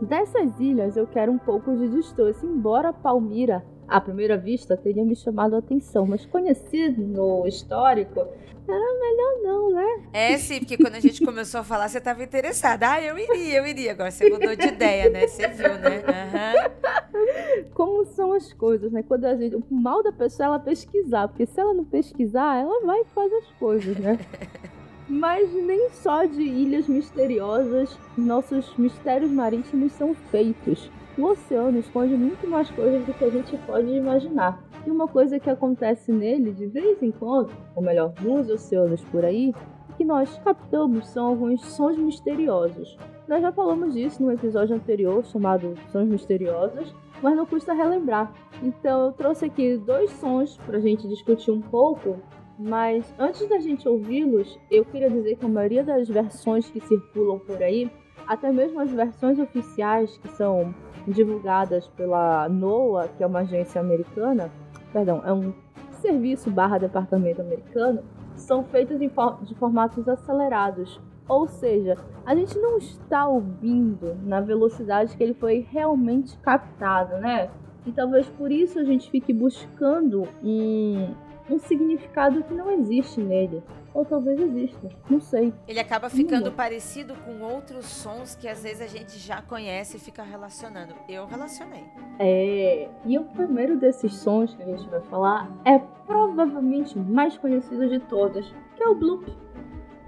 Dessas 0.00 0.58
ilhas 0.60 0.96
eu 0.96 1.06
quero 1.06 1.32
um 1.32 1.38
pouco 1.38 1.74
de 1.76 1.88
distância, 1.88 2.46
embora 2.46 2.92
Palmira 2.92 3.64
à 3.88 4.00
primeira 4.00 4.36
vista 4.36 4.76
teria 4.76 5.04
me 5.04 5.14
chamado 5.14 5.54
a 5.54 5.58
atenção, 5.58 6.06
mas 6.06 6.24
conhecido 6.26 7.02
no 7.02 7.46
histórico, 7.46 8.26
era 8.68 8.98
melhor 9.00 9.42
não, 9.44 9.70
né? 9.70 10.02
É, 10.12 10.36
sim, 10.38 10.58
porque 10.58 10.76
quando 10.76 10.96
a 10.96 11.00
gente 11.00 11.24
começou 11.24 11.60
a 11.60 11.64
falar, 11.64 11.88
você 11.88 11.98
estava 11.98 12.22
interessada. 12.22 12.90
Ah, 12.90 13.00
eu 13.00 13.16
iria, 13.16 13.58
eu 13.58 13.66
iria. 13.66 13.92
Agora 13.92 14.10
você 14.10 14.28
mudou 14.28 14.56
de 14.56 14.66
ideia, 14.66 15.08
né? 15.08 15.28
Você 15.28 15.46
viu, 15.48 15.78
né? 15.78 16.02
Uhum. 16.02 17.64
Como 17.72 18.04
são 18.06 18.32
as 18.32 18.52
coisas, 18.52 18.90
né? 18.90 19.04
Quando 19.06 19.24
a 19.24 19.36
gente. 19.36 19.54
O 19.54 19.64
mal 19.70 20.02
da 20.02 20.10
pessoa 20.10 20.46
é 20.46 20.48
ela 20.48 20.58
pesquisar, 20.58 21.28
porque 21.28 21.46
se 21.46 21.60
ela 21.60 21.72
não 21.72 21.84
pesquisar, 21.84 22.60
ela 22.60 22.84
vai 22.84 23.00
e 23.00 23.06
faz 23.14 23.32
as 23.32 23.46
coisas, 23.58 23.96
né? 23.98 24.18
Mas 25.08 25.52
nem 25.52 25.88
só 25.90 26.24
de 26.24 26.42
ilhas 26.42 26.88
misteriosas 26.88 27.96
nossos 28.18 28.76
mistérios 28.76 29.30
marítimos 29.30 29.92
são 29.92 30.12
feitos 30.32 30.90
o 31.18 31.24
oceano 31.24 31.78
esconde 31.78 32.14
muito 32.14 32.46
mais 32.48 32.70
coisas 32.70 33.04
do 33.04 33.12
que 33.14 33.24
a 33.24 33.30
gente 33.30 33.56
pode 33.58 33.88
imaginar. 33.88 34.62
E 34.86 34.90
uma 34.90 35.08
coisa 35.08 35.40
que 35.40 35.50
acontece 35.50 36.12
nele 36.12 36.52
de 36.52 36.66
vez 36.66 37.02
em 37.02 37.10
quando, 37.10 37.50
ou 37.74 37.82
melhor, 37.82 38.12
nos 38.20 38.48
oceanos 38.48 39.02
por 39.06 39.24
aí, 39.24 39.54
que 39.96 40.04
nós 40.04 40.38
captamos 40.44 41.08
são 41.08 41.26
alguns 41.26 41.64
sons 41.64 41.96
misteriosos. 41.96 42.96
Nós 43.26 43.42
já 43.42 43.50
falamos 43.50 43.94
disso 43.94 44.22
no 44.22 44.30
episódio 44.30 44.76
anterior, 44.76 45.24
chamado 45.24 45.74
Sons 45.90 46.08
Misteriosos, 46.08 46.94
mas 47.22 47.34
não 47.34 47.46
custa 47.46 47.72
relembrar. 47.72 48.32
Então 48.62 49.06
eu 49.06 49.12
trouxe 49.12 49.46
aqui 49.46 49.76
dois 49.78 50.10
sons 50.12 50.56
para 50.58 50.76
a 50.76 50.80
gente 50.80 51.08
discutir 51.08 51.50
um 51.50 51.60
pouco, 51.60 52.18
mas 52.58 53.12
antes 53.18 53.48
da 53.48 53.58
gente 53.58 53.88
ouvi-los, 53.88 54.58
eu 54.70 54.84
queria 54.84 55.10
dizer 55.10 55.36
que 55.36 55.44
a 55.44 55.48
maioria 55.48 55.82
das 55.82 56.08
versões 56.08 56.70
que 56.70 56.80
circulam 56.80 57.38
por 57.38 57.60
aí, 57.62 57.90
até 58.26 58.52
mesmo 58.52 58.80
as 58.80 58.92
versões 58.92 59.38
oficiais 59.38 60.16
que 60.18 60.28
são 60.28 60.74
divulgadas 61.06 61.86
pela 61.88 62.48
NOAA, 62.48 63.08
que 63.08 63.22
é 63.22 63.26
uma 63.26 63.40
agência 63.40 63.80
americana, 63.80 64.50
perdão, 64.92 65.22
é 65.24 65.32
um 65.32 65.52
serviço 65.92 66.50
barra 66.50 66.78
departamento 66.78 67.40
americano, 67.40 68.02
são 68.34 68.64
feitas 68.64 68.98
for 69.12 69.38
de 69.42 69.54
formatos 69.54 70.08
acelerados. 70.08 71.00
Ou 71.28 71.48
seja, 71.48 71.96
a 72.24 72.34
gente 72.34 72.56
não 72.58 72.78
está 72.78 73.26
ouvindo 73.26 74.16
na 74.22 74.40
velocidade 74.40 75.16
que 75.16 75.22
ele 75.22 75.34
foi 75.34 75.66
realmente 75.70 76.38
captado, 76.38 77.16
né? 77.16 77.50
E 77.84 77.92
talvez 77.92 78.28
por 78.28 78.52
isso 78.52 78.78
a 78.78 78.84
gente 78.84 79.10
fique 79.10 79.32
buscando 79.32 80.28
um, 80.42 81.14
um 81.50 81.58
significado 81.58 82.42
que 82.44 82.54
não 82.54 82.70
existe 82.70 83.20
nele. 83.20 83.62
Ou 83.96 84.04
talvez 84.04 84.38
exista, 84.38 84.90
não 85.08 85.18
sei. 85.18 85.54
Ele 85.66 85.80
acaba 85.80 86.10
ficando 86.10 86.52
parecido 86.52 87.14
com 87.24 87.40
outros 87.40 87.86
sons 87.86 88.34
que 88.34 88.46
às 88.46 88.62
vezes 88.62 88.82
a 88.82 88.86
gente 88.86 89.18
já 89.18 89.40
conhece 89.40 89.96
e 89.96 90.00
fica 90.00 90.22
relacionando. 90.22 90.94
Eu 91.08 91.24
relacionei. 91.24 91.82
É, 92.18 92.90
e 93.06 93.18
o 93.18 93.24
primeiro 93.24 93.78
desses 93.78 94.14
sons 94.16 94.54
que 94.54 94.62
a 94.62 94.66
gente 94.66 94.86
vai 94.90 95.00
falar 95.00 95.50
é 95.64 95.78
provavelmente 96.06 96.98
o 96.98 97.02
mais 97.02 97.38
conhecido 97.38 97.88
de 97.88 97.98
todos, 98.00 98.54
que 98.76 98.82
é 98.82 98.86
o 98.86 98.94
bloop. 98.94 99.34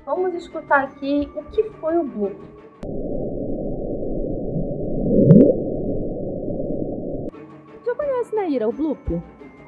Vamos 0.04 0.34
escutar 0.34 0.84
aqui 0.84 1.26
o 1.34 1.42
que 1.44 1.62
foi 1.80 1.96
o 1.96 2.04
bloop. 2.04 2.36
Já 7.86 7.94
conhece, 7.94 8.36
né, 8.36 8.50
Ira, 8.50 8.68
o 8.68 8.72
bloop? 8.72 9.22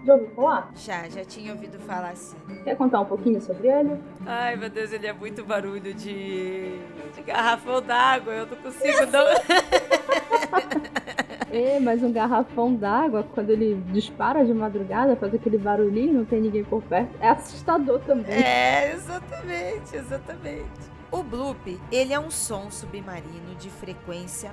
Já 0.04 0.14
ouviu 0.14 0.30
falar? 0.30 0.70
Já, 0.74 1.08
já 1.08 1.24
tinha 1.24 1.52
ouvido 1.52 1.78
falar 1.80 2.16
sim. 2.16 2.36
Quer 2.64 2.76
contar 2.76 3.00
um 3.00 3.04
pouquinho 3.04 3.40
sobre 3.40 3.68
ele? 3.68 4.00
Ai, 4.26 4.56
meu 4.56 4.70
Deus, 4.70 4.92
ele 4.92 5.06
é 5.06 5.12
muito 5.12 5.44
barulho 5.44 5.92
de, 5.92 6.78
de 7.14 7.22
garrafão 7.26 7.82
d'água. 7.82 8.32
Eu 8.32 8.46
não 8.46 8.56
consigo 8.56 9.06
não. 9.06 9.26
é, 11.52 11.78
mas 11.80 12.02
um 12.02 12.12
garrafão 12.12 12.74
d'água, 12.74 13.26
quando 13.34 13.50
ele 13.50 13.74
dispara 13.92 14.44
de 14.44 14.54
madrugada, 14.54 15.16
faz 15.16 15.34
aquele 15.34 15.58
barulhinho, 15.58 16.14
não 16.14 16.24
tem 16.24 16.40
ninguém 16.40 16.64
por 16.64 16.82
perto, 16.82 17.14
é 17.20 17.28
assustador 17.28 18.00
também. 18.00 18.34
É, 18.34 18.94
exatamente, 18.94 19.96
exatamente. 19.96 20.90
O 21.10 21.22
bloop, 21.22 21.78
ele 21.90 22.14
é 22.14 22.20
um 22.20 22.30
som 22.30 22.70
submarino 22.70 23.54
de 23.58 23.68
frequência 23.68 24.52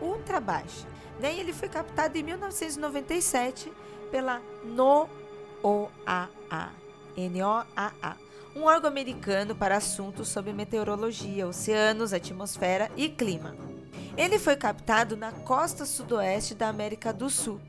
ultra 0.00 0.40
baixa. 0.40 0.86
Né? 1.20 1.34
E 1.34 1.40
ele 1.40 1.52
foi 1.52 1.68
captado 1.68 2.16
em 2.16 2.22
1997 2.22 3.70
pela 4.10 4.42
NOAA, 4.64 5.08
N-O-A-A, 7.16 8.16
um 8.54 8.64
órgão 8.64 8.90
americano 8.90 9.54
para 9.54 9.76
assuntos 9.76 10.28
sobre 10.28 10.52
meteorologia, 10.52 11.46
oceanos, 11.46 12.12
atmosfera 12.12 12.90
e 12.96 13.08
clima. 13.08 13.54
Ele 14.16 14.38
foi 14.38 14.56
captado 14.56 15.16
na 15.16 15.30
costa 15.30 15.84
sudoeste 15.84 16.54
da 16.54 16.68
América 16.68 17.12
do 17.12 17.30
Sul 17.30 17.60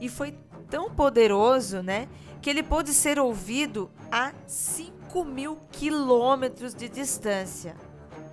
e 0.00 0.08
foi 0.08 0.36
tão 0.68 0.90
poderoso, 0.90 1.82
né, 1.82 2.08
que 2.42 2.50
ele 2.50 2.62
pôde 2.62 2.92
ser 2.92 3.18
ouvido 3.18 3.90
a 4.10 4.32
5 4.46 5.24
mil 5.24 5.58
quilômetros 5.70 6.74
de 6.74 6.88
distância. 6.88 7.76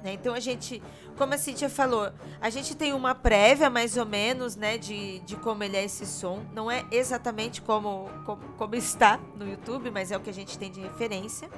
Né? 0.03 0.13
Então 0.13 0.33
a 0.33 0.39
gente 0.39 0.81
como 1.17 1.33
a 1.33 1.37
Cintia 1.37 1.69
falou, 1.69 2.11
a 2.39 2.49
gente 2.49 2.75
tem 2.75 2.93
uma 2.93 3.13
prévia 3.13 3.69
mais 3.69 3.97
ou 3.97 4.05
menos, 4.05 4.55
né, 4.55 4.77
de, 4.77 5.19
de 5.19 5.35
como 5.35 5.63
ele 5.63 5.77
é 5.77 5.83
esse 5.83 6.05
som. 6.05 6.43
Não 6.53 6.69
é 6.69 6.85
exatamente 6.91 7.61
como, 7.61 8.09
como, 8.25 8.41
como 8.57 8.75
está 8.75 9.19
no 9.35 9.47
YouTube, 9.47 9.91
mas 9.91 10.11
é 10.11 10.17
o 10.17 10.19
que 10.19 10.29
a 10.29 10.33
gente 10.33 10.57
tem 10.57 10.71
de 10.71 10.81
referência. 10.81 11.49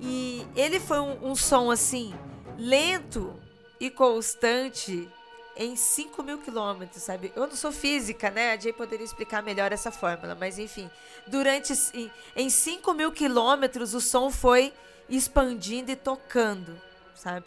E 0.00 0.46
ele 0.56 0.80
foi 0.80 1.00
um, 1.00 1.30
um 1.30 1.36
som 1.36 1.70
assim, 1.70 2.14
lento 2.58 3.34
e 3.80 3.90
constante 3.90 5.08
em 5.56 5.76
5 5.76 6.22
mil 6.22 6.38
quilômetros, 6.38 7.02
sabe? 7.02 7.32
Eu 7.36 7.46
não 7.46 7.54
sou 7.54 7.70
física, 7.70 8.30
né? 8.30 8.52
A 8.52 8.56
Jay 8.56 8.72
poderia 8.72 9.04
explicar 9.04 9.42
melhor 9.42 9.72
essa 9.72 9.90
fórmula, 9.90 10.34
mas 10.34 10.58
enfim. 10.58 10.90
Durante. 11.26 11.72
Em 12.34 12.50
5 12.50 12.92
mil 12.92 13.12
quilômetros, 13.12 13.94
o 13.94 14.00
som 14.00 14.30
foi 14.30 14.72
expandindo 15.08 15.90
e 15.90 15.96
tocando, 15.96 16.80
sabe? 17.14 17.46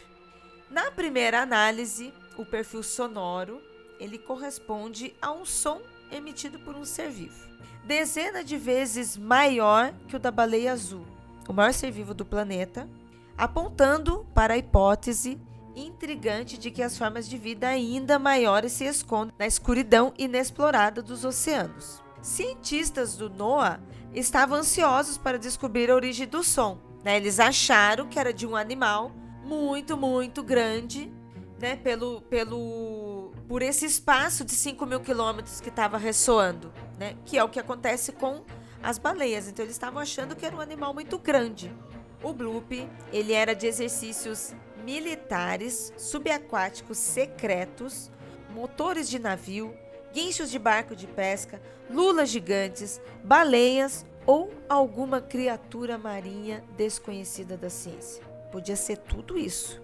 Na 0.70 0.90
primeira 0.90 1.40
análise, 1.40 2.12
o 2.36 2.44
perfil 2.44 2.82
sonoro 2.82 3.62
ele 3.98 4.18
corresponde 4.18 5.14
a 5.20 5.32
um 5.32 5.44
som 5.44 5.80
emitido 6.10 6.58
por 6.58 6.76
um 6.76 6.84
ser 6.84 7.10
vivo, 7.10 7.48
dezena 7.84 8.44
de 8.44 8.56
vezes 8.56 9.16
maior 9.16 9.92
que 10.06 10.16
o 10.16 10.18
da 10.18 10.30
baleia 10.30 10.72
azul, 10.72 11.04
o 11.48 11.52
maior 11.52 11.72
ser 11.72 11.90
vivo 11.90 12.14
do 12.14 12.24
planeta, 12.24 12.88
apontando 13.36 14.26
para 14.34 14.54
a 14.54 14.58
hipótese 14.58 15.40
intrigante 15.74 16.58
de 16.58 16.70
que 16.70 16.82
as 16.82 16.98
formas 16.98 17.28
de 17.28 17.38
vida 17.38 17.68
ainda 17.68 18.18
maiores 18.18 18.72
se 18.72 18.84
escondem 18.84 19.34
na 19.38 19.46
escuridão 19.46 20.12
inexplorada 20.18 21.00
dos 21.00 21.24
oceanos. 21.24 22.02
Cientistas 22.20 23.16
do 23.16 23.30
NOAA 23.30 23.80
estavam 24.12 24.58
ansiosos 24.58 25.16
para 25.16 25.38
descobrir 25.38 25.90
a 25.90 25.94
origem 25.94 26.26
do 26.26 26.42
som. 26.42 26.78
Né? 27.04 27.16
Eles 27.16 27.38
acharam 27.38 28.08
que 28.08 28.18
era 28.18 28.32
de 28.32 28.46
um 28.46 28.56
animal 28.56 29.12
muito, 29.48 29.96
muito 29.96 30.42
grande, 30.42 31.10
né? 31.58 31.74
Pelo, 31.76 32.20
pelo, 32.22 33.32
por 33.48 33.62
esse 33.62 33.86
espaço 33.86 34.44
de 34.44 34.52
5 34.52 34.84
mil 34.84 35.00
quilômetros 35.00 35.58
que 35.60 35.70
estava 35.70 35.96
ressoando, 35.96 36.70
né? 36.98 37.16
Que 37.24 37.38
é 37.38 37.42
o 37.42 37.48
que 37.48 37.58
acontece 37.58 38.12
com 38.12 38.44
as 38.82 38.98
baleias. 38.98 39.48
Então 39.48 39.64
eles 39.64 39.74
estavam 39.74 40.00
achando 40.00 40.36
que 40.36 40.44
era 40.44 40.54
um 40.54 40.60
animal 40.60 40.92
muito 40.92 41.18
grande. 41.18 41.74
O 42.22 42.32
bloop, 42.32 42.86
ele 43.10 43.32
era 43.32 43.54
de 43.54 43.66
exercícios 43.66 44.52
militares, 44.84 45.92
subaquáticos 45.96 46.98
secretos, 46.98 48.10
motores 48.50 49.08
de 49.08 49.18
navio, 49.18 49.74
guinchos 50.12 50.50
de 50.50 50.58
barco 50.58 50.94
de 50.94 51.06
pesca, 51.06 51.60
lulas 51.90 52.28
gigantes, 52.28 53.00
baleias 53.24 54.04
ou 54.26 54.50
alguma 54.68 55.22
criatura 55.22 55.96
marinha 55.96 56.62
desconhecida 56.76 57.56
da 57.56 57.70
ciência. 57.70 58.27
Podia 58.50 58.76
ser 58.76 58.98
tudo 58.98 59.38
isso. 59.38 59.80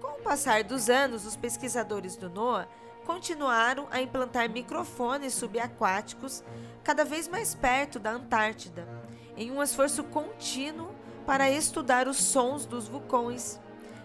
Com 0.00 0.18
o 0.18 0.22
passar 0.22 0.64
dos 0.64 0.88
anos, 0.88 1.26
os 1.26 1.36
pesquisadores 1.36 2.16
do 2.16 2.30
NOAA 2.30 2.68
continuaram 3.04 3.86
a 3.90 4.00
implantar 4.00 4.50
microfones 4.50 5.34
subaquáticos 5.34 6.42
cada 6.82 7.04
vez 7.04 7.28
mais 7.28 7.54
perto 7.54 7.98
da 7.98 8.10
Antártida. 8.10 8.86
em 9.36 9.50
um 9.50 9.62
esforço 9.62 10.02
contínuo 10.02 10.88
para 11.26 11.50
estudar 11.50 12.08
os 12.08 12.16
sons 12.16 12.64
dos 12.64 12.88
vulcões, 12.88 13.60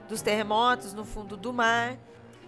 dos 0.10 0.22
terremotos 0.22 0.94
no 0.94 1.06
fundo 1.06 1.38
do 1.38 1.54
mar, 1.54 1.98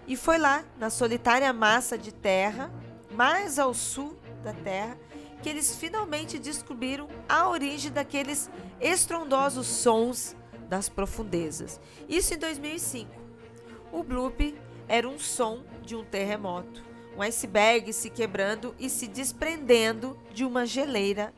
e 0.06 0.16
foi 0.16 0.36
lá, 0.36 0.62
na 0.78 0.90
solitária 0.90 1.50
massa 1.52 1.96
de 1.96 2.12
terra, 2.12 2.70
mais 3.10 3.58
ao 3.58 3.72
sul 3.72 4.18
da 4.42 4.52
Terra, 4.52 4.98
que 5.42 5.48
eles 5.48 5.74
finalmente 5.76 6.38
descobriram 6.38 7.08
a 7.28 7.48
origem 7.48 7.90
daqueles 7.90 8.50
estrondosos 8.80 9.66
sons 9.66 10.36
das 10.68 10.88
profundezas. 10.88 11.80
Isso 12.08 12.34
em 12.34 12.38
2005. 12.38 13.10
O 13.92 14.02
bloop 14.02 14.54
era 14.88 15.08
um 15.08 15.18
som 15.18 15.60
de 15.82 15.94
um 15.94 16.04
terremoto, 16.04 16.82
um 17.16 17.22
iceberg 17.22 17.92
se 17.92 18.10
quebrando 18.10 18.74
e 18.78 18.88
se 18.88 19.06
desprendendo 19.06 20.18
de 20.32 20.44
uma 20.44 20.66
geleira 20.66 21.32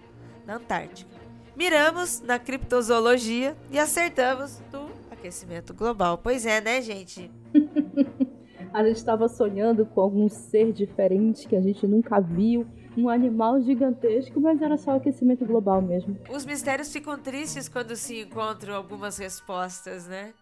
na 0.47 0.57
Antártica. 0.57 1.17
Miramos 1.57 2.21
na 2.21 2.39
criptozoologia 2.39 3.57
e 3.71 3.79
acertamos 3.79 4.61
no 4.73 4.91
aquecimento 5.11 5.73
global. 5.73 6.19
Pois 6.19 6.45
é, 6.45 6.61
né, 6.61 6.81
gente? 6.83 7.31
a 8.73 8.85
gente 8.85 8.97
estava 8.97 9.29
sonhando 9.29 9.87
com 9.87 10.01
algum 10.01 10.29
ser 10.29 10.73
diferente 10.73 11.49
que 11.49 11.57
a 11.57 11.61
gente 11.61 11.87
nunca 11.87 12.21
viu, 12.21 12.67
um 12.97 13.09
animal 13.09 13.61
gigantesco, 13.61 14.41
mas 14.41 14.61
era 14.61 14.77
só 14.77 14.97
aquecimento 14.97 15.45
global 15.45 15.83
mesmo. 15.83 16.19
Os 16.31 16.47
mistérios 16.47 16.93
ficam 16.93 17.19
tristes 17.19 17.69
quando 17.69 17.97
se 17.97 18.23
encontram 18.23 18.75
algumas 18.75 19.19
respostas, 19.19 20.07
né? 20.07 20.33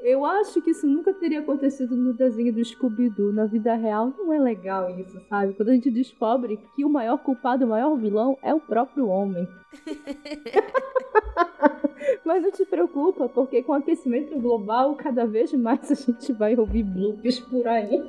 Eu 0.00 0.24
acho 0.24 0.60
que 0.60 0.70
isso 0.70 0.86
nunca 0.86 1.14
teria 1.14 1.40
acontecido 1.40 1.96
no 1.96 2.12
desenho 2.12 2.52
do 2.52 2.62
Scooby-Doo. 2.62 3.32
Na 3.32 3.46
vida 3.46 3.74
real 3.74 4.12
não 4.18 4.32
é 4.32 4.38
legal 4.38 4.90
isso, 4.98 5.18
sabe? 5.28 5.54
Quando 5.54 5.70
a 5.70 5.72
gente 5.72 5.90
descobre 5.90 6.58
que 6.74 6.84
o 6.84 6.90
maior 6.90 7.18
culpado, 7.18 7.64
o 7.64 7.68
maior 7.68 7.96
vilão 7.96 8.36
é 8.42 8.52
o 8.52 8.60
próprio 8.60 9.08
homem. 9.08 9.48
Mas 12.24 12.42
não 12.42 12.50
te 12.50 12.64
preocupa, 12.66 13.28
porque 13.28 13.62
com 13.62 13.72
o 13.72 13.76
aquecimento 13.76 14.38
global, 14.38 14.94
cada 14.94 15.26
vez 15.26 15.52
mais 15.54 15.90
a 15.90 15.94
gente 15.94 16.32
vai 16.32 16.56
ouvir 16.56 16.82
bloops 16.82 17.40
por 17.40 17.66
aí. 17.66 18.02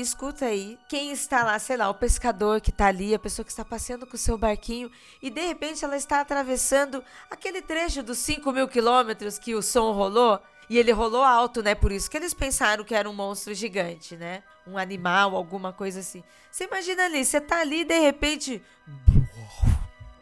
Escuta 0.00 0.46
aí, 0.46 0.78
quem 0.88 1.12
está 1.12 1.44
lá, 1.44 1.58
sei 1.58 1.76
lá, 1.76 1.90
o 1.90 1.94
pescador 1.94 2.58
que 2.58 2.70
está 2.70 2.86
ali, 2.86 3.14
a 3.14 3.18
pessoa 3.18 3.44
que 3.44 3.52
está 3.52 3.62
passeando 3.62 4.06
com 4.06 4.14
o 4.14 4.18
seu 4.18 4.38
barquinho 4.38 4.90
e 5.20 5.28
de 5.28 5.46
repente 5.46 5.84
ela 5.84 5.94
está 5.94 6.22
atravessando 6.22 7.04
aquele 7.30 7.60
trecho 7.60 8.02
dos 8.02 8.16
5 8.16 8.50
mil 8.50 8.66
quilômetros 8.66 9.38
que 9.38 9.54
o 9.54 9.60
som 9.60 9.92
rolou 9.92 10.40
e 10.70 10.78
ele 10.78 10.90
rolou 10.90 11.22
alto, 11.22 11.62
né? 11.62 11.74
Por 11.74 11.92
isso 11.92 12.10
que 12.10 12.16
eles 12.16 12.32
pensaram 12.32 12.82
que 12.82 12.94
era 12.94 13.10
um 13.10 13.12
monstro 13.12 13.52
gigante, 13.52 14.16
né? 14.16 14.42
Um 14.66 14.78
animal, 14.78 15.36
alguma 15.36 15.70
coisa 15.70 16.00
assim. 16.00 16.24
Você 16.50 16.64
imagina 16.64 17.04
ali, 17.04 17.22
você 17.22 17.38
tá 17.38 17.60
ali 17.60 17.80
e 17.80 17.84
de 17.84 17.98
repente. 17.98 18.62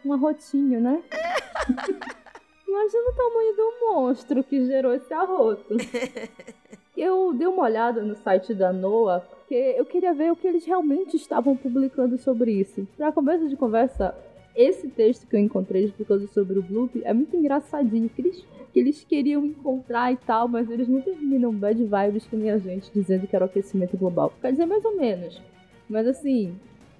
Um 0.05 0.13
arrotinho, 0.13 0.81
né? 0.81 1.01
Imagina 2.67 3.11
o 3.11 3.15
tamanho 3.15 3.57
do 3.57 3.75
monstro 3.81 4.43
que 4.43 4.67
gerou 4.67 4.93
esse 4.93 5.15
arroto. 5.15 5.77
Eu 6.99 7.33
dei 7.33 7.47
uma 7.47 7.63
olhada 7.63 8.03
no 8.03 8.17
site 8.17 8.53
da 8.53 8.73
NOAA, 8.73 9.21
porque 9.21 9.55
eu 9.55 9.87
queria 9.87 10.13
ver 10.13 10.33
o 10.33 10.37
que 10.37 10.49
eles 10.49 10.65
realmente 10.65 11.17
estavam 11.17 11.57
publicando 11.57 12.19
sobre 12.19 12.51
isso. 12.51 12.89
Para 12.97 13.13
começo 13.13 13.49
de 13.49 13.55
conversa, 13.55 14.13
esse 14.53 14.89
texto 14.89 15.25
que 15.25 15.37
eu 15.37 15.41
encontrei 15.41 15.85
explicando 15.85 16.27
sobre 16.27 16.59
o 16.59 16.63
Bloop 16.63 17.01
é 17.05 17.15
muito 17.15 17.37
engraçadinho, 17.37 18.09
que 18.09 18.21
eles 18.21 18.45
que 18.73 18.81
eles 18.81 19.05
queriam 19.05 19.47
encontrar 19.47 20.13
e 20.13 20.17
tal, 20.17 20.49
mas 20.49 20.69
eles 20.69 20.89
não 20.89 21.01
terminam 21.01 21.53
bad 21.53 21.81
vibes 21.81 22.27
com 22.27 22.37
a 22.37 22.59
gente 22.59 22.91
dizendo 22.93 23.29
que 23.29 23.35
era 23.35 23.45
o 23.45 23.49
aquecimento 23.49 23.97
global. 23.97 24.33
Quer 24.41 24.51
dizer, 24.51 24.67
mais 24.67 24.85
ou 24.85 24.97
menos. 24.97 25.41
Mas 25.89 26.05
assim, 26.07 26.55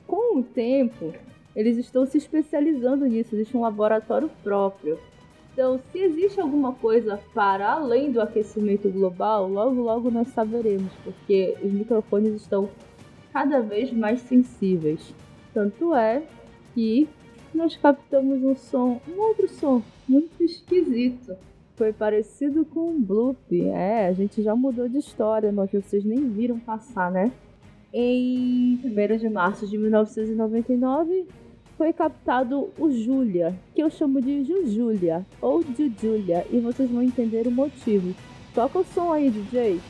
com 0.07 0.39
o 0.39 0.43
tempo, 0.45 1.13
eles 1.57 1.77
estão 1.77 2.07
se 2.07 2.17
especializando 2.19 3.05
nisso, 3.05 3.35
existe 3.35 3.57
um 3.57 3.63
laboratório 3.63 4.31
próprio. 4.45 4.97
Então, 5.59 5.81
se 5.91 5.99
existe 5.99 6.41
alguma 6.41 6.73
coisa 6.73 7.19
para 7.35 7.73
além 7.73 8.13
do 8.13 8.21
aquecimento 8.21 8.89
global, 8.89 9.49
logo 9.49 9.83
logo 9.83 10.09
nós 10.09 10.29
saberemos, 10.29 10.93
porque 11.03 11.57
os 11.61 11.73
microfones 11.73 12.35
estão 12.35 12.69
cada 13.33 13.61
vez 13.61 13.93
mais 13.93 14.21
sensíveis. 14.21 15.13
Tanto 15.53 15.97
é 15.97 16.23
que 16.73 17.09
nós 17.53 17.77
captamos 17.77 18.41
um 18.41 18.55
som, 18.55 19.01
um 19.09 19.21
outro 19.21 19.49
som 19.49 19.83
muito 20.09 20.45
esquisito 20.45 21.35
foi 21.75 21.93
parecido 21.93 22.65
com 22.65 22.91
um 22.91 23.03
bloop. 23.03 23.61
É, 23.71 24.07
a 24.07 24.13
gente 24.13 24.41
já 24.41 24.55
mudou 24.55 24.89
de 24.89 24.99
história, 24.99 25.51
mas 25.51 25.73
vocês 25.73 26.05
nem 26.05 26.29
viram 26.29 26.61
passar, 26.61 27.11
né? 27.11 27.33
Em 27.93 28.79
1 28.85 29.17
de 29.17 29.29
março 29.29 29.67
de 29.67 29.77
1999, 29.77 31.27
foi 31.79 31.93
captado 31.93 32.71
o 32.77 32.91
Julia, 32.91 33.55
que 33.73 33.81
eu 33.81 33.89
chamo 33.89 34.21
de 34.21 34.43
Jujulia 34.43 35.25
ou 35.41 35.63
Jujulia, 35.63 36.45
e 36.51 36.59
vocês 36.59 36.91
vão 36.91 37.01
entender 37.01 37.47
o 37.47 37.53
motivo. 37.53 38.13
Toca 38.53 38.81
o 38.81 38.85
som 38.85 39.13
aí, 39.13 39.31
DJ. 39.31 39.81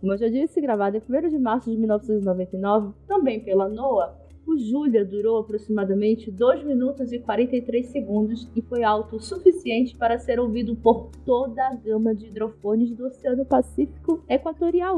Como 0.00 0.12
eu 0.12 0.18
já 0.18 0.28
disse, 0.28 0.60
gravado 0.60 0.96
em 0.96 1.00
1 1.00 1.28
de 1.28 1.38
março 1.38 1.70
de 1.70 1.76
1999, 1.76 2.94
também 3.06 3.38
pela 3.38 3.68
NOAA, 3.68 4.16
o 4.48 4.56
Julia 4.56 5.04
durou 5.04 5.36
aproximadamente 5.36 6.30
2 6.30 6.64
minutos 6.64 7.12
e 7.12 7.18
43 7.18 7.86
segundos 7.86 8.48
e 8.56 8.62
foi 8.62 8.82
alto 8.82 9.16
o 9.16 9.20
suficiente 9.20 9.94
para 9.94 10.18
ser 10.18 10.40
ouvido 10.40 10.74
por 10.74 11.10
toda 11.26 11.62
a 11.68 11.74
gama 11.74 12.14
de 12.14 12.28
hidrofones 12.28 12.90
do 12.92 13.06
Oceano 13.06 13.44
Pacífico 13.44 14.24
Equatorial. 14.26 14.96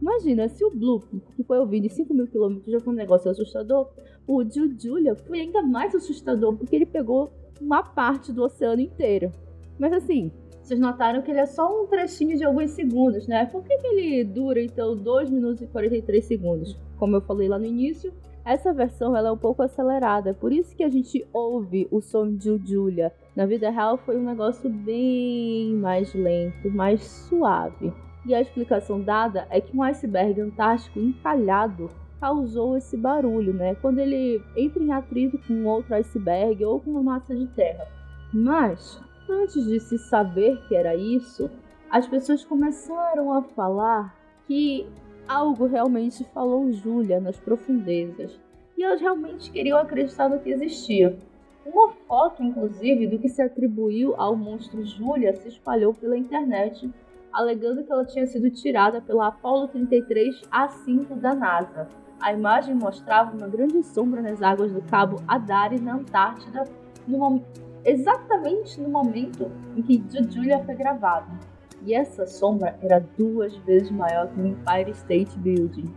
Imagina, 0.00 0.48
se 0.48 0.64
o 0.64 0.70
Bloop, 0.70 1.04
que 1.34 1.42
foi 1.42 1.58
ouvido 1.58 1.86
em 1.86 1.88
5 1.88 2.14
mil 2.14 2.28
quilômetros, 2.28 2.72
já 2.72 2.78
foi 2.78 2.92
um 2.92 2.96
negócio 2.96 3.28
assustador, 3.28 3.88
o 4.24 4.44
Julia 4.44 5.16
foi 5.16 5.40
ainda 5.40 5.62
mais 5.62 5.94
assustador 5.96 6.56
porque 6.56 6.76
ele 6.76 6.86
pegou 6.86 7.32
uma 7.60 7.82
parte 7.82 8.32
do 8.32 8.44
oceano 8.44 8.80
inteiro. 8.80 9.32
Mas 9.80 9.92
assim, 9.92 10.30
vocês 10.62 10.78
notaram 10.78 11.22
que 11.22 11.30
ele 11.32 11.40
é 11.40 11.46
só 11.46 11.82
um 11.82 11.88
trechinho 11.88 12.36
de 12.36 12.44
alguns 12.44 12.70
segundos, 12.70 13.26
né? 13.26 13.46
Por 13.46 13.64
que, 13.64 13.76
que 13.78 13.86
ele 13.86 14.24
dura, 14.24 14.62
então, 14.62 14.96
2 14.96 15.28
minutos 15.28 15.60
e 15.60 15.66
43 15.66 16.24
segundos? 16.24 16.78
Como 16.96 17.16
eu 17.16 17.20
falei 17.20 17.48
lá 17.48 17.58
no 17.58 17.66
início, 17.66 18.12
essa 18.44 18.72
versão 18.72 19.16
ela 19.16 19.28
é 19.28 19.32
um 19.32 19.38
pouco 19.38 19.62
acelerada, 19.62 20.30
é 20.30 20.32
por 20.32 20.52
isso 20.52 20.74
que 20.74 20.82
a 20.82 20.88
gente 20.88 21.26
ouve 21.32 21.88
o 21.90 22.00
som 22.00 22.30
de 22.34 22.58
Julia. 22.64 23.12
Na 23.36 23.46
vida 23.46 23.70
real 23.70 23.96
foi 23.96 24.16
um 24.16 24.24
negócio 24.24 24.68
bem 24.68 25.74
mais 25.74 26.14
lento, 26.14 26.70
mais 26.70 27.02
suave. 27.02 27.92
E 28.26 28.34
a 28.34 28.40
explicação 28.40 29.00
dada 29.00 29.46
é 29.50 29.60
que 29.60 29.76
um 29.76 29.82
iceberg 29.82 30.40
antártico 30.40 30.98
encalhado 30.98 31.90
causou 32.20 32.76
esse 32.76 32.96
barulho, 32.96 33.52
né? 33.52 33.74
Quando 33.76 33.98
ele 33.98 34.40
entra 34.56 34.82
em 34.82 34.92
atrito 34.92 35.38
com 35.46 35.64
outro 35.64 35.94
iceberg 35.94 36.64
ou 36.64 36.78
com 36.78 36.92
uma 36.92 37.02
massa 37.02 37.34
de 37.34 37.46
terra. 37.48 37.88
Mas 38.32 39.02
Antes 39.28 39.64
de 39.64 39.80
se 39.80 39.98
saber 39.98 40.60
que 40.68 40.74
era 40.74 40.94
isso, 40.94 41.50
as 41.90 42.06
pessoas 42.06 42.44
começaram 42.44 43.32
a 43.32 43.42
falar 43.42 44.14
que 44.46 44.86
algo 45.26 45.66
realmente 45.66 46.24
falou 46.32 46.72
Júlia 46.72 47.20
nas 47.20 47.38
profundezas. 47.38 48.38
E 48.76 48.82
elas 48.82 49.00
realmente 49.00 49.50
queriam 49.50 49.78
acreditar 49.78 50.28
no 50.28 50.40
que 50.40 50.50
existia. 50.50 51.16
Uma 51.64 51.90
foto, 52.08 52.42
inclusive, 52.42 53.06
do 53.06 53.18
que 53.18 53.28
se 53.28 53.40
atribuiu 53.40 54.14
ao 54.16 54.36
monstro 54.36 54.84
Júlia 54.84 55.34
se 55.34 55.48
espalhou 55.48 55.94
pela 55.94 56.16
internet, 56.18 56.90
alegando 57.32 57.84
que 57.84 57.92
ela 57.92 58.04
tinha 58.04 58.26
sido 58.26 58.50
tirada 58.50 59.00
pela 59.00 59.28
Apollo 59.28 59.68
33 59.68 60.42
A5 60.50 61.14
da 61.20 61.34
NASA. 61.34 61.88
A 62.20 62.32
imagem 62.32 62.74
mostrava 62.74 63.36
uma 63.36 63.48
grande 63.48 63.82
sombra 63.82 64.20
nas 64.20 64.42
águas 64.42 64.72
do 64.72 64.82
Cabo 64.82 65.22
Adare, 65.26 65.80
na 65.80 65.94
Antártida, 65.94 66.64
no 67.06 67.42
exatamente 67.84 68.80
no 68.80 68.88
momento 68.88 69.50
em 69.76 69.82
que 69.82 70.02
Julia 70.30 70.62
foi 70.64 70.74
gravado. 70.74 71.51
E 71.84 71.94
essa 71.94 72.26
sombra 72.26 72.76
era 72.80 73.04
duas 73.18 73.56
vezes 73.58 73.90
maior 73.90 74.28
que 74.28 74.40
o 74.40 74.46
Empire 74.46 74.90
State 74.90 75.36
Building. 75.38 75.92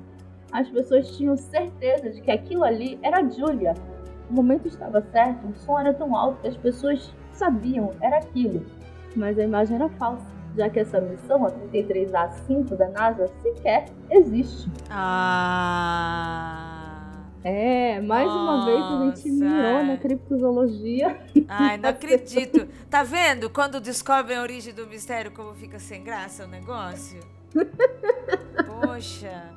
As 0.52 0.70
pessoas 0.70 1.16
tinham 1.16 1.38
certeza 1.38 2.10
de 2.10 2.22
que 2.22 2.32
aquilo 2.32 2.64
ali 2.64 2.98
era 3.04 3.28
Julia. 3.30 3.74
O 4.30 4.34
momento 4.34 4.68
estava 4.68 5.02
certo, 5.12 5.48
o 5.48 5.56
som 5.56 5.80
era 5.80 5.94
tão 5.94 6.16
alto 6.16 6.42
que 6.42 6.48
as 6.48 6.58
pessoas 6.58 7.14
sabiam 7.32 7.92
era 8.02 8.18
aquilo. 8.18 8.66
Mas 9.16 9.38
a 9.38 9.44
imagem 9.44 9.76
era 9.76 9.90
falsa, 9.90 10.26
já 10.58 10.70
que 10.70 10.80
essa 10.80 11.00
missão, 11.00 11.46
a 11.46 11.52
33A5 11.52 12.76
da 12.76 12.90
NASA, 12.90 13.28
sequer 13.42 13.86
existe. 14.10 14.70
Ah. 14.90 16.85
É, 17.48 18.02
mais 18.02 18.26
Nossa. 18.26 18.40
uma 18.40 18.66
vez 18.66 18.84
a 18.84 19.06
gente 19.06 19.30
mirou 19.30 19.84
na 19.84 19.98
criptozoologia. 19.98 21.16
Ai, 21.48 21.78
não 21.78 21.90
acredito. 21.94 22.68
Tá 22.90 23.04
vendo? 23.04 23.52
Quando 23.52 23.80
descobrem 23.80 24.36
a 24.36 24.42
origem 24.42 24.74
do 24.74 24.88
mistério, 24.88 25.30
como 25.32 25.54
fica 25.54 25.78
sem 25.78 26.04
graça 26.04 26.46
o 26.46 26.48
negócio? 26.48 27.20
Poxa. 28.66 29.52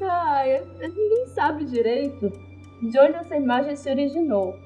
Ai, 0.00 0.64
ninguém 0.80 1.26
sabe 1.34 1.66
direito 1.66 2.32
de 2.80 2.98
onde 2.98 3.16
essa 3.16 3.36
imagem 3.36 3.76
se 3.76 3.90
originou. 3.90 4.58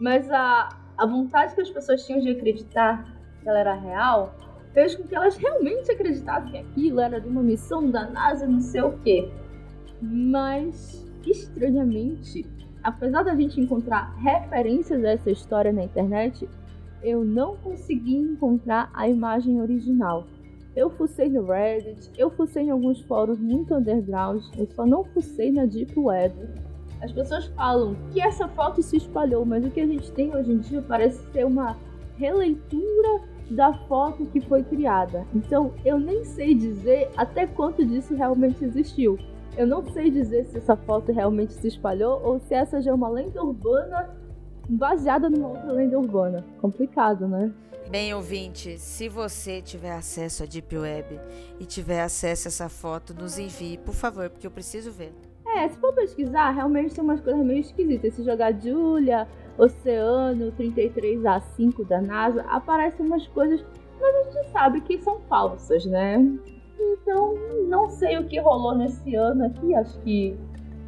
Mas 0.00 0.30
a, 0.30 0.70
a 0.96 1.04
vontade 1.04 1.54
que 1.54 1.60
as 1.60 1.68
pessoas 1.68 2.06
tinham 2.06 2.22
de 2.22 2.30
acreditar 2.30 3.04
que 3.42 3.46
ela 3.46 3.58
era 3.58 3.74
real 3.74 4.34
fez 4.72 4.94
com 4.94 5.04
que 5.04 5.14
elas 5.14 5.36
realmente 5.36 5.92
acreditassem 5.92 6.52
que 6.52 6.56
aquilo 6.56 7.00
era 7.00 7.20
de 7.20 7.28
uma 7.28 7.42
missão 7.42 7.90
da 7.90 8.08
NASA, 8.08 8.46
não 8.46 8.62
sei 8.62 8.80
o 8.80 8.98
quê. 9.04 9.30
Mas, 10.00 11.03
estranhamente, 11.30 12.46
apesar 12.82 13.22
da 13.22 13.34
gente 13.34 13.60
encontrar 13.60 14.14
referências 14.16 15.00
dessa 15.00 15.30
história 15.30 15.72
na 15.72 15.84
internet, 15.84 16.48
eu 17.02 17.24
não 17.24 17.56
consegui 17.56 18.16
encontrar 18.16 18.90
a 18.94 19.08
imagem 19.08 19.60
original. 19.60 20.26
Eu 20.74 20.90
fucei 20.90 21.28
no 21.28 21.44
Reddit, 21.44 22.10
eu 22.16 22.30
fucei 22.30 22.64
em 22.64 22.70
alguns 22.70 23.00
fóruns 23.02 23.38
muito 23.38 23.74
underground, 23.74 24.42
eu 24.56 24.66
só 24.74 24.84
não 24.84 25.04
fucei 25.04 25.52
na 25.52 25.66
Deep 25.66 25.98
Web. 25.98 26.34
As 27.00 27.12
pessoas 27.12 27.46
falam 27.48 27.94
que 28.12 28.20
essa 28.20 28.48
foto 28.48 28.82
se 28.82 28.96
espalhou, 28.96 29.44
mas 29.44 29.64
o 29.64 29.70
que 29.70 29.80
a 29.80 29.86
gente 29.86 30.10
tem 30.12 30.34
hoje 30.34 30.50
em 30.50 30.58
dia 30.58 30.82
parece 30.82 31.22
ser 31.32 31.46
uma 31.46 31.76
releitura 32.16 33.20
da 33.50 33.72
foto 33.72 34.24
que 34.26 34.40
foi 34.40 34.62
criada. 34.62 35.26
Então 35.34 35.72
eu 35.84 35.98
nem 35.98 36.24
sei 36.24 36.54
dizer 36.54 37.10
até 37.16 37.46
quanto 37.46 37.84
disso 37.84 38.14
realmente 38.14 38.64
existiu. 38.64 39.18
Eu 39.56 39.66
não 39.68 39.84
sei 39.92 40.10
dizer 40.10 40.44
se 40.46 40.58
essa 40.58 40.76
foto 40.76 41.12
realmente 41.12 41.52
se 41.52 41.68
espalhou 41.68 42.20
ou 42.24 42.40
se 42.40 42.54
essa 42.54 42.82
já 42.82 42.90
é 42.90 42.94
uma 42.94 43.08
lenda 43.08 43.42
urbana 43.42 44.10
baseada 44.68 45.30
numa 45.30 45.48
outra 45.48 45.72
lenda 45.72 45.96
urbana. 45.96 46.44
Complicado, 46.60 47.28
né? 47.28 47.52
Bem, 47.88 48.12
ouvinte, 48.14 48.78
se 48.78 49.08
você 49.08 49.62
tiver 49.62 49.92
acesso 49.92 50.42
à 50.42 50.46
Deep 50.46 50.76
Web 50.76 51.20
e 51.60 51.66
tiver 51.66 52.00
acesso 52.00 52.48
a 52.48 52.50
essa 52.50 52.68
foto, 52.68 53.14
nos 53.14 53.38
envie, 53.38 53.78
por 53.78 53.94
favor, 53.94 54.28
porque 54.28 54.46
eu 54.46 54.50
preciso 54.50 54.90
ver. 54.90 55.12
É, 55.46 55.68
se 55.68 55.76
for 55.78 55.92
pesquisar, 55.92 56.50
realmente 56.50 56.94
tem 56.94 57.04
umas 57.04 57.20
coisas 57.20 57.44
meio 57.44 57.60
esquisitas. 57.60 58.14
Se 58.14 58.24
jogar 58.24 58.58
Julia, 58.60 59.28
Oceano 59.56 60.50
33A5 60.52 61.86
da 61.86 62.00
NASA, 62.00 62.42
aparecem 62.48 63.06
umas 63.06 63.26
coisas, 63.28 63.64
mas 64.00 64.16
a 64.16 64.30
gente 64.30 64.50
sabe 64.50 64.80
que 64.80 64.98
são 64.98 65.20
falsas, 65.28 65.84
né? 65.86 66.18
Então, 66.92 67.34
não 67.68 67.88
sei 67.88 68.18
o 68.18 68.26
que 68.26 68.38
rolou 68.40 68.76
nesse 68.76 69.14
ano 69.14 69.46
aqui, 69.46 69.74
acho 69.74 69.98
que 70.00 70.36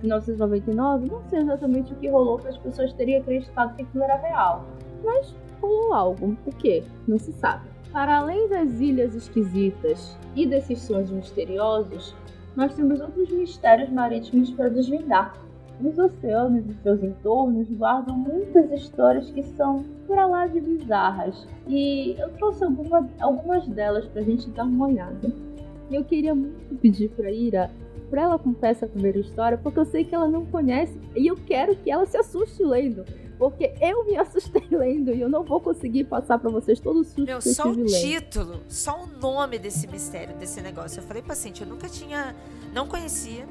1999, 0.02 1.08
não 1.10 1.22
sei 1.28 1.40
exatamente 1.40 1.92
o 1.92 1.96
que 1.96 2.08
rolou 2.08 2.38
para 2.38 2.50
as 2.50 2.58
pessoas 2.58 2.92
terem 2.92 3.16
acreditado 3.16 3.74
que 3.74 3.82
aquilo 3.82 4.04
era 4.04 4.16
real. 4.16 4.64
Mas 5.04 5.34
rolou 5.60 5.92
algo. 5.92 6.36
O 6.46 6.52
que? 6.52 6.82
Não 7.06 7.18
se 7.18 7.32
sabe. 7.32 7.68
Para 7.92 8.18
além 8.18 8.48
das 8.48 8.80
ilhas 8.80 9.14
esquisitas 9.14 10.18
e 10.34 10.46
desses 10.46 10.80
sons 10.80 11.10
misteriosos, 11.10 12.14
nós 12.54 12.74
temos 12.74 13.00
outros 13.00 13.30
mistérios 13.30 13.90
marítimos 13.90 14.50
para 14.50 14.68
desvendar. 14.68 15.34
Os 15.82 15.98
oceanos 15.98 16.66
e 16.66 16.74
seus 16.82 17.02
entornos 17.02 17.70
guardam 17.70 18.16
muitas 18.16 18.70
histórias 18.72 19.30
que 19.30 19.42
são 19.42 19.84
por 20.06 20.16
lá 20.16 20.46
de 20.46 20.60
bizarras. 20.60 21.46
E 21.68 22.16
eu 22.18 22.30
trouxe 22.34 22.64
alguma, 22.64 23.08
algumas 23.20 23.66
delas 23.68 24.06
para 24.06 24.22
a 24.22 24.24
gente 24.24 24.48
dar 24.50 24.64
uma 24.64 24.86
olhada. 24.86 25.45
E 25.90 25.94
eu 25.94 26.04
queria 26.04 26.34
muito 26.34 26.74
pedir 26.76 27.08
para 27.10 27.30
Ira 27.30 27.70
para 28.10 28.22
ela 28.22 28.38
contar 28.38 28.68
essa 28.68 28.86
primeira 28.86 29.18
história, 29.18 29.58
porque 29.58 29.78
eu 29.78 29.84
sei 29.84 30.04
que 30.04 30.14
ela 30.14 30.28
não 30.28 30.46
conhece 30.46 30.98
e 31.16 31.26
eu 31.26 31.36
quero 31.36 31.74
que 31.76 31.90
ela 31.90 32.06
se 32.06 32.16
assuste 32.16 32.62
lendo. 32.62 33.04
Porque 33.38 33.74
eu 33.80 34.04
me 34.06 34.16
assustei 34.16 34.64
lendo 34.70 35.12
e 35.12 35.20
eu 35.20 35.28
não 35.28 35.44
vou 35.44 35.60
conseguir 35.60 36.04
passar 36.04 36.38
para 36.38 36.50
vocês 36.50 36.80
todo 36.80 37.00
o 37.00 37.04
susto 37.04 37.24
Meu, 37.24 37.38
que 37.38 37.48
eu 37.48 37.52
só 37.54 37.68
o 37.68 37.72
lendo. 37.72 37.86
título, 37.86 38.60
só 38.68 39.04
o 39.04 39.06
nome 39.06 39.58
desse 39.58 39.86
mistério, 39.86 40.34
desse 40.36 40.60
negócio. 40.60 41.00
Eu 41.00 41.02
falei, 41.04 41.22
paciente, 41.22 41.62
eu 41.62 41.68
nunca 41.68 41.88
tinha, 41.88 42.34
não 42.72 42.86
conhecia 42.86 43.46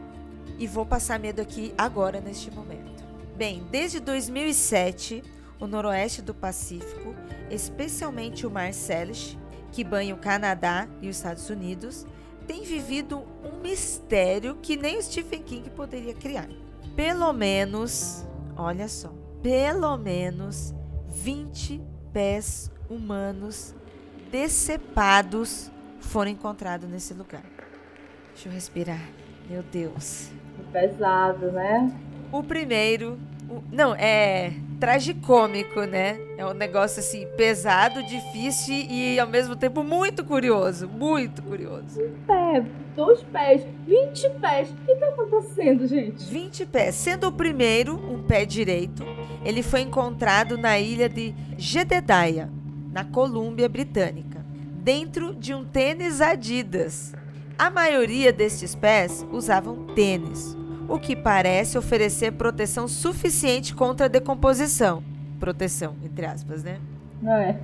e 0.58 0.66
vou 0.66 0.86
passar 0.86 1.20
medo 1.20 1.42
aqui 1.42 1.74
agora, 1.78 2.20
neste 2.20 2.50
momento. 2.50 3.04
Bem, 3.36 3.64
desde 3.70 4.00
2007, 4.00 5.22
o 5.60 5.68
noroeste 5.68 6.22
do 6.22 6.34
Pacífico, 6.34 7.14
especialmente 7.52 8.48
o 8.48 8.50
Mar 8.50 8.74
Celeste, 8.74 9.38
que 9.72 9.84
banha 9.84 10.16
o 10.16 10.18
Canadá 10.18 10.88
e 11.02 11.10
os 11.10 11.18
Estados 11.18 11.50
Unidos, 11.50 12.08
tem 12.48 12.64
vivido 12.64 13.24
um 13.44 13.62
mistério 13.62 14.58
que 14.62 14.76
nem 14.76 14.98
o 14.98 15.02
Stephen 15.04 15.42
King 15.42 15.70
poderia 15.70 16.14
criar. 16.14 16.48
Pelo 16.96 17.34
menos, 17.34 18.26
olha 18.56 18.88
só, 18.88 19.12
pelo 19.42 19.98
menos 19.98 20.74
20 21.10 21.82
pés 22.14 22.72
humanos 22.90 23.76
decepados 24.32 25.72
foram 26.00 26.32
encontrados 26.32 26.90
nesse 26.90 27.14
lugar. 27.14 27.44
Deixa 28.34 28.50
eu 28.50 28.54
respirar. 28.54 29.10
Meu 29.50 29.64
Deus. 29.64 30.30
Pesado, 30.72 31.52
né? 31.52 31.94
O 32.32 32.44
primeiro. 32.44 33.20
Não, 33.72 33.96
é 33.96 34.54
tragicômico, 34.80 35.82
né? 35.82 36.20
É 36.38 36.46
um 36.46 36.54
negócio 36.54 37.00
assim, 37.00 37.26
pesado, 37.38 38.04
difícil 38.04 38.76
e 38.90 39.20
ao 39.20 39.28
mesmo 39.28 39.56
tempo 39.56 39.84
muito 39.84 40.24
curioso. 40.24 40.88
Muito 40.88 41.42
curioso. 41.42 42.02
Pé, 42.28 42.64
dois 42.96 43.22
pés, 43.24 43.66
20 43.88 44.30
pés. 44.42 44.70
O 44.70 44.86
que 44.86 44.96
tá 44.96 45.08
acontecendo, 45.08 45.88
gente? 45.88 46.24
20 46.26 46.66
pés. 46.66 46.96
Sendo 46.96 47.28
o 47.28 47.32
primeiro, 47.32 47.96
um 47.96 48.22
pé 48.24 48.46
direito, 48.46 49.04
ele 49.44 49.64
foi 49.64 49.82
encontrado 49.82 50.58
na 50.58 50.78
ilha 50.80 51.08
de 51.08 51.34
Jedediah, 51.58 52.50
na 52.92 53.04
Colômbia 53.04 53.70
Britânica, 53.70 54.46
dentro 54.82 55.34
de 55.34 55.54
um 55.54 55.64
tênis 55.64 56.22
Adidas. 56.22 57.14
A 57.58 57.70
maioria 57.70 58.34
destes 58.34 58.76
pés 58.76 59.26
usavam 59.32 59.86
tênis, 59.96 60.58
o 60.88 61.00
que 61.00 61.16
parece 61.16 61.78
oferecer 61.78 62.34
proteção 62.34 62.88
suficiente 62.88 63.74
contra 63.74 64.06
a 64.06 64.10
decomposição. 64.10 65.04
Proteção, 65.40 65.96
entre 66.04 66.26
aspas, 66.26 66.64
né? 66.64 66.80
Não 67.22 67.34
é? 67.34 67.60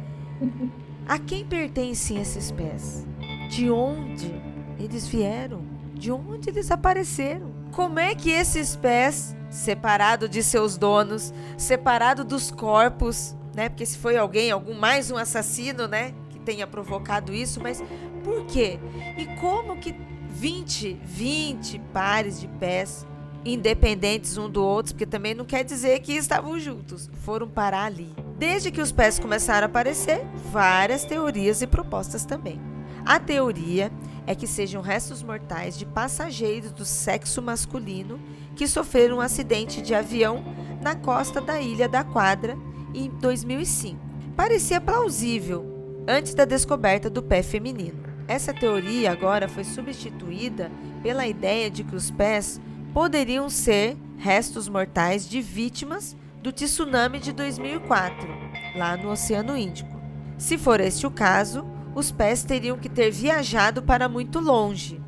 A 1.07 1.19
quem 1.19 1.45
pertencem 1.45 2.19
esses 2.19 2.51
pés? 2.51 3.05
De 3.49 3.69
onde 3.69 4.33
eles 4.79 5.07
vieram? 5.07 5.61
De 5.93 6.11
onde 6.11 6.49
eles 6.49 6.71
apareceram? 6.71 7.51
Como 7.71 7.99
é 7.99 8.15
que 8.15 8.31
esses 8.31 8.75
pés, 8.75 9.35
separado 9.49 10.27
de 10.27 10.41
seus 10.43 10.77
donos, 10.77 11.33
separado 11.57 12.23
dos 12.23 12.51
corpos, 12.51 13.35
né? 13.55 13.69
Porque 13.69 13.85
se 13.85 13.97
foi 13.97 14.17
alguém, 14.17 14.51
algum 14.51 14.73
mais 14.73 15.11
um 15.11 15.17
assassino, 15.17 15.87
né, 15.87 16.13
que 16.29 16.39
tenha 16.39 16.65
provocado 16.65 17.33
isso, 17.33 17.61
mas 17.61 17.83
por 18.23 18.45
quê? 18.45 18.79
E 19.17 19.25
como 19.39 19.77
que 19.77 19.95
20, 20.29 20.99
20 21.03 21.79
pares 21.93 22.39
de 22.39 22.47
pés 22.47 23.05
independentes 23.45 24.37
um 24.37 24.49
do 24.49 24.63
outro, 24.63 24.93
porque 24.93 25.05
também 25.05 25.33
não 25.33 25.45
quer 25.45 25.63
dizer 25.63 25.99
que 25.99 26.13
estavam 26.13 26.59
juntos, 26.59 27.09
foram 27.23 27.47
parar 27.47 27.85
ali. 27.85 28.09
Desde 28.37 28.71
que 28.71 28.81
os 28.81 28.91
pés 28.91 29.19
começaram 29.19 29.65
a 29.65 29.69
aparecer, 29.69 30.21
várias 30.51 31.03
teorias 31.03 31.61
e 31.61 31.67
propostas 31.67 32.25
também. 32.25 32.59
A 33.05 33.19
teoria 33.19 33.91
é 34.27 34.35
que 34.35 34.45
sejam 34.45 34.81
restos 34.81 35.23
mortais 35.23 35.77
de 35.77 35.85
passageiros 35.85 36.71
do 36.71 36.85
sexo 36.85 37.41
masculino 37.41 38.19
que 38.55 38.67
sofreram 38.67 39.17
um 39.17 39.21
acidente 39.21 39.81
de 39.81 39.95
avião 39.95 40.43
na 40.81 40.95
costa 40.95 41.41
da 41.41 41.59
Ilha 41.59 41.89
da 41.89 42.03
Quadra 42.03 42.55
em 42.93 43.09
2005. 43.09 43.99
Parecia 44.35 44.79
plausível 44.79 46.03
antes 46.07 46.33
da 46.33 46.45
descoberta 46.45 47.09
do 47.09 47.23
pé 47.23 47.41
feminino. 47.41 48.01
Essa 48.27 48.53
teoria 48.53 49.11
agora 49.11 49.47
foi 49.47 49.63
substituída 49.63 50.71
pela 51.01 51.27
ideia 51.27 51.69
de 51.69 51.83
que 51.83 51.95
os 51.95 52.11
pés 52.11 52.61
poderiam 52.93 53.49
ser 53.49 53.97
restos 54.17 54.67
mortais 54.67 55.27
de 55.27 55.41
vítimas 55.41 56.15
do 56.41 56.51
tsunami 56.51 57.19
de 57.19 57.31
2004, 57.31 58.27
lá 58.75 58.97
no 58.97 59.11
Oceano 59.11 59.55
Índico. 59.55 59.99
Se 60.37 60.57
for 60.57 60.79
este 60.79 61.05
o 61.05 61.11
caso, 61.11 61.65
os 61.95 62.11
pés 62.11 62.43
teriam 62.43 62.77
que 62.77 62.89
ter 62.89 63.11
viajado 63.11 63.81
para 63.81 64.09
muito 64.09 64.39
longe. 64.39 65.01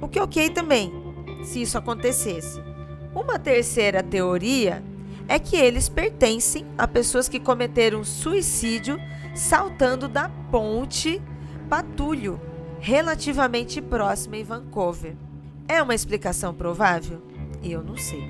O 0.00 0.08
que 0.08 0.20
ok 0.20 0.50
também, 0.50 0.92
se 1.44 1.62
isso 1.62 1.78
acontecesse. 1.78 2.60
Uma 3.14 3.38
terceira 3.38 4.02
teoria 4.02 4.82
é 5.26 5.38
que 5.38 5.56
eles 5.56 5.88
pertencem 5.88 6.66
a 6.76 6.86
pessoas 6.86 7.28
que 7.28 7.40
cometeram 7.40 8.04
suicídio 8.04 9.00
saltando 9.34 10.06
da 10.08 10.28
ponte 10.50 11.20
Patulho, 11.68 12.40
relativamente 12.78 13.82
próxima 13.82 14.36
em 14.36 14.44
Vancouver. 14.44 15.16
É 15.68 15.82
uma 15.82 15.94
explicação 15.94 16.54
provável? 16.54 17.20
Eu 17.62 17.82
não 17.82 17.96
sei. 17.96 18.22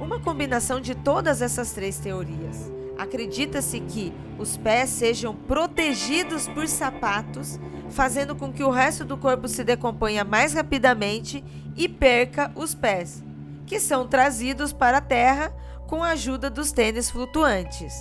Uma 0.00 0.18
combinação 0.18 0.80
de 0.80 0.94
todas 0.94 1.42
essas 1.42 1.72
três 1.72 1.98
teorias. 1.98 2.72
Acredita-se 2.96 3.80
que 3.80 4.12
os 4.38 4.56
pés 4.56 4.88
sejam 4.88 5.34
protegidos 5.34 6.48
por 6.48 6.66
sapatos, 6.66 7.60
fazendo 7.90 8.34
com 8.34 8.50
que 8.50 8.64
o 8.64 8.70
resto 8.70 9.04
do 9.04 9.18
corpo 9.18 9.46
se 9.46 9.62
decomponha 9.62 10.24
mais 10.24 10.54
rapidamente 10.54 11.44
e 11.76 11.86
perca 11.86 12.50
os 12.54 12.74
pés, 12.74 13.22
que 13.66 13.78
são 13.78 14.08
trazidos 14.08 14.72
para 14.72 14.98
a 14.98 15.02
terra 15.02 15.52
com 15.86 16.02
a 16.02 16.10
ajuda 16.10 16.48
dos 16.48 16.72
tênis 16.72 17.10
flutuantes. 17.10 17.94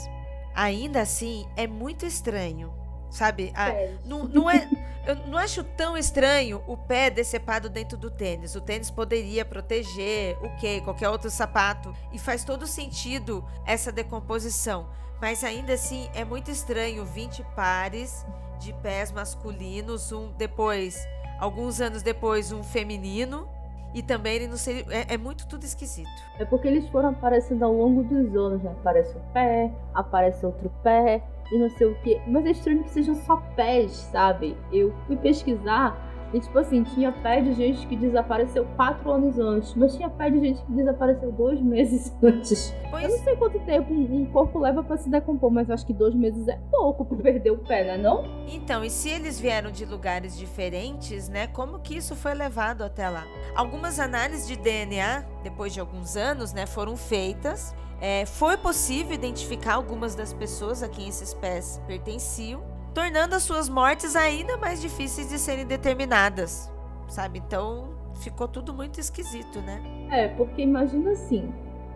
Ainda 0.55 1.01
assim, 1.01 1.45
é 1.57 1.67
muito 1.67 2.05
estranho, 2.05 2.71
sabe? 3.09 3.51
A- 3.55 3.71
Pés. 3.71 3.99
não, 4.05 4.23
não 4.25 4.49
é, 4.49 4.69
eu 5.05 5.15
não 5.27 5.37
acho 5.37 5.63
tão 5.63 5.97
estranho 5.97 6.61
o 6.67 6.77
pé 6.77 7.09
decepado 7.09 7.69
dentro 7.69 7.97
do 7.97 8.11
tênis. 8.11 8.55
O 8.55 8.61
tênis 8.61 8.91
poderia 8.91 9.43
proteger 9.43 10.37
o 10.43 10.49
que 10.57 10.81
qualquer 10.81 11.09
outro 11.09 11.29
sapato 11.29 11.93
e 12.11 12.19
faz 12.19 12.43
todo 12.43 12.67
sentido 12.67 13.43
essa 13.65 13.91
decomposição. 13.91 14.87
Mas 15.21 15.43
ainda 15.43 15.73
assim 15.73 16.09
é 16.13 16.23
muito 16.23 16.49
estranho 16.49 17.03
20 17.05 17.43
pares 17.55 18.25
de 18.59 18.73
pés 18.73 19.11
masculinos, 19.11 20.11
um 20.11 20.31
depois, 20.37 21.05
alguns 21.39 21.81
anos 21.81 22.01
depois, 22.01 22.51
um 22.51 22.63
feminino. 22.63 23.47
E 23.91 24.03
também 24.03 24.35
ele 24.35 24.47
não 24.47 24.55
seria. 24.57 24.85
É, 24.91 25.15
é, 25.15 25.17
muito 25.17 25.47
tudo 25.47 25.63
esquisito. 25.63 26.07
É 26.37 26.45
porque 26.45 26.67
eles 26.67 26.87
foram 26.89 27.09
aparecendo 27.09 27.63
ao 27.63 27.73
longo 27.73 28.03
dos 28.03 28.35
anos, 28.35 28.61
né? 28.61 28.71
Aparece 28.79 29.17
um 29.17 29.31
pé, 29.33 29.71
aparece 29.95 30.45
outro 30.45 30.71
pé, 30.83 31.23
e 31.51 31.57
não 31.57 31.69
sei 31.69 31.87
o 31.87 31.95
que. 31.95 32.19
Mas 32.27 32.45
é 32.45 32.51
estranho 32.51 32.83
que 32.83 32.89
sejam 32.89 33.15
só 33.15 33.37
pés, 33.55 33.91
sabe? 34.11 34.55
Eu 34.71 34.93
fui 35.07 35.15
pesquisar 35.17 36.09
e, 36.31 36.39
tipo 36.39 36.59
assim, 36.59 36.83
tinha 36.83 37.11
pé 37.11 37.41
de 37.41 37.53
gente 37.53 37.87
que 37.87 37.95
desapareceu 37.95 38.65
quatro 38.75 39.11
anos 39.11 39.39
antes, 39.39 39.73
mas 39.73 39.95
tinha 39.95 40.09
pé 40.09 40.29
de 40.29 40.39
gente 40.39 40.61
que 40.61 40.71
desapareceu 40.73 41.31
dois 41.31 41.59
meses 41.59 42.13
antes. 42.21 42.73
Pois... 42.89 43.03
Eu 43.03 43.09
não 43.09 43.17
sei 43.23 43.35
quanto 43.35 43.59
tempo 43.61 43.91
um 43.93 44.25
corpo 44.25 44.59
leva 44.59 44.83
para 44.83 44.97
se 44.97 45.09
decompor, 45.09 45.49
mas 45.49 45.71
acho 45.71 45.85
que 45.85 45.93
dois 45.93 46.13
meses 46.13 46.47
é 46.47 46.59
pouco 46.69 47.03
pra 47.03 47.17
perder 47.23 47.51
o 47.51 47.57
pé, 47.57 47.83
né 47.83 47.97
não? 47.97 48.23
Então, 48.47 48.83
e 48.83 48.89
se 48.89 49.09
eles 49.09 49.39
vieram 49.39 49.71
de 49.71 49.85
lugares 49.85 50.37
diferentes, 50.37 51.29
né? 51.29 51.47
Como 51.47 51.79
que 51.79 51.97
isso 51.97 52.15
foi 52.15 52.35
levado 52.35 52.83
até 52.83 53.09
lá? 53.09 53.25
Algumas 53.55 53.99
análises 53.99 54.47
de 54.47 54.55
DNA, 54.55 55.25
depois 55.43 55.73
de 55.73 55.79
alguns 55.79 56.15
anos, 56.15 56.53
né, 56.53 56.67
foram 56.67 56.95
feitas. 56.95 57.73
É, 58.01 58.25
foi 58.25 58.57
possível 58.57 59.13
identificar 59.13 59.73
algumas 59.73 60.15
das 60.15 60.33
pessoas 60.33 60.81
a 60.81 60.87
quem 60.87 61.09
esses 61.09 61.33
pés 61.33 61.81
pertenciam 61.85 62.63
tornando 62.93 63.35
as 63.35 63.43
suas 63.43 63.69
mortes 63.69 64.15
ainda 64.15 64.57
mais 64.57 64.81
difíceis 64.81 65.29
de 65.29 65.37
serem 65.37 65.65
determinadas, 65.65 66.71
sabe? 67.07 67.39
Então 67.39 67.89
ficou 68.15 68.47
tudo 68.47 68.73
muito 68.73 68.99
esquisito, 68.99 69.61
né? 69.61 69.81
É, 70.11 70.27
porque 70.29 70.61
imagina 70.61 71.11
assim, 71.11 71.53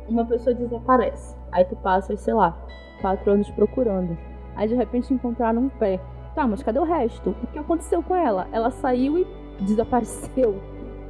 uma 0.08 0.26
pessoa 0.26 0.56
desaparece, 0.56 1.36
aí 1.52 1.66
tu 1.66 1.76
passa, 1.78 2.16
sei 2.16 2.34
lá, 2.34 2.58
quatro 3.02 3.32
anos 3.32 3.50
procurando, 3.52 4.18
aí 4.56 4.68
de 4.68 4.76
repente 4.76 5.14
encontraram 5.14 5.64
um 5.64 5.70
pé. 5.70 6.00
Tá, 6.36 6.48
mas 6.48 6.64
cadê 6.64 6.80
o 6.80 6.84
resto? 6.84 7.30
O 7.44 7.48
que 7.48 7.60
aconteceu 7.60 8.02
com 8.02 8.16
ela? 8.16 8.48
Ela 8.52 8.72
saiu 8.72 9.20
e 9.20 9.28
desapareceu. 9.60 10.60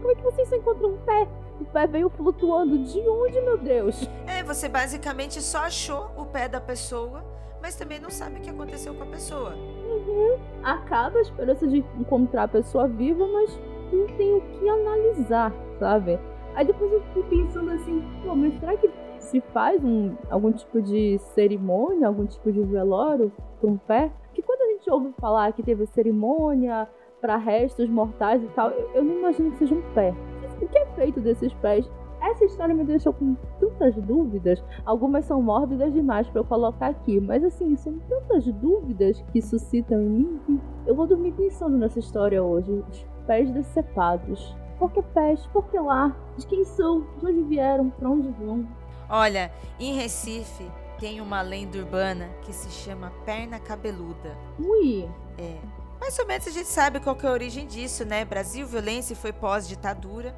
Como 0.02 0.12
é 0.12 0.16
que 0.16 0.24
vocês 0.24 0.50
só 0.50 0.56
encontram 0.56 0.90
um 0.90 0.98
pé? 0.98 1.28
O 1.64 1.72
pé 1.72 1.88
veio 1.88 2.10
flutuando. 2.10 2.78
De 2.78 3.00
onde, 3.00 3.42
meu 3.42 3.58
Deus? 3.58 4.08
É, 4.28 4.44
você 4.44 4.68
basicamente 4.68 5.42
só 5.42 5.60
achou 5.60 6.12
o 6.18 6.26
pé 6.26 6.48
da 6.48 6.62
pessoa 6.62 7.24
mas 7.64 7.78
também 7.78 7.98
não 7.98 8.10
sabe 8.10 8.40
o 8.40 8.42
que 8.42 8.50
aconteceu 8.50 8.94
com 8.94 9.04
a 9.04 9.08
pessoa. 9.08 9.56
Uhum. 9.56 10.38
Acaba 10.62 11.18
a 11.18 11.22
esperança 11.22 11.66
de 11.66 11.78
encontrar 11.98 12.44
a 12.44 12.48
pessoa 12.50 12.90
viva, 12.90 13.26
mas 13.26 13.58
não 13.90 14.06
tem 14.18 14.34
o 14.34 14.42
que 14.42 14.68
analisar, 14.68 15.54
sabe? 15.80 16.20
Aí 16.56 16.66
depois 16.68 16.92
eu 16.92 17.02
fico 17.14 17.24
pensando 17.30 17.72
assim, 17.72 18.04
pô, 18.22 18.36
mas 18.36 18.60
será 18.60 18.76
que 18.76 18.92
se 19.18 19.40
faz 19.54 19.82
um, 19.82 20.14
algum 20.30 20.52
tipo 20.52 20.82
de 20.82 21.18
cerimônia, 21.34 22.08
algum 22.08 22.26
tipo 22.26 22.52
de 22.52 22.62
velório 22.64 23.32
para 23.62 23.70
um 23.70 23.78
pé? 23.78 24.12
Que 24.34 24.42
quando 24.42 24.62
a 24.62 24.74
gente 24.74 24.90
ouve 24.92 25.14
falar 25.18 25.54
que 25.54 25.64
teve 25.64 25.86
cerimônia 25.86 26.86
para 27.22 27.38
restos 27.38 27.88
mortais 27.90 28.44
e 28.44 28.48
tal, 28.48 28.72
eu, 28.72 28.90
eu 28.96 29.04
não 29.06 29.20
imagino 29.20 29.52
que 29.52 29.58
seja 29.60 29.74
um 29.74 29.94
pé. 29.94 30.14
O 30.62 30.68
que 30.68 30.78
é 30.78 30.86
feito 30.96 31.20
desses 31.20 31.54
pés? 31.56 31.90
Essa 32.22 32.46
história 32.46 32.74
me 32.74 32.86
deixou 32.86 33.12
com 33.12 33.36
tantas 33.60 33.96
dúvidas. 33.96 34.64
Algumas 34.86 35.26
são 35.26 35.42
mórbidas 35.42 35.92
demais 35.92 36.28
para 36.30 36.40
eu 36.40 36.46
colocar 36.46 36.88
aqui, 36.88 37.20
mas 37.20 37.44
assim, 37.44 37.76
são 37.76 38.00
tantas 38.08 38.46
dúvidas 38.46 39.22
que 39.34 39.42
suscitam 39.42 40.02
em 40.02 40.10
mim 40.10 40.40
que 40.46 40.60
eu 40.86 40.96
vou 40.96 41.06
dormir 41.06 41.34
pensando 41.34 41.78
nessa 41.78 42.00
história 42.00 42.42
hoje. 42.42 42.72
Os 42.72 43.06
pés 43.28 43.52
decepados. 43.52 44.56
Por 44.80 44.92
que 44.92 45.02
pés? 45.02 45.46
Por 45.48 45.66
que 45.66 45.78
lá? 45.78 46.16
De 46.38 46.48
quem 46.48 46.64
são? 46.64 47.02
De 47.20 47.26
onde 47.26 47.44
vieram? 47.44 47.90
Para 47.90 48.10
onde 48.10 48.30
vão? 48.30 48.66
Olha, 49.10 49.52
em 49.80 49.94
Recife 49.94 50.66
tem 51.00 51.20
uma 51.20 51.42
lenda 51.42 51.78
urbana 51.78 52.30
que 52.44 52.54
se 52.54 52.70
chama 52.70 53.12
perna 53.26 53.60
cabeluda. 53.60 54.38
Ui! 54.58 55.10
É. 55.38 55.83
Mais 56.04 56.20
ou 56.20 56.26
menos 56.26 56.46
a 56.46 56.52
gente 56.52 56.68
sabe 56.68 57.00
qual 57.00 57.18
é 57.24 57.28
a 57.28 57.32
origem 57.32 57.66
disso, 57.66 58.04
né? 58.04 58.26
Brasil, 58.26 58.68
violência 58.68 59.16
foi 59.16 59.32
pós-ditadura. 59.32 60.36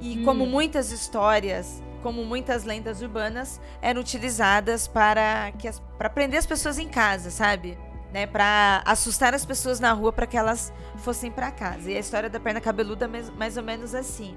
E 0.00 0.18
hum. 0.18 0.24
como 0.24 0.44
muitas 0.44 0.90
histórias, 0.90 1.80
como 2.02 2.24
muitas 2.24 2.64
lendas 2.64 3.00
urbanas, 3.00 3.60
eram 3.80 4.00
utilizadas 4.00 4.88
para, 4.88 5.52
que 5.52 5.68
as, 5.68 5.80
para 5.96 6.10
prender 6.10 6.40
as 6.40 6.46
pessoas 6.46 6.80
em 6.80 6.88
casa, 6.88 7.30
sabe? 7.30 7.78
Né, 8.14 8.28
para 8.28 8.80
assustar 8.86 9.34
as 9.34 9.44
pessoas 9.44 9.80
na 9.80 9.92
rua 9.92 10.12
para 10.12 10.24
que 10.24 10.36
elas 10.36 10.72
fossem 10.98 11.32
para 11.32 11.50
casa. 11.50 11.90
E 11.90 11.96
a 11.96 11.98
história 11.98 12.30
da 12.30 12.38
perna 12.38 12.60
cabeluda 12.60 13.06
é 13.06 13.36
mais 13.36 13.56
ou 13.56 13.62
menos 13.64 13.92
assim. 13.92 14.36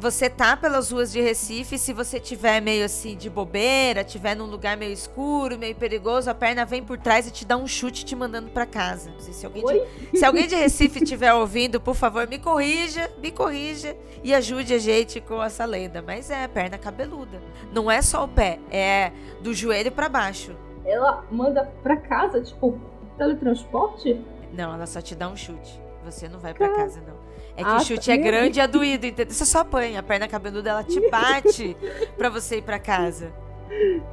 Você 0.00 0.28
tá 0.28 0.56
pelas 0.56 0.90
ruas 0.90 1.12
de 1.12 1.20
Recife, 1.20 1.78
se 1.78 1.92
você 1.92 2.18
tiver 2.18 2.60
meio 2.60 2.84
assim 2.84 3.16
de 3.16 3.30
bobeira, 3.30 4.02
tiver 4.02 4.34
num 4.34 4.46
lugar 4.46 4.76
meio 4.76 4.92
escuro, 4.92 5.56
meio 5.56 5.76
perigoso, 5.76 6.28
a 6.28 6.34
perna 6.34 6.64
vem 6.64 6.82
por 6.82 6.98
trás 6.98 7.28
e 7.28 7.30
te 7.30 7.46
dá 7.46 7.56
um 7.56 7.64
chute 7.64 8.04
te 8.04 8.16
mandando 8.16 8.50
para 8.50 8.66
casa. 8.66 9.12
Se 9.20 9.46
alguém, 9.46 9.64
de, 9.64 10.18
se 10.18 10.24
alguém 10.24 10.48
de 10.48 10.56
Recife 10.56 11.00
estiver 11.00 11.32
ouvindo, 11.32 11.80
por 11.80 11.94
favor, 11.94 12.26
me 12.26 12.40
corrija, 12.40 13.08
me 13.22 13.30
corrija 13.30 13.96
e 14.24 14.34
ajude 14.34 14.74
a 14.74 14.78
gente 14.80 15.20
com 15.20 15.40
essa 15.40 15.64
lenda. 15.64 16.02
Mas 16.02 16.28
é 16.28 16.48
perna 16.48 16.76
cabeluda. 16.76 17.40
Não 17.72 17.88
é 17.88 18.02
só 18.02 18.24
o 18.24 18.28
pé, 18.28 18.58
é 18.68 19.12
do 19.40 19.54
joelho 19.54 19.92
para 19.92 20.08
baixo. 20.08 20.56
Ela 20.84 21.24
manda 21.30 21.72
para 21.84 21.96
casa, 21.96 22.42
tipo, 22.42 22.80
teletransporte? 23.22 24.20
Não, 24.52 24.74
ela 24.74 24.86
só 24.86 25.00
te 25.00 25.14
dá 25.14 25.28
um 25.28 25.36
chute. 25.36 25.80
Você 26.04 26.28
não 26.28 26.38
vai 26.38 26.52
para 26.52 26.68
casa, 26.74 27.00
não. 27.06 27.14
É 27.56 27.62
que 27.62 27.70
ah, 27.70 27.76
o 27.76 27.80
chute 27.80 28.10
é 28.10 28.16
grande 28.16 28.58
e 28.58 28.62
é 28.62 28.66
doído, 28.66 29.06
entendeu? 29.06 29.32
Você 29.32 29.44
só 29.44 29.60
apanha. 29.60 30.00
A 30.00 30.02
perna 30.02 30.26
cabeluda, 30.26 30.70
ela 30.70 30.84
te 30.84 31.08
bate 31.08 31.76
pra 32.16 32.28
você 32.28 32.58
ir 32.58 32.62
pra 32.62 32.78
casa. 32.78 33.32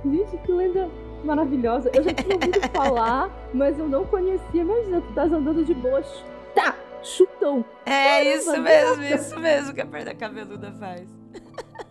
Gente, 0.05 0.38
que 0.38 0.51
lenda 0.51 0.89
maravilhosa. 1.24 1.89
Eu 1.93 2.03
já 2.03 2.14
tinha 2.14 2.36
ouvido 2.36 2.62
falar, 2.72 3.30
mas 3.53 3.78
eu 3.80 3.88
não 3.88 4.05
conhecia. 4.05 4.62
Imagina, 4.62 5.01
tu 5.01 5.10
estás 5.10 5.32
andando 5.32 5.66
de 5.66 5.74
boas. 5.74 6.05
Tá, 6.53 6.76
chutão. 7.01 7.66
É 7.86 8.24
Caramba, 8.24 8.36
isso 8.36 8.62
mesmo, 8.62 9.03
isso 9.03 9.39
mesmo 9.39 9.74
que 9.74 9.82
a 9.82 9.86
perna 9.86 10.14
cabeluda 10.14 10.72
faz. 10.74 11.10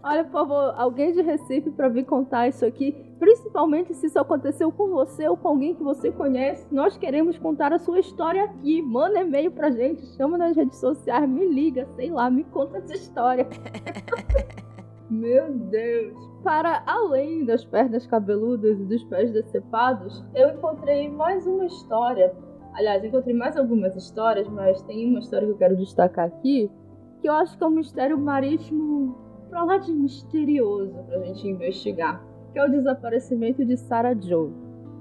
Olha, 0.03 0.25
por 0.25 0.33
favor, 0.33 0.75
alguém 0.77 1.13
de 1.13 1.23
Recife 1.23 1.71
para 1.71 1.89
vir 1.89 2.05
contar 2.05 2.49
isso 2.49 2.65
aqui. 2.65 3.08
Principalmente 3.19 3.95
se 3.95 4.07
isso 4.07 4.19
aconteceu 4.19 4.71
com 4.71 4.89
você 4.91 5.29
ou 5.29 5.37
com 5.37 5.49
alguém 5.49 5.75
que 5.75 5.83
você 5.83 6.11
conhece. 6.11 6.67
Nós 6.73 6.97
queremos 6.97 7.37
contar 7.37 7.73
a 7.73 7.79
sua 7.79 7.99
história 7.99 8.45
aqui. 8.45 8.81
Manda 8.81 9.21
e-mail 9.21 9.51
pra 9.51 9.71
gente, 9.71 10.07
chama 10.17 10.39
nas 10.39 10.57
redes 10.57 10.79
sociais, 10.79 11.29
me 11.29 11.47
liga, 11.47 11.87
sei 11.97 12.11
lá, 12.11 12.31
me 12.31 12.45
conta 12.45 12.79
essa 12.79 12.95
história. 12.95 13.47
Meu 15.11 15.53
Deus! 15.53 16.15
Para 16.45 16.83
além 16.87 17.45
das 17.45 17.65
pernas 17.65 18.07
cabeludas 18.07 18.79
e 18.79 18.85
dos 18.85 19.03
pés 19.05 19.33
decepados, 19.33 20.25
eu 20.35 20.51
encontrei 20.51 21.09
mais 21.09 21.47
uma 21.47 21.67
história. 21.67 22.33
Aliás, 22.75 23.03
encontrei 23.03 23.35
mais 23.35 23.57
algumas 23.57 23.97
histórias, 23.97 24.47
mas 24.49 24.81
tem 24.83 25.09
uma 25.09 25.19
história 25.19 25.47
que 25.47 25.53
eu 25.55 25.59
quero 25.59 25.77
destacar 25.77 26.27
aqui, 26.27 26.71
que 27.21 27.29
eu 27.29 27.33
acho 27.33 27.57
que 27.59 27.65
é 27.65 27.67
um 27.67 27.71
mistério 27.71 28.19
marítimo 28.19 29.17
pra 29.49 29.65
lá 29.65 29.79
de 29.79 29.93
misterioso 29.93 30.95
pra 31.07 31.19
gente 31.21 31.49
investigar, 31.49 32.23
que 32.59 32.63
é 32.63 32.65
o 32.65 32.71
desaparecimento 32.73 33.65
de 33.65 33.77
Sarah 33.77 34.21
Joe. 34.21 34.51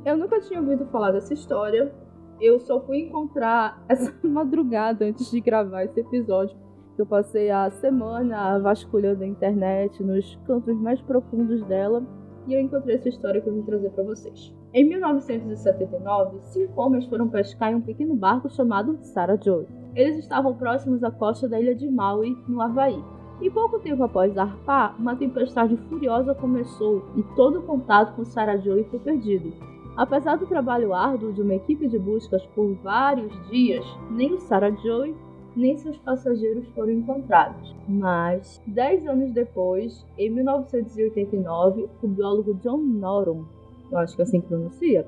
Eu 0.06 0.16
nunca 0.16 0.40
tinha 0.42 0.60
ouvido 0.60 0.86
falar 0.92 1.10
dessa 1.10 1.34
história, 1.34 1.92
eu 2.40 2.60
só 2.60 2.80
fui 2.80 3.00
encontrar 3.00 3.84
essa 3.90 4.14
madrugada 4.24 5.06
antes 5.06 5.32
de 5.32 5.42
gravar 5.42 5.84
esse 5.84 6.00
episódio. 6.00 6.56
Eu 6.96 7.06
passei 7.08 7.50
a 7.50 7.68
semana 7.72 8.60
vasculhando 8.60 9.24
a 9.24 9.28
internet 9.28 10.04
nos 10.04 10.36
cantos 10.46 10.80
mais 10.80 11.02
profundos 11.02 11.64
dela 11.66 12.06
e 12.46 12.54
eu 12.54 12.62
encontrei 12.62 12.96
essa 12.96 13.10
história 13.10 13.42
que 13.42 13.50
eu 13.50 13.56
vim 13.56 13.64
trazer 13.64 13.90
para 13.90 14.04
vocês. 14.04 14.54
Em 14.72 14.84
1979, 14.88 16.38
cinco 16.44 16.80
homens 16.80 17.08
foram 17.08 17.28
pescar 17.28 17.72
em 17.72 17.76
um 17.76 17.82
pequeno 17.82 18.16
barco 18.16 18.52
chamado 18.52 19.00
Sarah 19.02 19.40
Joe. 19.44 19.66
Eles 19.96 20.20
estavam 20.20 20.54
próximos 20.54 21.04
à 21.04 21.10
costa 21.10 21.50
da 21.50 21.60
ilha 21.60 21.74
de 21.74 21.90
Maui, 21.90 22.38
no 22.48 22.62
Havaí. 22.62 23.04
E 23.40 23.50
pouco 23.52 23.80
tempo 23.80 24.04
após 24.04 24.34
zarpar, 24.34 24.96
uma 25.00 25.16
tempestade 25.16 25.78
furiosa 25.90 26.34
começou 26.34 27.06
e 27.16 27.22
todo 27.36 27.60
o 27.60 27.64
contato 27.64 28.16
com 28.16 28.26
Sarah 28.26 28.58
Joy 28.58 28.84
foi 28.86 29.00
perdido. 29.00 29.54
Apesar 29.96 30.38
do 30.38 30.48
trabalho 30.48 30.94
árduo 30.94 31.34
de 31.34 31.42
uma 31.42 31.56
equipe 31.56 31.88
de 31.88 32.00
buscas 32.00 32.44
por 32.48 32.74
vários 32.84 33.32
dias, 33.50 33.86
nem 34.10 34.40
Sarah 34.40 34.72
Joy 34.72 35.16
nem 35.56 35.76
seus 35.76 35.98
passageiros 35.98 36.68
foram 36.70 36.92
encontrados. 36.92 37.76
Mas, 37.88 38.62
dez 38.68 39.06
anos 39.08 39.32
depois, 39.32 40.06
em 40.18 40.30
1989, 40.30 41.90
o 42.02 42.08
biólogo 42.08 42.54
John 42.56 42.78
Norum, 42.78 43.44
eu 43.92 43.98
acho 43.98 44.16
que 44.16 44.22
é 44.22 44.24
assim 44.24 44.40
pronuncia, 44.40 45.08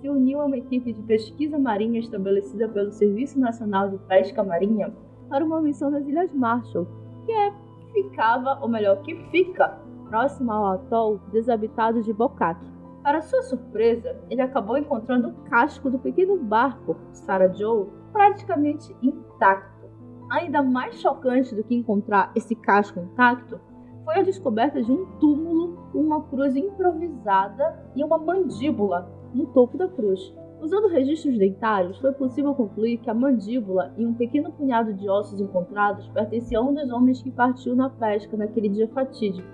se 0.00 0.08
uniu 0.08 0.40
a 0.40 0.44
uma 0.44 0.58
equipe 0.58 0.92
de 0.92 1.00
pesquisa 1.02 1.58
marinha 1.58 2.00
estabelecida 2.00 2.68
pelo 2.68 2.92
Serviço 2.92 3.38
Nacional 3.40 3.88
de 3.88 3.98
Pesca 3.98 4.42
Marinha 4.42 4.92
para 5.28 5.44
uma 5.44 5.60
missão 5.62 5.90
nas 5.90 6.06
Ilhas 6.06 6.32
Marshall, 6.34 6.86
que 7.24 7.32
é, 7.32 7.52
ficava, 7.92 8.58
ou 8.60 8.68
melhor, 8.68 9.02
que 9.02 9.14
fica 9.30 9.78
próximo 10.08 10.52
ao 10.52 10.74
atol 10.74 11.20
desabitado 11.30 12.02
de 12.02 12.12
Bokak. 12.12 12.60
Para 13.02 13.22
sua 13.22 13.42
surpresa, 13.42 14.16
ele 14.30 14.40
acabou 14.40 14.76
encontrando 14.76 15.28
o 15.28 15.34
casco 15.50 15.90
do 15.90 15.98
pequeno 15.98 16.36
barco 16.38 16.96
Sarah 17.12 17.52
Joe 17.52 17.88
praticamente 18.12 18.94
intacto. 19.02 19.88
Ainda 20.30 20.62
mais 20.62 21.00
chocante 21.00 21.54
do 21.54 21.64
que 21.64 21.74
encontrar 21.74 22.30
esse 22.34 22.54
casco 22.54 23.00
intacto 23.00 23.60
foi 24.04 24.16
a 24.16 24.22
descoberta 24.22 24.82
de 24.82 24.90
um 24.90 25.06
túmulo 25.18 25.90
uma 25.94 26.22
cruz 26.22 26.56
improvisada 26.56 27.90
e 27.94 28.04
uma 28.04 28.18
mandíbula 28.18 29.10
no 29.34 29.46
topo 29.46 29.76
da 29.76 29.88
cruz. 29.88 30.34
Usando 30.62 30.86
registros 30.86 31.36
dentários, 31.36 31.98
foi 31.98 32.12
possível 32.12 32.54
concluir 32.54 32.98
que 32.98 33.10
a 33.10 33.14
mandíbula 33.14 33.92
e 33.98 34.06
um 34.06 34.14
pequeno 34.14 34.52
punhado 34.52 34.94
de 34.94 35.10
ossos 35.10 35.40
encontrados 35.40 36.06
pertenciam 36.10 36.64
a 36.64 36.70
um 36.70 36.74
dos 36.74 36.88
homens 36.88 37.20
que 37.20 37.32
partiu 37.32 37.74
na 37.74 37.90
pesca 37.90 38.36
naquele 38.36 38.68
dia 38.68 38.86
fatídico, 38.90 39.48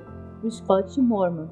o 0.44 0.50
Scott 0.50 1.00
Mormon. 1.00 1.48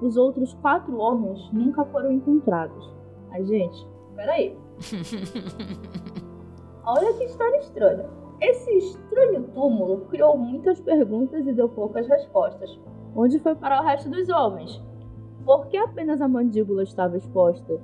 Os 0.00 0.16
outros 0.16 0.54
quatro 0.54 0.96
homens 0.96 1.40
nunca 1.52 1.84
foram 1.86 2.12
encontrados. 2.12 2.88
Ai, 3.32 3.44
gente, 3.44 3.84
peraí. 4.14 4.56
Olha 6.86 7.12
que 7.14 7.24
história 7.24 7.58
estranha. 7.58 8.08
Esse 8.40 8.70
estranho 8.78 9.42
túmulo 9.52 10.06
criou 10.06 10.38
muitas 10.38 10.80
perguntas 10.80 11.44
e 11.48 11.52
deu 11.52 11.68
poucas 11.68 12.06
respostas. 12.06 12.78
Onde 13.16 13.40
foi 13.40 13.56
para 13.56 13.80
o 13.80 13.84
resto 13.84 14.08
dos 14.08 14.28
homens? 14.28 14.80
Por 15.44 15.66
que 15.66 15.76
apenas 15.76 16.20
a 16.20 16.28
mandíbula 16.28 16.84
estava 16.84 17.16
exposta? 17.16 17.80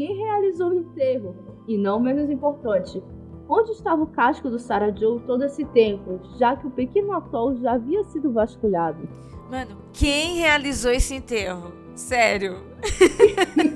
Quem 0.00 0.16
realizou 0.16 0.70
o 0.70 0.74
enterro? 0.74 1.36
E 1.68 1.76
não 1.76 2.00
menos 2.00 2.30
importante, 2.30 3.02
onde 3.46 3.72
estava 3.72 4.02
o 4.02 4.06
casco 4.06 4.48
do 4.48 4.58
Sarah 4.58 4.96
Joe 4.96 5.20
todo 5.26 5.44
esse 5.44 5.62
tempo, 5.62 6.18
já 6.38 6.56
que 6.56 6.66
o 6.66 6.70
pequeno 6.70 7.12
atol 7.12 7.54
já 7.56 7.72
havia 7.72 8.02
sido 8.04 8.32
vasculhado? 8.32 9.06
Mano, 9.50 9.76
quem 9.92 10.38
realizou 10.38 10.90
esse 10.90 11.14
enterro? 11.14 11.74
Sério. 11.94 12.62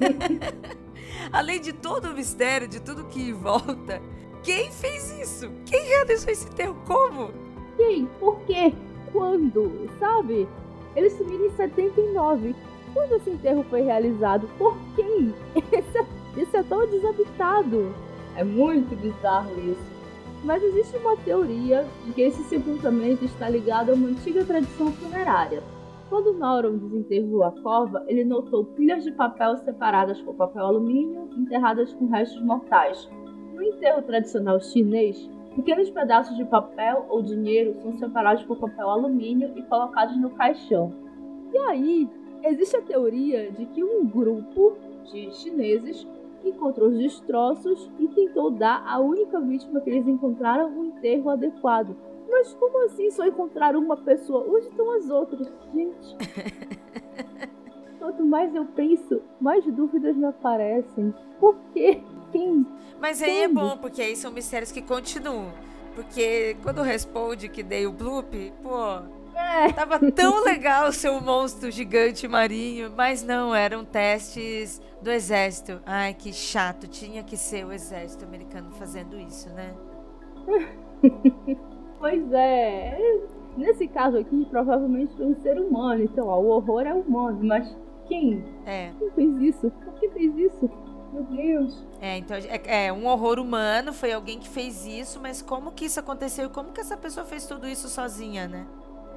Além 1.31 1.61
de 1.61 1.75
todo 1.75 2.07
o 2.07 2.15
mistério, 2.15 2.69
de 2.69 2.81
tudo 2.81 3.05
que 3.05 3.31
volta, 3.31 4.01
quem 4.43 4.73
fez 4.73 5.21
isso? 5.21 5.53
Quem 5.67 5.85
realizou 5.85 6.31
esse 6.31 6.49
enterro? 6.49 6.75
Como? 6.87 7.33
Quem? 7.77 8.07
Por 8.19 8.41
quê? 8.47 8.73
Quando? 9.13 9.91
Sabe? 9.99 10.49
Eles 10.97 11.13
sumiram 11.19 11.45
em 11.45 11.51
79. 11.51 12.57
Quando 12.95 13.13
esse 13.13 13.29
enterro 13.29 13.63
foi 13.69 13.83
realizado? 13.83 14.49
Por 14.57 14.75
quem? 14.97 15.35
É, 15.75 15.83
isso 16.37 16.57
é 16.57 16.63
tão 16.63 16.87
desabitado. 16.87 17.95
É 18.37 18.43
muito 18.43 18.97
bizarro 18.97 19.51
isso. 19.61 19.95
Mas 20.43 20.63
existe 20.63 20.97
uma 20.99 21.17
teoria 21.17 21.87
de 22.05 22.13
que 22.13 22.23
esse 22.23 22.43
sepultamento 22.45 23.25
está 23.25 23.49
ligado 23.49 23.91
a 23.91 23.95
uma 23.95 24.09
antiga 24.09 24.45
tradição 24.45 24.93
funerária. 24.93 25.63
Quando 26.11 26.35
Nauron 26.35 26.77
desenterrou 26.77 27.45
a 27.45 27.53
cova, 27.63 28.05
ele 28.07 28.25
notou 28.25 28.65
pilhas 28.65 29.05
de 29.05 29.13
papel 29.13 29.57
separadas 29.59 30.21
por 30.21 30.35
papel 30.35 30.67
alumínio, 30.67 31.31
enterradas 31.37 31.93
com 31.95 32.09
restos 32.09 32.43
mortais. 32.43 33.09
No 33.55 33.63
enterro 33.63 34.03
tradicional 34.03 34.61
chinês, 34.61 35.31
pequenos 35.57 35.89
pedaços 35.91 36.37
de 36.37 36.45
papel 36.45 37.07
ou 37.09 37.23
dinheiro 37.23 37.75
são 37.81 37.93
separados 37.95 38.45
por 38.45 38.59
papel 38.59 38.91
alumínio 38.91 39.53
e 39.57 39.63
colocados 39.63 40.17
no 40.17 40.31
caixão. 40.31 40.93
E 41.53 41.59
aí, 41.59 42.09
existe 42.43 42.77
a 42.77 42.83
teoria 42.83 43.51
de 43.51 43.65
que 43.67 43.83
um 43.83 44.05
grupo 44.05 44.77
de 45.11 45.31
chineses 45.33 46.07
encontrou 46.49 46.89
os 46.89 46.99
destroços 46.99 47.91
e 47.99 48.09
tentou 48.09 48.51
dar 48.51 48.85
à 48.87 48.99
única 48.99 49.41
vítima 49.41 49.81
que 49.81 49.91
eles 49.91 50.07
encontraram 50.07 50.69
um 50.69 50.85
enterro 50.87 51.31
adequado. 51.31 51.97
Mas 52.29 52.55
como 52.55 52.85
assim 52.85 53.11
só 53.11 53.27
encontraram 53.27 53.81
uma 53.81 53.97
pessoa? 53.97 54.45
Onde 54.49 54.67
estão 54.67 54.91
as 54.93 55.09
outras? 55.09 55.53
Gente. 55.73 56.17
Quanto 57.99 58.25
mais 58.25 58.55
eu 58.55 58.67
penso, 58.67 59.23
mais 59.41 59.65
dúvidas 59.65 60.17
me 60.17 60.27
aparecem. 60.27 61.15
Por 61.41 61.57
quê? 61.73 62.03
Quem? 62.33 62.67
Mas 63.01 63.23
aí 63.23 63.43
é 63.43 63.49
bom, 63.49 63.77
porque 63.79 64.03
aí 64.03 64.17
são 64.17 64.31
mistérios 64.33 64.73
que 64.73 64.83
continuam. 64.83 65.53
Porque 65.95 66.57
quando 66.63 66.83
responde 66.83 67.49
que 67.49 67.63
dei 67.63 67.87
o 67.87 67.93
bloop, 67.93 68.53
pô, 68.63 69.03
é. 69.37 69.73
Tava 69.73 69.99
tão 70.13 70.45
legal 70.45 70.89
o 70.89 70.93
seu 70.93 71.21
monstro 71.21 71.71
gigante 71.71 72.27
marinho, 72.29 72.93
mas 72.97 73.23
não, 73.23 73.55
eram 73.55 73.85
testes 73.85 74.81
do 75.01 75.11
exército. 75.11 75.81
Ai, 75.85 76.15
que 76.15 76.33
chato, 76.33 76.87
tinha 76.87 77.23
que 77.23 77.37
ser 77.37 77.65
o 77.65 77.73
exército 77.73 78.25
americano 78.25 78.71
fazendo 78.73 79.19
isso, 79.19 79.49
né? 79.51 79.75
pois 81.99 82.33
é. 82.33 83.21
Nesse 83.57 83.87
caso 83.87 84.19
aqui, 84.19 84.47
provavelmente 84.51 85.15
foi 85.17 85.27
um 85.27 85.43
ser 85.43 85.61
humano. 85.61 86.03
Então, 86.03 86.27
ó, 86.27 86.41
o 86.41 86.49
horror 86.49 86.83
é 86.83 86.95
humano, 86.95 87.39
mas 87.43 87.77
quem? 88.07 88.45
É. 88.67 88.91
Quem 88.99 89.11
fez 89.13 89.55
isso? 89.55 89.71
Por 89.71 89.95
que 89.95 90.09
fez 90.11 90.37
isso? 90.37 90.71
Meu 91.13 91.23
Deus. 91.23 91.87
É, 92.01 92.19
então 92.19 92.37
é, 92.37 92.87
é, 92.87 92.93
um 92.93 93.07
horror 93.07 93.39
humano, 93.39 93.93
foi 93.93 94.13
alguém 94.13 94.41
que 94.41 94.49
fez 94.49 94.85
isso, 94.85 95.21
mas 95.23 95.41
como 95.41 95.71
que 95.71 95.85
isso 95.85 96.01
aconteceu? 96.01 96.51
Como 96.51 96.73
que 96.73 96.81
essa 96.81 96.97
pessoa 96.97 97.25
fez 97.25 97.47
tudo 97.47 97.69
isso 97.69 97.89
sozinha, 97.89 98.49
né? 98.49 98.67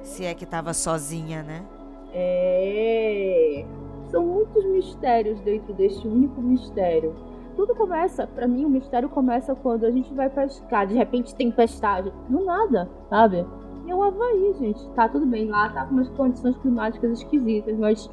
Se 0.02 0.24
é 0.24 0.34
que 0.34 0.46
tava 0.46 0.72
sozinha, 0.72 1.42
né? 1.42 1.64
É. 2.12 3.64
São 4.10 4.24
muitos 4.24 4.64
mistérios 4.64 5.40
dentro 5.40 5.74
deste 5.74 6.06
único 6.06 6.40
mistério. 6.40 7.14
Tudo 7.56 7.74
começa, 7.74 8.26
para 8.26 8.46
mim, 8.46 8.64
o 8.64 8.70
mistério 8.70 9.08
começa 9.08 9.54
quando 9.54 9.84
a 9.84 9.90
gente 9.90 10.14
vai 10.14 10.30
pescar, 10.30 10.86
de 10.86 10.94
repente 10.94 11.34
tempestade. 11.34 12.12
Do 12.28 12.44
nada, 12.44 12.88
sabe? 13.10 13.44
E 13.84 13.90
é 13.90 13.94
o 13.94 14.02
Havaí, 14.02 14.54
gente. 14.58 14.88
Tá 14.90 15.08
tudo 15.08 15.26
bem, 15.26 15.48
lá 15.48 15.68
tá 15.70 15.84
com 15.84 15.94
umas 15.94 16.08
condições 16.10 16.56
climáticas 16.58 17.18
esquisitas, 17.18 17.76
mas 17.76 18.08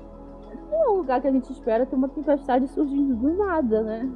não 0.72 0.84
é 0.84 0.90
um 0.90 0.98
lugar 0.98 1.22
que 1.22 1.28
a 1.28 1.32
gente 1.32 1.52
espera 1.52 1.86
ter 1.86 1.96
uma 1.96 2.10
tempestade 2.10 2.68
surgindo 2.70 3.16
do 3.16 3.34
nada, 3.38 3.84
né? 3.84 4.10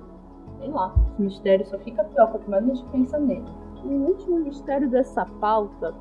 Sei 0.58 0.70
lá, 0.70 0.94
esse 1.12 1.22
mistério 1.22 1.66
só 1.68 1.78
fica 1.80 2.04
pior 2.04 2.32
quanto 2.32 2.50
mais 2.50 2.64
a 2.64 2.68
gente 2.68 2.86
pensa 2.86 3.20
nele. 3.20 3.46
O 3.84 4.08
último 4.08 4.40
mistério 4.40 4.90
dessa 4.90 5.26
pauta 5.40 5.94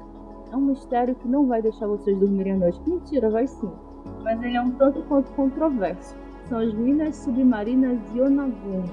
é 0.51 0.57
um 0.57 0.61
mistério 0.61 1.14
que 1.14 1.28
não 1.28 1.46
vai 1.46 1.62
deixar 1.62 1.86
vocês 1.86 2.18
dormirem 2.18 2.53
à 2.53 2.57
noite. 2.57 2.80
Mentira, 2.86 3.30
vai 3.30 3.46
sim. 3.46 3.70
Mas 4.22 4.42
ele 4.42 4.57
é 4.57 4.61
um 4.61 4.70
tanto 4.72 5.03
quanto 5.03 5.30
controverso. 5.32 6.16
São 6.49 6.59
as 6.59 6.72
minas 6.72 7.16
submarinas 7.16 7.99
de 8.11 8.20
Onaguni. 8.20 8.90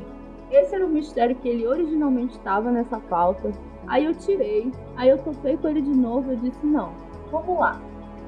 Esse 0.52 0.76
era 0.76 0.86
o 0.86 0.90
mistério 0.90 1.36
que 1.36 1.48
ele 1.48 1.68
originalmente 1.68 2.38
estava 2.38 2.72
nessa 2.72 3.00
pauta. 3.00 3.52
Aí 3.88 4.06
eu 4.06 4.14
tirei, 4.14 4.72
aí 4.96 5.10
eu 5.10 5.18
topei 5.18 5.58
com 5.58 5.68
ele 5.68 5.82
de 5.82 5.94
novo 5.94 6.32
e 6.34 6.36
disse: 6.38 6.66
não, 6.66 6.92
vamos 7.32 7.60
lá. 7.60 7.80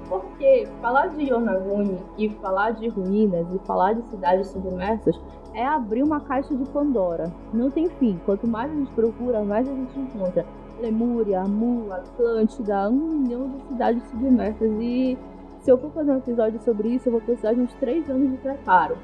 Porque 0.07 0.67
falar 0.82 1.07
de 1.07 1.30
Yonaguni 1.30 1.97
e 2.17 2.30
falar 2.30 2.71
de 2.71 2.88
ruínas 2.88 3.45
e 3.53 3.59
falar 3.65 3.93
de 3.93 4.03
cidades 4.03 4.47
submersas 4.47 5.19
é 5.53 5.65
abrir 5.65 6.03
uma 6.03 6.21
caixa 6.21 6.55
de 6.55 6.63
Pandora. 6.69 7.32
Não 7.53 7.69
tem 7.69 7.89
fim. 7.89 8.19
Quanto 8.25 8.47
mais 8.47 8.71
a 8.71 8.75
gente 8.75 8.91
procura, 8.91 9.43
mais 9.43 9.67
a 9.67 9.73
gente 9.73 9.99
encontra. 9.99 10.45
Lemúria, 10.80 11.43
Mu, 11.43 11.91
Atlântida, 11.91 12.89
um 12.89 13.19
milhão 13.19 13.49
de 13.49 13.61
cidades 13.67 14.03
submersas. 14.09 14.71
E 14.80 15.17
se 15.59 15.71
eu 15.71 15.78
for 15.78 15.91
fazer 15.91 16.11
um 16.11 16.17
episódio 16.17 16.59
sobre 16.61 16.89
isso, 16.89 17.07
eu 17.07 17.13
vou 17.13 17.21
precisar 17.21 17.53
de 17.53 17.61
uns 17.61 17.73
3 17.75 18.09
anos 18.09 18.32
de 18.32 18.38
preparo. 18.38 18.97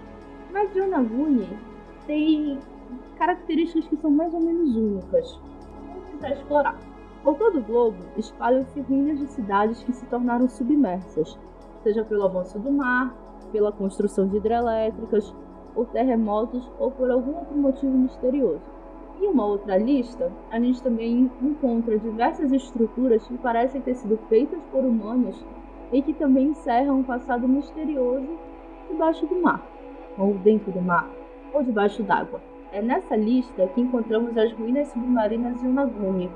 Mas 0.52 0.74
Yonaguni 0.76 1.50
tem 2.06 2.60
características 3.18 3.88
que 3.88 3.98
são 3.98 4.12
mais 4.12 4.34
ou 4.34 4.40
menos 4.40 4.76
únicas. 4.76 5.40
Vamos 5.88 6.10
tentar 6.12 6.32
explorar. 6.32 6.78
Por 7.24 7.38
todo 7.38 7.60
o 7.60 7.64
globo, 7.64 7.98
espalham-se 8.18 8.82
ruínas 8.82 9.18
de 9.20 9.28
cidades 9.28 9.82
que 9.84 9.94
se 9.94 10.06
tornaram 10.08 10.50
submersas, 10.50 11.40
seja 11.82 12.04
pelo 12.04 12.26
avanço 12.26 12.60
do 12.60 12.72
mar, 12.72 13.16
pela 13.52 13.72
construção 13.72 14.28
de 14.28 14.38
hidrelétricas, 14.38 15.34
por 15.74 15.88
terremotos 15.88 16.70
ou 16.78 16.92
por 16.92 17.10
algum 17.10 17.38
outro 17.38 17.56
motivo 17.56 17.98
misterioso. 17.98 18.62
Em 19.24 19.28
uma 19.28 19.46
outra 19.46 19.78
lista, 19.78 20.30
a 20.52 20.60
gente 20.60 20.84
também 20.84 21.32
encontra 21.42 21.98
diversas 21.98 22.52
estruturas 22.52 23.26
que 23.26 23.38
parecem 23.38 23.80
ter 23.80 23.96
sido 23.96 24.20
feitas 24.28 24.62
por 24.70 24.84
humanos 24.84 25.42
e 25.94 26.02
que 26.02 26.14
também 26.14 26.48
encerram 26.48 27.00
um 27.00 27.04
passado 27.04 27.48
misterioso 27.48 28.28
debaixo 28.92 29.26
do 29.26 29.42
mar, 29.42 29.66
ou 30.18 30.34
dentro 30.34 30.74
do 30.74 30.82
mar, 30.82 31.10
ou 31.54 31.64
debaixo 31.64 32.04
d'água. 32.04 32.42
É 32.74 32.82
nessa 32.82 33.16
lista 33.16 33.66
que 33.68 33.80
encontramos 33.80 34.38
as 34.38 34.52
ruínas 34.52 34.90
submarinas 34.90 35.58
de 35.62 35.68
Onaguni, 35.68 36.30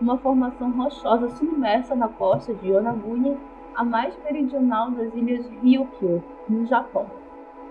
uma 0.00 0.18
formação 0.18 0.72
rochosa 0.72 1.28
submersa 1.36 1.94
na 1.94 2.08
costa 2.08 2.52
de 2.54 2.70
Yonaguni, 2.70 3.36
a 3.76 3.84
mais 3.84 4.18
meridional 4.24 4.90
das 4.90 5.14
ilhas 5.14 5.48
Ryukyu, 5.62 6.20
no 6.48 6.66
Japão. 6.66 7.06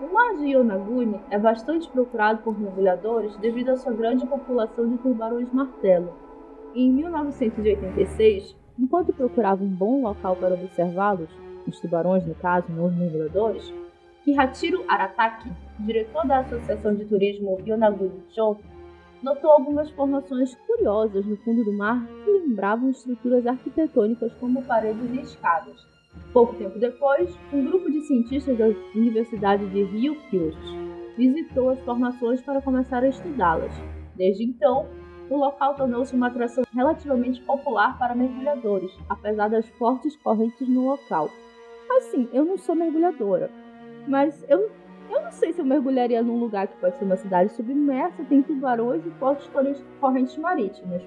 O 0.02 0.12
mar 0.12 0.34
de 0.34 0.48
Yonaguni 0.48 1.20
é 1.30 1.38
bastante 1.38 1.88
procurado 1.88 2.42
por 2.42 2.58
mergulhadores 2.58 3.36
devido 3.36 3.68
à 3.68 3.76
sua 3.76 3.92
grande 3.92 4.26
população 4.26 4.88
de 4.88 4.98
tubarões 4.98 5.48
martelo. 5.52 6.12
Em 6.74 6.90
1986, 6.90 8.56
enquanto 8.76 9.12
procurava 9.12 9.62
um 9.62 9.68
bom 9.68 10.02
local 10.02 10.34
para 10.34 10.54
observá-los, 10.54 11.30
os 11.68 11.78
tubarões 11.78 12.26
no 12.26 12.34
caso, 12.34 12.66
não 12.72 12.86
os 12.86 12.96
mergulhadores, 12.96 13.72
Kihachiro 14.24 14.84
Arataki, 14.88 15.52
diretor 15.78 16.26
da 16.26 16.40
Associação 16.40 16.96
de 16.96 17.04
Turismo 17.04 17.60
Yonaguni 17.64 18.24
Show, 18.34 18.58
notou 19.22 19.52
algumas 19.52 19.88
formações 19.90 20.52
curiosas 20.66 21.24
no 21.24 21.36
fundo 21.36 21.62
do 21.62 21.72
mar 21.72 22.04
que 22.24 22.28
lembravam 22.28 22.90
estruturas 22.90 23.46
arquitetônicas 23.46 24.34
como 24.40 24.64
paredes 24.64 25.12
e 25.12 25.20
escadas. 25.20 25.91
Pouco 26.32 26.54
tempo 26.54 26.78
depois, 26.78 27.36
um 27.52 27.64
grupo 27.64 27.90
de 27.90 28.00
cientistas 28.02 28.56
da 28.56 28.66
Universidade 28.94 29.66
de 29.66 29.82
Ryukyu 29.84 30.52
visitou 31.16 31.70
as 31.70 31.80
formações 31.80 32.40
para 32.40 32.62
começar 32.62 33.02
a 33.02 33.08
estudá-las. 33.08 33.72
Desde 34.16 34.44
então, 34.44 34.88
o 35.28 35.36
local 35.36 35.74
tornou-se 35.74 36.14
uma 36.14 36.28
atração 36.28 36.64
relativamente 36.74 37.40
popular 37.42 37.98
para 37.98 38.14
mergulhadores, 38.14 38.90
apesar 39.08 39.48
das 39.48 39.68
fortes 39.70 40.16
correntes 40.16 40.66
no 40.68 40.86
local. 40.88 41.30
Assim, 41.98 42.28
eu 42.32 42.44
não 42.44 42.56
sou 42.56 42.74
mergulhadora, 42.74 43.50
mas 44.08 44.44
eu 44.48 44.70
Eu 45.10 45.20
não 45.20 45.32
sei 45.32 45.52
se 45.52 45.60
eu 45.60 45.64
mergulharia 45.64 46.22
num 46.22 46.38
lugar 46.38 46.66
que 46.66 46.76
pode 46.76 46.96
ser 46.96 47.04
uma 47.04 47.16
cidade 47.16 47.52
submersa, 47.52 48.24
tem 48.24 48.40
tubarões 48.42 49.04
e 49.04 49.10
fortes 49.18 49.46
correntes 50.00 50.38
marítimas. 50.38 51.02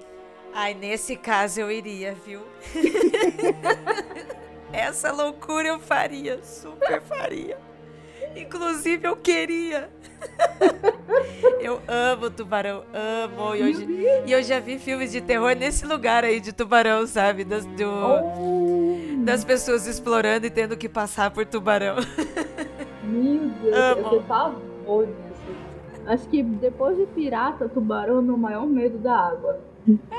Ai, 0.54 0.74
nesse 0.74 1.16
caso 1.16 1.60
eu 1.60 1.70
iria, 1.70 2.14
viu? 2.14 2.40
Essa 4.72 5.12
loucura 5.12 5.68
eu 5.68 5.78
faria, 5.78 6.42
super 6.42 7.00
faria. 7.00 7.56
Inclusive 8.34 9.06
eu 9.06 9.16
queria. 9.16 9.88
eu 11.60 11.80
amo 11.88 12.30
tubarão, 12.30 12.84
amo. 12.92 13.54
E 13.54 13.60
eu, 13.60 14.26
e 14.26 14.32
eu, 14.32 14.42
já 14.42 14.60
vi 14.60 14.78
filmes 14.78 15.12
de 15.12 15.20
terror 15.20 15.54
nesse 15.56 15.86
lugar 15.86 16.24
aí 16.24 16.40
de 16.40 16.52
tubarão, 16.52 17.06
sabe? 17.06 17.44
Das, 17.44 17.64
do, 17.64 17.88
oh. 17.88 19.24
das 19.24 19.44
pessoas 19.44 19.86
explorando 19.86 20.46
e 20.46 20.50
tendo 20.50 20.76
que 20.76 20.88
passar 20.88 21.30
por 21.30 21.46
tubarão. 21.46 21.96
Meu 23.02 23.48
Deus, 23.62 23.76
amo. 23.76 24.14
eu 24.14 24.22
pavor 24.22 25.06
disso. 25.06 25.26
Acho 26.06 26.28
que 26.28 26.42
depois 26.42 26.96
de 26.96 27.06
pirata, 27.06 27.68
tubarão 27.68 28.16
é 28.16 28.18
o 28.18 28.22
meu 28.22 28.36
maior 28.36 28.66
medo 28.66 28.98
da 28.98 29.16
água. 29.16 29.60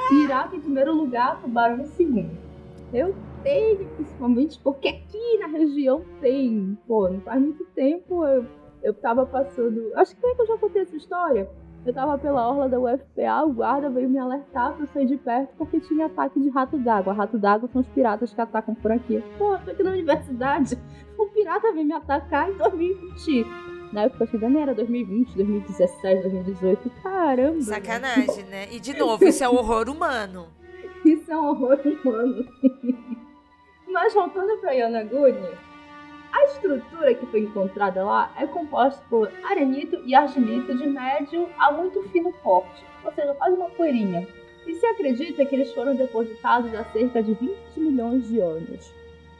Pirata 0.10 0.56
em 0.56 0.62
primeiro 0.62 0.93
lugar, 0.93 1.39
tubarão 1.41 1.82
em 1.82 1.86
segundo. 1.88 2.47
Eu 2.94 3.16
tenho, 3.44 3.86
principalmente 3.96 4.60
porque 4.64 4.88
aqui 4.88 5.38
na 5.40 5.48
região 5.48 6.04
tem. 6.22 6.78
Pô, 6.88 7.10
não 7.10 7.20
faz 7.22 7.42
muito 7.42 7.66
tempo 7.76 8.26
eu, 8.26 8.46
eu 8.82 8.94
tava 8.94 9.26
passando. 9.26 9.92
Acho 9.96 10.16
que 10.16 10.26
eu 10.26 10.46
já 10.46 10.58
contei 10.58 10.82
essa 10.82 10.96
história. 10.96 11.50
Eu 11.86 11.94
tava 11.94 12.18
pela 12.18 12.50
orla 12.50 12.68
da 12.68 12.80
UFPA, 12.80 13.46
o 13.46 13.54
guarda 13.54 13.90
veio 13.90 14.10
me 14.10 14.18
alertar 14.18 14.74
pra 14.74 14.84
eu 14.84 14.88
sair 14.88 15.06
de 15.06 15.16
perto 15.16 15.54
porque 15.58 15.80
tinha 15.80 16.08
ataque 16.08 16.40
de 16.40 16.50
rato 16.50 16.78
d'água. 16.78 17.14
Rato 17.14 17.38
d'água 17.38 17.70
são 17.70 17.80
os 17.80 17.88
piratas 17.88 18.34
que 18.34 18.42
atacam 18.42 18.76
por 18.76 18.92
aqui. 18.92 19.24
Pô, 19.38 19.58
tô 19.60 19.72
aqui 19.72 19.84
na 19.84 19.92
universidade. 19.92 20.78
Um 21.20 21.30
pirata 21.30 21.74
veio 21.74 21.88
me 21.88 21.94
atacar 21.94 22.48
em 22.48 22.54
2020. 22.58 23.48
Na 23.92 24.04
época, 24.04 24.28
que 24.28 24.38
nem 24.38 24.62
era 24.62 24.76
2020, 24.76 25.36
2017, 25.36 26.22
2018. 26.22 26.92
Caramba! 27.02 27.62
Sacanagem, 27.62 28.44
né? 28.46 28.68
E 28.72 28.80
de 28.80 28.96
novo, 28.96 29.24
isso 29.26 29.44
é 29.44 29.50
um 29.50 29.56
horror 29.56 29.90
humano. 29.90 30.46
Isso 31.14 31.32
é 31.32 31.38
um 31.38 31.47
horror 31.47 31.80
humano. 31.86 32.45
Mas 33.88 34.14
voltando 34.14 34.58
para 34.60 34.74
Yanaguni, 34.74 35.49
a 36.32 36.43
estrutura 36.45 37.16
que 37.16 37.26
foi 37.28 37.41
encontrada 37.41 38.03
lá 38.03 38.32
é 38.38 38.45
composta 38.45 39.01
por 39.10 39.32
arenito 39.49 39.99
e 40.05 40.14
argilito 40.14 40.78
de 40.78 40.86
médio 40.88 41.49
a 41.58 41.72
muito 41.72 42.03
fino 42.10 42.32
corte, 42.43 42.86
ou 43.03 43.12
seja, 43.14 43.34
quase 43.34 43.55
uma 43.55 43.70
poeirinha. 43.70 44.28
E 44.68 44.74
se 44.76 44.86
acredita 44.86 45.45
que 45.45 45.55
eles 45.55 45.74
foram 45.74 45.95
depositados 45.95 46.74
há 46.76 46.84
cerca 46.91 47.24
de 47.24 47.34
20 47.34 47.55
milhões 47.78 48.28
de 48.28 48.39
anos. 48.41 48.93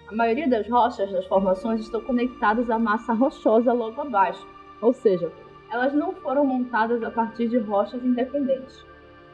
A 0.08 0.16
maioria 0.16 0.48
das 0.48 0.68
rochas 0.70 1.12
das 1.12 1.26
formações 1.26 1.82
estão 1.82 2.00
conectadas 2.00 2.70
à 2.70 2.80
massa 2.80 3.12
rochosa 3.12 3.74
logo 3.74 4.02
abaixo, 4.02 4.48
ou 4.82 4.94
seja, 4.94 5.30
elas 5.70 5.94
não 5.94 6.14
foram 6.14 6.46
montadas 6.46 7.04
a 7.04 7.12
partir 7.12 7.50
de 7.50 7.58
rochas 7.58 8.02
independentes. 8.04 8.87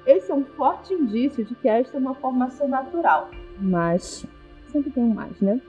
Esse 0.05 0.31
é 0.31 0.35
um 0.35 0.43
forte 0.43 0.93
indício 0.93 1.45
de 1.45 1.55
que 1.55 1.67
esta 1.67 1.97
é 1.97 1.99
uma 1.99 2.13
formação 2.13 2.67
natural, 2.67 3.29
mas 3.59 4.25
sempre 4.67 4.91
tem 4.91 5.03
um 5.03 5.13
mais, 5.13 5.39
né? 5.39 5.61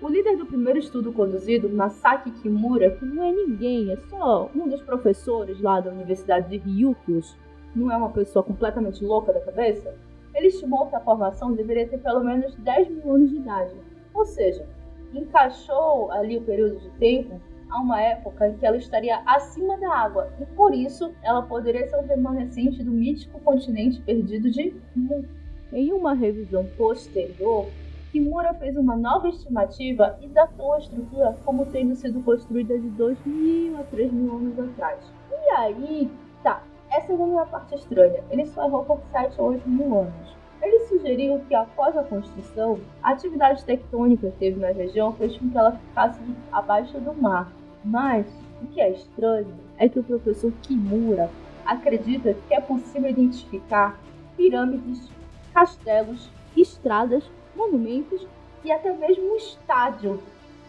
O 0.00 0.08
líder 0.08 0.36
do 0.36 0.46
primeiro 0.46 0.78
estudo 0.78 1.12
conduzido, 1.12 1.68
Masaki 1.68 2.30
Kimura, 2.30 2.90
que 2.90 3.04
não 3.04 3.22
é 3.22 3.32
ninguém, 3.32 3.92
é 3.92 3.96
só 4.08 4.50
um 4.54 4.68
dos 4.68 4.82
professores 4.82 5.60
lá 5.60 5.80
da 5.80 5.92
Universidade 5.92 6.48
de 6.48 6.56
Ryukyus, 6.56 7.36
não 7.76 7.90
é 7.90 7.96
uma 7.96 8.10
pessoa 8.10 8.42
completamente 8.42 9.04
louca 9.04 9.32
da 9.32 9.40
cabeça, 9.40 9.94
ele 10.34 10.48
estimou 10.48 10.86
que 10.86 10.96
a 10.96 11.00
formação 11.00 11.52
deveria 11.52 11.86
ter 11.86 11.98
pelo 11.98 12.24
menos 12.24 12.54
10 12.56 12.88
mil 12.88 13.14
anos 13.14 13.30
de 13.30 13.36
idade. 13.36 13.74
Ou 14.14 14.24
seja, 14.24 14.66
encaixou 15.12 16.10
ali 16.10 16.38
o 16.38 16.42
período 16.42 16.80
de 16.80 16.88
tempo 16.98 17.40
a 17.72 17.80
uma 17.80 18.00
época 18.00 18.48
em 18.48 18.56
que 18.58 18.66
ela 18.66 18.76
estaria 18.76 19.22
acima 19.26 19.78
da 19.78 19.92
água 19.94 20.30
e 20.38 20.44
por 20.44 20.74
isso 20.74 21.12
ela 21.22 21.42
poderia 21.42 21.88
ser 21.88 21.96
um 21.96 22.06
remanescente 22.06 22.82
do 22.82 22.90
mítico 22.90 23.40
continente 23.40 24.00
perdido 24.02 24.50
de 24.50 24.74
Mu. 24.94 25.24
Em 25.72 25.90
uma 25.90 26.12
revisão 26.12 26.66
posterior, 26.76 27.66
Kimura 28.12 28.52
fez 28.54 28.76
uma 28.76 28.94
nova 28.94 29.30
estimativa 29.30 30.18
e 30.20 30.28
datou 30.28 30.74
a 30.74 30.78
estrutura 30.78 31.34
como 31.46 31.64
tendo 31.64 31.96
sido 31.96 32.22
construída 32.22 32.78
de 32.78 32.88
2.000 32.90 33.80
a 33.80 33.84
3.000 33.84 34.36
anos 34.36 34.58
atrás. 34.58 35.00
E 35.30 35.50
aí, 35.56 36.10
tá, 36.42 36.62
essa 36.90 37.10
é 37.10 37.38
a 37.38 37.46
parte 37.46 37.74
estranha, 37.74 38.22
ele 38.30 38.44
só 38.44 38.66
errou 38.66 38.84
por 38.84 39.00
7 39.12 39.40
a 39.40 39.42
8 39.42 39.66
mil 39.66 39.98
anos. 40.00 40.36
Ele 40.60 40.78
sugeriu 40.80 41.40
que 41.48 41.54
após 41.54 41.96
a 41.96 42.04
construção, 42.04 42.78
a 43.02 43.12
atividade 43.12 43.64
tectônica 43.64 44.30
que 44.30 44.36
teve 44.36 44.60
na 44.60 44.68
região 44.68 45.12
fez 45.14 45.36
com 45.36 45.48
que 45.50 45.56
ela 45.56 45.72
ficasse 45.72 46.20
abaixo 46.52 47.00
do 47.00 47.14
mar. 47.14 47.50
Mas 47.84 48.26
o 48.62 48.66
que 48.66 48.80
é 48.80 48.90
estranho 48.90 49.54
é 49.78 49.88
que 49.88 49.98
o 49.98 50.04
professor 50.04 50.52
Kimura 50.62 51.30
acredita 51.64 52.36
que 52.46 52.54
é 52.54 52.60
possível 52.60 53.10
identificar 53.10 53.98
pirâmides, 54.36 55.10
castelos, 55.52 56.30
estradas 56.56 57.24
monumentos 57.54 58.26
e 58.64 58.72
até 58.72 58.92
mesmo 58.92 59.32
um 59.32 59.36
estádio. 59.36 60.22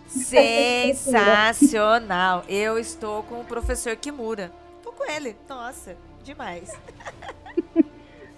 Sensacional! 0.07 2.43
Eu 2.47 2.77
estou 2.77 3.23
com 3.23 3.41
o 3.41 3.45
professor 3.45 3.95
Kimura. 3.95 4.51
Tô 4.83 4.91
com 4.91 5.09
ele. 5.09 5.35
Nossa, 5.47 5.95
demais. 6.23 6.71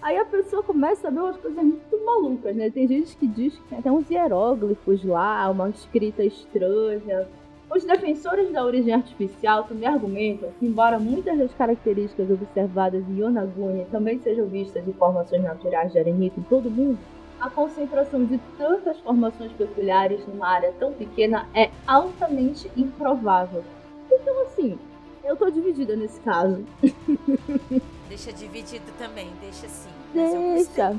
Aí 0.01 0.17
a 0.17 0.25
pessoa 0.25 0.61
começa 0.61 1.07
a 1.07 1.11
ver 1.11 1.19
umas 1.19 1.37
coisas 1.37 1.63
muito 1.63 2.05
malucas, 2.05 2.53
né? 2.55 2.69
Tem 2.69 2.87
gente 2.87 3.17
que 3.17 3.25
diz 3.25 3.55
que 3.55 3.63
tem 3.63 3.79
até 3.79 3.91
uns 3.91 4.07
hieróglifos 4.09 5.03
lá, 5.03 5.49
uma 5.49 5.69
escrita 5.69 6.23
estranha. 6.23 7.27
Os 7.73 7.83
defensores 7.83 8.51
da 8.51 8.63
origem 8.63 8.93
artificial 8.93 9.63
também 9.63 9.87
argumentam 9.87 10.49
que, 10.59 10.65
embora 10.65 10.99
muitas 10.99 11.37
das 11.37 11.53
características 11.53 12.29
observadas 12.29 13.03
em 13.09 13.19
Yonaguni 13.19 13.85
também 13.91 14.19
sejam 14.19 14.45
vistas 14.45 14.87
em 14.87 14.93
formações 14.93 15.43
naturais 15.43 15.91
de 15.91 15.99
arenito 15.99 16.39
em 16.39 16.43
todo 16.43 16.67
o 16.67 16.71
mundo, 16.71 16.99
a 17.39 17.49
concentração 17.49 18.23
de 18.23 18.37
tantas 18.57 18.99
formações 18.99 19.51
peculiares 19.53 20.25
numa 20.27 20.47
área 20.47 20.73
tão 20.79 20.93
pequena 20.93 21.47
é 21.53 21.69
altamente 21.85 22.71
improvável. 22.77 23.63
Então, 24.11 24.41
assim, 24.43 24.77
eu 25.23 25.35
tô 25.35 25.49
dividida 25.49 25.95
nesse 25.95 26.19
caso. 26.21 26.63
Deixa 28.07 28.31
dividido 28.31 28.85
também, 28.97 29.27
deixa 29.41 29.65
assim. 29.65 29.89
Deixa. 30.13 30.95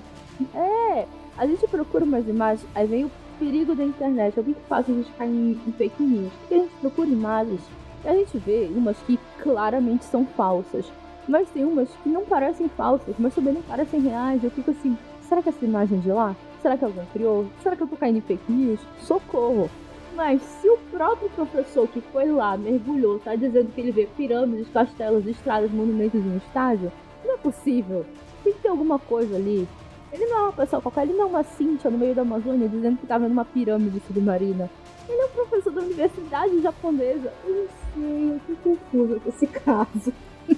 É, 0.55 1.07
a 1.39 1.47
gente 1.47 1.67
procura 1.69 2.05
umas 2.05 2.29
imagens, 2.29 2.69
aí 2.75 2.87
vem 2.87 3.05
o 3.05 3.11
perigo 3.39 3.75
da 3.75 3.85
internet. 3.85 4.39
É 4.39 4.43
muito 4.43 4.61
fácil 4.69 4.95
a 4.95 4.97
gente 4.99 5.13
cair 5.13 5.31
em, 5.31 5.61
em 5.67 5.73
fake 5.73 6.03
news. 6.03 6.33
Porque 6.41 6.55
a 6.55 6.59
gente 6.59 6.75
procura 6.81 7.09
imagens 7.09 7.61
e 8.05 8.09
a 8.09 8.15
gente 8.15 8.39
vê 8.39 8.71
umas 8.75 8.97
que 8.99 9.19
claramente 9.43 10.05
são 10.05 10.25
falsas. 10.25 10.87
Mas 11.29 11.51
tem 11.51 11.65
umas 11.65 11.89
que 12.03 12.09
não 12.09 12.25
parecem 12.25 12.69
falsas, 12.69 13.17
mas 13.19 13.35
também 13.35 13.55
não 13.55 13.63
parecem 13.63 14.01
reais. 14.01 14.45
Eu 14.45 14.51
fico 14.51 14.71
assim, 14.71 14.97
Será 15.29 15.43
que 15.43 15.49
essa 15.49 15.65
imagem 15.65 15.99
de 15.99 16.11
lá? 16.11 16.37
Será 16.63 16.77
que 16.77 16.85
alguém 16.85 17.05
criou? 17.13 17.47
Será 17.61 17.75
que 17.75 17.83
eu 17.83 17.89
tô 17.89 17.97
caindo 17.97 18.19
em 18.19 18.21
fake 18.21 18.51
news? 18.51 18.81
Socorro! 19.01 19.69
Mas 20.15 20.41
se 20.41 20.69
o 20.69 20.79
próprio 20.91 21.29
professor 21.31 21.89
que 21.89 22.01
foi 22.01 22.31
lá, 22.31 22.57
mergulhou, 22.57 23.19
tá 23.19 23.35
dizendo 23.35 23.73
que 23.75 23.81
ele 23.81 23.91
vê 23.91 24.09
pirâmides, 24.17 24.69
castelos, 24.69 25.27
estradas, 25.27 25.71
monumentos 25.71 26.25
em 26.25 26.31
um 26.31 26.37
estádio, 26.37 26.93
não 27.25 27.35
é 27.35 27.37
possível. 27.39 28.07
Tem 28.45 28.53
que 28.53 28.61
ter 28.61 28.69
alguma 28.69 28.99
coisa 29.01 29.35
ali. 29.35 29.69
Ele 30.17 30.25
não 30.27 30.39
é 30.39 30.43
uma 30.45 30.53
pessoa 30.53 30.81
qualquer, 30.81 31.03
ele 31.03 31.13
não 31.13 31.25
é 31.25 31.27
uma 31.27 31.45
Cíntia 31.45 31.91
no 31.91 31.99
meio 31.99 32.15
da 32.15 32.23
Amazônia 32.23 32.67
dizendo 32.67 32.97
que 32.97 33.07
tá 33.07 33.19
vendo 33.19 33.33
uma 33.33 33.45
pirâmide 33.45 34.01
submarina. 34.07 34.71
Ele 35.07 35.21
é 35.21 35.27
um 35.27 35.29
professor 35.29 35.73
da 35.73 35.83
universidade 35.83 36.63
japonesa. 36.63 37.33
Eu 37.45 37.69
sei, 37.95 38.31
eu 38.31 38.41
tô 38.47 38.71
confusa 38.71 39.21
com 39.21 39.29
esse 39.29 39.47
caso. 39.47 40.13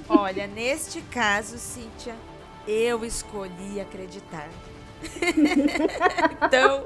Olha, 0.09 0.47
neste 0.47 1.01
caso, 1.03 1.59
Cíntia, 1.59 2.15
eu 2.69 3.05
escolhi 3.05 3.81
acreditar. 3.81 4.49
então, 6.47 6.85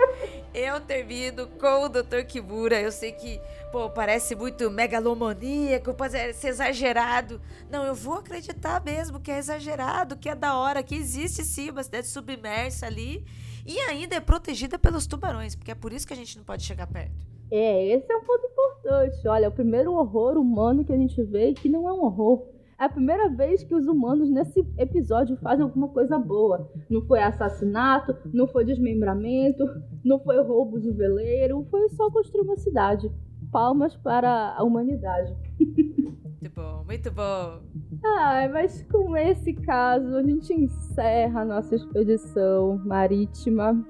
eu 0.55 0.81
termino 0.81 1.47
com 1.47 1.85
o 1.85 1.89
Dr. 1.91 2.25
Kimura. 2.27 2.81
Eu 2.81 2.91
sei 2.91 3.13
que, 3.13 3.39
pô, 3.73 3.89
parece 3.89 4.37
muito 4.37 4.71
megalomaníaco, 4.71 5.95
pode 5.95 6.13
ser 6.35 6.49
exagerado. 6.49 7.41
Não, 7.71 7.85
eu 7.85 7.95
vou 7.95 8.17
acreditar 8.17 8.85
mesmo 8.85 9.19
que 9.19 9.31
é 9.31 9.39
exagerado, 9.39 10.17
que 10.17 10.29
é 10.29 10.35
da 10.35 10.59
hora, 10.59 10.83
que 10.83 10.95
existe 10.95 11.43
sim 11.43 11.71
uma 11.71 11.83
cidade 11.83 12.07
submersa 12.07 12.87
ali 12.87 13.25
e 13.67 13.79
ainda 13.79 14.15
é 14.15 14.21
protegida 14.21 14.79
pelos 14.79 15.07
tubarões, 15.07 15.57
porque 15.57 15.71
é 15.71 15.75
por 15.75 15.93
isso 15.93 16.07
que 16.07 16.13
a 16.13 16.17
gente 16.17 16.37
não 16.37 16.45
pode 16.45 16.63
chegar 16.63 16.87
perto. 16.87 17.27
É, 17.51 17.89
esse 17.89 18.13
é 18.13 18.17
um 18.17 18.25
ponto 18.25 18.47
importante. 18.47 19.27
Olha, 19.27 19.47
é 19.47 19.49
o 19.49 19.53
primeiro 19.53 19.93
horror 19.93 20.37
humano 20.37 20.85
que 20.85 20.93
a 20.93 20.97
gente 20.97 21.23
vê 21.23 21.55
que 21.55 21.69
não 21.69 21.89
é 21.89 21.93
um 21.93 22.05
horror 22.05 22.53
é 22.83 22.87
a 22.87 22.89
primeira 22.89 23.29
vez 23.29 23.63
que 23.63 23.77
os 23.77 23.87
humanos 23.87 24.29
nesse 24.29 24.59
episódio 24.77 25.37
fazem 25.37 25.63
alguma 25.63 25.87
coisa 25.87 26.19
boa. 26.19 26.69
Não 26.91 27.01
foi 27.03 27.23
assassinato, 27.23 28.17
não 28.33 28.49
foi 28.49 28.65
desmembramento, 28.65 29.65
não 30.05 30.19
foi 30.19 30.43
roubo 30.43 30.81
de 30.81 30.91
veleiro, 30.91 31.65
foi 31.71 31.89
só 31.91 32.11
construir 32.11 32.43
uma 32.43 32.57
cidade. 32.57 33.09
Palmas 33.53 33.95
para 33.97 34.55
a 34.57 34.65
humanidade. 34.65 35.37
Muito 35.61 36.55
bom, 36.57 36.85
muito 36.85 37.11
bom. 37.13 37.61
Ah, 38.05 38.49
mas 38.53 38.83
com 38.91 39.17
esse 39.17 39.53
caso 39.53 40.17
a 40.17 40.23
gente 40.25 40.53
encerra 40.53 41.43
a 41.43 41.45
nossa 41.45 41.77
expedição 41.77 42.81
marítima 42.85 43.81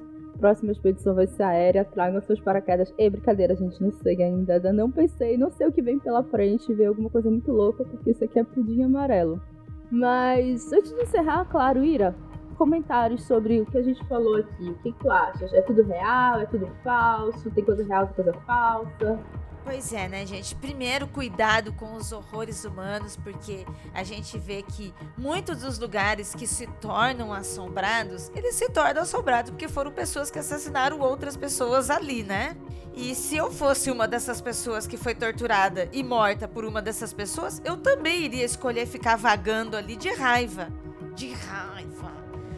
próxima 0.42 0.72
expedição 0.72 1.14
vai 1.14 1.28
ser 1.28 1.44
aérea, 1.44 1.84
tragam 1.84 2.20
seus 2.20 2.40
paraquedas. 2.40 2.92
Ei, 2.98 3.08
brincadeira, 3.08 3.54
gente, 3.54 3.80
não 3.80 3.92
sei 3.92 4.20
ainda. 4.20 4.54
Ainda 4.54 4.72
não 4.72 4.90
pensei, 4.90 5.38
não 5.38 5.52
sei 5.52 5.68
o 5.68 5.72
que 5.72 5.80
vem 5.80 6.00
pela 6.00 6.24
frente, 6.24 6.74
ver 6.74 6.86
alguma 6.86 7.08
coisa 7.08 7.30
muito 7.30 7.52
louca, 7.52 7.84
porque 7.84 8.10
isso 8.10 8.24
aqui 8.24 8.40
é 8.40 8.44
pudim 8.44 8.82
amarelo. 8.82 9.40
Mas 9.88 10.72
antes 10.72 10.92
de 10.92 11.00
encerrar, 11.00 11.44
claro, 11.44 11.84
Ira, 11.84 12.12
comentários 12.56 13.22
sobre 13.22 13.60
o 13.60 13.66
que 13.66 13.78
a 13.78 13.82
gente 13.82 14.04
falou 14.08 14.34
aqui. 14.34 14.70
O 14.70 14.74
que 14.82 14.92
tu 14.94 15.08
achas? 15.08 15.52
É 15.52 15.62
tudo 15.62 15.84
real? 15.84 16.40
É 16.40 16.46
tudo 16.46 16.66
falso? 16.82 17.48
Tem 17.52 17.64
coisa 17.64 17.84
real, 17.84 18.08
tem 18.08 18.24
coisa 18.24 18.32
falsa? 18.40 19.20
Pois 19.64 19.92
é, 19.92 20.08
né, 20.08 20.26
gente? 20.26 20.56
Primeiro, 20.56 21.06
cuidado 21.06 21.72
com 21.72 21.94
os 21.94 22.10
horrores 22.10 22.64
humanos, 22.64 23.16
porque 23.16 23.64
a 23.94 24.02
gente 24.02 24.36
vê 24.36 24.62
que 24.62 24.92
muitos 25.16 25.60
dos 25.60 25.78
lugares 25.78 26.34
que 26.34 26.48
se 26.48 26.66
tornam 26.80 27.32
assombrados, 27.32 28.30
eles 28.34 28.56
se 28.56 28.68
tornam 28.70 29.02
assombrados 29.02 29.52
porque 29.52 29.68
foram 29.68 29.92
pessoas 29.92 30.30
que 30.30 30.38
assassinaram 30.38 30.98
outras 30.98 31.36
pessoas 31.36 31.90
ali, 31.90 32.24
né? 32.24 32.56
E 32.94 33.14
se 33.14 33.36
eu 33.36 33.50
fosse 33.52 33.90
uma 33.90 34.06
dessas 34.06 34.40
pessoas 34.40 34.86
que 34.86 34.96
foi 34.96 35.14
torturada 35.14 35.88
e 35.92 36.02
morta 36.02 36.48
por 36.48 36.64
uma 36.64 36.82
dessas 36.82 37.12
pessoas, 37.12 37.62
eu 37.64 37.76
também 37.76 38.22
iria 38.22 38.44
escolher 38.44 38.86
ficar 38.86 39.16
vagando 39.16 39.76
ali 39.76 39.96
de 39.96 40.10
raiva. 40.10 40.68
De 41.14 41.32
raiva. 41.32 42.12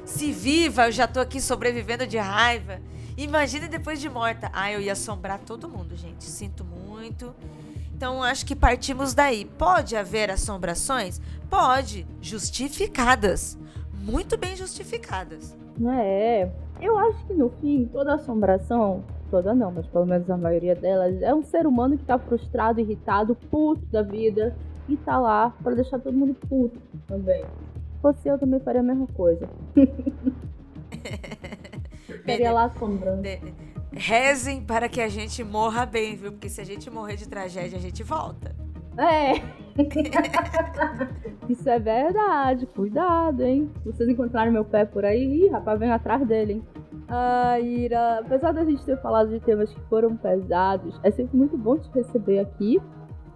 Se 0.06 0.32
viva, 0.32 0.86
eu 0.86 0.92
já 0.92 1.06
tô 1.06 1.20
aqui 1.20 1.40
sobrevivendo 1.40 2.06
de 2.06 2.16
raiva. 2.16 2.80
Imagine 3.16 3.68
depois 3.68 4.00
de 4.00 4.08
morta. 4.08 4.50
Ah, 4.52 4.72
eu 4.72 4.80
ia 4.80 4.92
assombrar 4.92 5.38
todo 5.38 5.68
mundo, 5.68 5.94
gente. 5.96 6.24
Sinto 6.24 6.64
muito. 6.64 6.83
Então, 7.94 8.22
acho 8.22 8.44
que 8.44 8.56
partimos 8.56 9.14
daí. 9.14 9.44
Pode 9.44 9.96
haver 9.96 10.30
assombrações? 10.30 11.20
Pode. 11.48 12.06
Justificadas. 12.20 13.58
Muito 14.02 14.36
bem 14.36 14.56
justificadas. 14.56 15.56
É. 16.00 16.50
Eu 16.80 16.98
acho 16.98 17.24
que 17.26 17.32
no 17.32 17.50
fim, 17.60 17.88
toda 17.92 18.14
assombração, 18.14 19.04
toda 19.30 19.54
não, 19.54 19.70
mas 19.70 19.86
pelo 19.86 20.04
menos 20.04 20.28
a 20.28 20.36
maioria 20.36 20.74
delas, 20.74 21.22
é 21.22 21.34
um 21.34 21.42
ser 21.42 21.66
humano 21.66 21.96
que 21.96 22.04
tá 22.04 22.18
frustrado, 22.18 22.80
irritado, 22.80 23.34
puto 23.34 23.86
da 23.86 24.02
vida 24.02 24.54
e 24.88 24.96
tá 24.96 25.18
lá 25.18 25.54
para 25.62 25.74
deixar 25.74 25.98
todo 25.98 26.16
mundo 26.16 26.34
puto 26.34 26.78
também. 27.06 27.42
Se 27.42 28.00
fosse 28.02 28.28
eu, 28.28 28.38
também 28.38 28.60
faria 28.60 28.80
a 28.80 28.84
mesma 28.84 29.06
coisa. 29.06 29.48
Ficaria 32.06 32.52
lá 32.52 32.64
assombrando. 32.64 33.22
Rezem 33.96 34.60
para 34.60 34.88
que 34.88 35.00
a 35.00 35.08
gente 35.08 35.44
morra 35.44 35.86
bem, 35.86 36.16
viu? 36.16 36.32
Porque 36.32 36.48
se 36.48 36.60
a 36.60 36.64
gente 36.64 36.90
morrer 36.90 37.16
de 37.16 37.28
tragédia, 37.28 37.78
a 37.78 37.80
gente 37.80 38.02
volta. 38.02 38.54
É. 38.98 39.34
Isso 41.48 41.68
é 41.68 41.78
verdade. 41.78 42.66
Cuidado, 42.66 43.42
hein? 43.42 43.70
Se 43.82 43.92
vocês 43.92 44.08
encontrarem 44.08 44.52
meu 44.52 44.64
pé 44.64 44.84
por 44.84 45.04
aí, 45.04 45.44
ih, 45.44 45.48
rapaz, 45.48 45.78
vem 45.78 45.90
atrás 45.90 46.26
dele, 46.26 46.54
hein? 46.54 46.64
Ah, 47.08 47.60
Ira, 47.60 48.18
apesar 48.20 48.52
da 48.52 48.64
gente 48.64 48.84
ter 48.84 49.00
falado 49.00 49.30
de 49.30 49.40
temas 49.40 49.72
que 49.72 49.80
foram 49.82 50.16
pesados, 50.16 50.98
é 51.02 51.10
sempre 51.10 51.36
muito 51.36 51.56
bom 51.56 51.76
te 51.76 51.88
receber 51.92 52.40
aqui. 52.40 52.80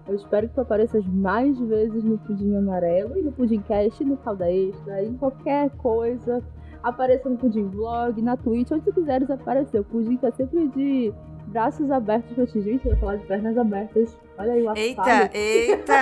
Eu 0.08 0.14
espero 0.16 0.48
que 0.48 0.54
tu 0.54 0.60
apareças 0.62 1.06
mais 1.06 1.58
vezes 1.60 2.02
no 2.02 2.18
Pudim 2.18 2.56
Amarelo 2.56 3.18
e 3.18 3.22
no 3.22 3.30
Pudim 3.30 3.60
Cast, 3.60 4.02
no 4.04 4.16
Calda 4.16 4.50
Extra, 4.50 5.04
em 5.04 5.14
qualquer 5.16 5.70
coisa 5.76 6.42
apareça 6.88 7.28
no 7.28 7.36
Pudim 7.36 7.68
Vlog, 7.68 8.20
na 8.22 8.36
Twitch, 8.36 8.70
onde 8.72 8.84
tu 8.84 8.92
quiseres 8.92 9.30
aparecer. 9.30 9.80
O 9.80 9.84
Pudim 9.84 10.16
tá 10.16 10.30
sempre 10.32 10.68
de 10.68 11.12
braços 11.46 11.90
abertos 11.90 12.32
pra 12.34 12.46
ti. 12.46 12.60
Gente, 12.60 12.86
eu 12.86 12.92
ia 12.92 12.98
falar 12.98 13.16
de 13.16 13.26
pernas 13.26 13.56
abertas. 13.56 14.16
Olha 14.38 14.52
aí 14.52 14.62
o 14.62 14.70
assado. 14.70 14.78
Eita, 14.78 15.30
eita! 15.36 15.94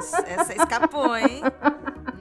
Essa 0.26 0.54
escapou, 0.54 1.16
hein? 1.16 1.42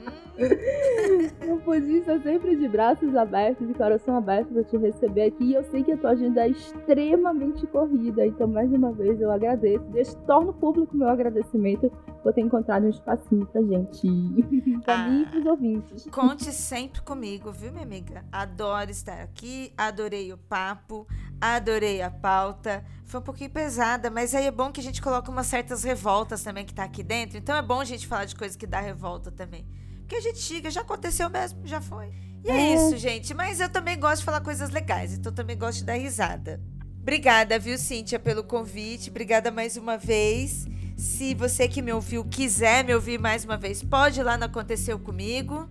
o 0.08 0.12
Pudim 1.64 1.98
está 1.98 2.20
sempre 2.20 2.56
de 2.56 2.68
braços 2.68 3.16
abertos 3.16 3.70
e 3.70 3.74
coração 3.74 4.18
aberto 4.18 4.50
para 4.50 4.64
te 4.64 4.78
receber 4.78 5.24
aqui. 5.24 5.46
E 5.46 5.54
eu 5.54 5.64
sei 5.66 5.84
que 5.84 5.92
a 5.92 5.98
tua 5.98 6.12
agenda 6.12 6.42
é 6.42 6.50
extremamente 6.50 7.66
corrida, 7.68 8.26
então 8.26 8.48
mais 8.48 8.72
uma 8.72 8.92
vez 8.92 9.20
eu 9.22 9.32
agradeço. 9.32 9.84
Deixo, 9.86 10.16
torno 10.26 10.54
público 10.54 10.96
meu 10.96 11.08
agradecimento 11.08 11.92
por 12.22 12.34
ter 12.34 12.42
encontrado 12.42 12.86
um 12.86 12.90
espacinho 12.90 13.46
pra 13.46 13.62
gente. 13.62 14.08
pra 14.84 14.96
ah, 14.96 15.10
mim 15.10 15.22
e 15.22 15.26
pros 15.26 15.46
ouvintes. 15.46 16.08
Conte 16.12 16.52
sempre 16.52 17.02
comigo, 17.02 17.52
viu, 17.52 17.72
minha 17.72 17.84
amiga? 17.84 18.26
Adoro 18.32 18.92
estar 18.92 19.22
aqui, 19.22 19.72
adorei 19.78 20.34
o 20.34 20.38
papo, 20.38 21.08
adorei 21.40 22.02
a 22.02 22.12
pauta. 22.12 22.84
Foi 23.06 23.20
um 23.20 23.24
pouquinho 23.24 23.52
pesada, 23.52 24.10
mas 24.10 24.34
aí 24.34 24.48
é 24.48 24.52
bom 24.52 24.72
que 24.72 24.82
a 24.82 24.84
gente 24.84 25.02
coloca 25.02 25.30
umas 25.30 25.48
certas 25.48 25.84
revoltas 25.84 26.44
também 26.44 26.66
que 26.66 26.74
tá 26.74 26.84
aqui 26.84 27.04
dentro. 27.04 27.38
Então 27.38 27.56
é 27.56 27.62
bom 27.62 27.80
a 27.80 27.86
gente 27.86 28.08
falar 28.08 28.26
de 28.26 28.36
coisa 28.36 28.58
que 28.58 28.66
dá 28.66 28.80
revolta 28.80 29.32
também. 29.32 29.66
Porque 30.04 30.16
a 30.16 30.22
gente 30.22 30.40
chega, 30.40 30.70
já 30.70 30.82
aconteceu 30.82 31.30
mesmo, 31.30 31.60
já 31.66 31.82
foi. 31.82 32.12
E 32.44 32.50
é, 32.50 32.54
é 32.54 32.76
isso, 32.76 32.98
gente. 32.98 33.34
Mas 33.34 33.60
eu 33.60 33.70
também 33.70 34.00
gosto 34.00 34.20
de 34.20 34.26
falar 34.26 34.42
coisas 34.42 34.70
legais, 34.70 35.14
então 35.14 35.32
também 35.32 35.58
gosto 35.58 35.80
de 35.80 35.86
dar 35.86 35.94
risada. 35.94 36.62
Obrigada, 37.02 37.58
viu, 37.60 37.78
Cíntia, 37.78 38.20
pelo 38.20 38.44
convite. 38.44 39.10
Obrigada 39.10 39.52
mais 39.52 39.76
uma 39.76 39.98
vez. 39.98 40.66
Se 40.96 41.34
você 41.34 41.68
que 41.68 41.82
me 41.82 41.92
ouviu 41.92 42.24
quiser 42.24 42.84
me 42.84 42.94
ouvir 42.94 43.20
mais 43.20 43.44
uma 43.44 43.58
vez, 43.58 43.84
pode 43.84 44.20
ir 44.20 44.24
lá 44.24 44.38
no 44.38 44.46
Aconteceu 44.46 44.98
Comigo. 45.00 45.68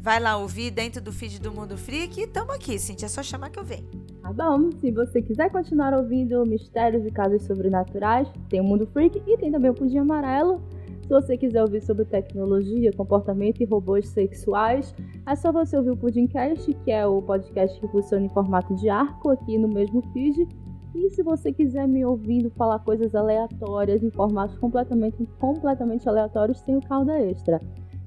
Vai 0.00 0.18
lá 0.18 0.36
ouvir 0.36 0.72
dentro 0.72 1.00
do 1.00 1.12
feed 1.12 1.40
do 1.40 1.52
Mundo 1.52 1.76
Freak 1.76 2.20
e 2.20 2.26
tamo 2.26 2.50
aqui, 2.50 2.76
Cintia. 2.76 3.06
É 3.06 3.08
só 3.08 3.22
chamar 3.22 3.50
que 3.50 3.58
eu 3.60 3.64
venho. 3.64 3.88
Tá 4.20 4.32
bom. 4.32 4.70
Se 4.80 4.90
você 4.90 5.22
quiser 5.22 5.50
continuar 5.50 5.94
ouvindo 5.94 6.44
mistérios 6.44 7.06
e 7.06 7.10
casos 7.12 7.44
sobrenaturais, 7.44 8.26
tem 8.48 8.60
o 8.60 8.64
Mundo 8.64 8.84
Freak 8.92 9.22
e 9.24 9.38
tem 9.38 9.52
também 9.52 9.70
o 9.70 9.74
Pudim 9.74 9.98
Amarelo. 9.98 10.60
Se 11.02 11.08
você 11.08 11.36
quiser 11.36 11.62
ouvir 11.62 11.82
sobre 11.82 12.04
tecnologia, 12.04 12.92
comportamento 12.92 13.60
e 13.60 13.64
robôs 13.64 14.08
sexuais, 14.08 14.94
é 15.26 15.34
só 15.36 15.52
você 15.52 15.76
ouvir 15.76 15.90
o 15.90 15.96
Pudimcast, 15.96 16.72
que 16.84 16.90
é 16.90 17.06
o 17.06 17.20
podcast 17.20 17.78
que 17.78 17.88
funciona 17.88 18.24
em 18.24 18.30
formato 18.30 18.74
de 18.74 18.88
arco 18.88 19.30
aqui 19.30 19.58
no 19.58 19.68
mesmo 19.68 20.00
feed. 20.12 20.48
E 20.94 21.10
se 21.10 21.22
você 21.22 21.52
quiser 21.52 21.88
me 21.88 22.04
ouvindo 22.04 22.50
falar 22.50 22.78
coisas 22.78 23.14
aleatórias 23.14 24.02
em 24.02 24.10
formatos 24.10 24.56
completamente, 24.58 25.26
completamente 25.38 26.08
aleatórios, 26.08 26.62
tem 26.62 26.76
o 26.76 26.82
Calda 26.82 27.18
Extra. 27.18 27.60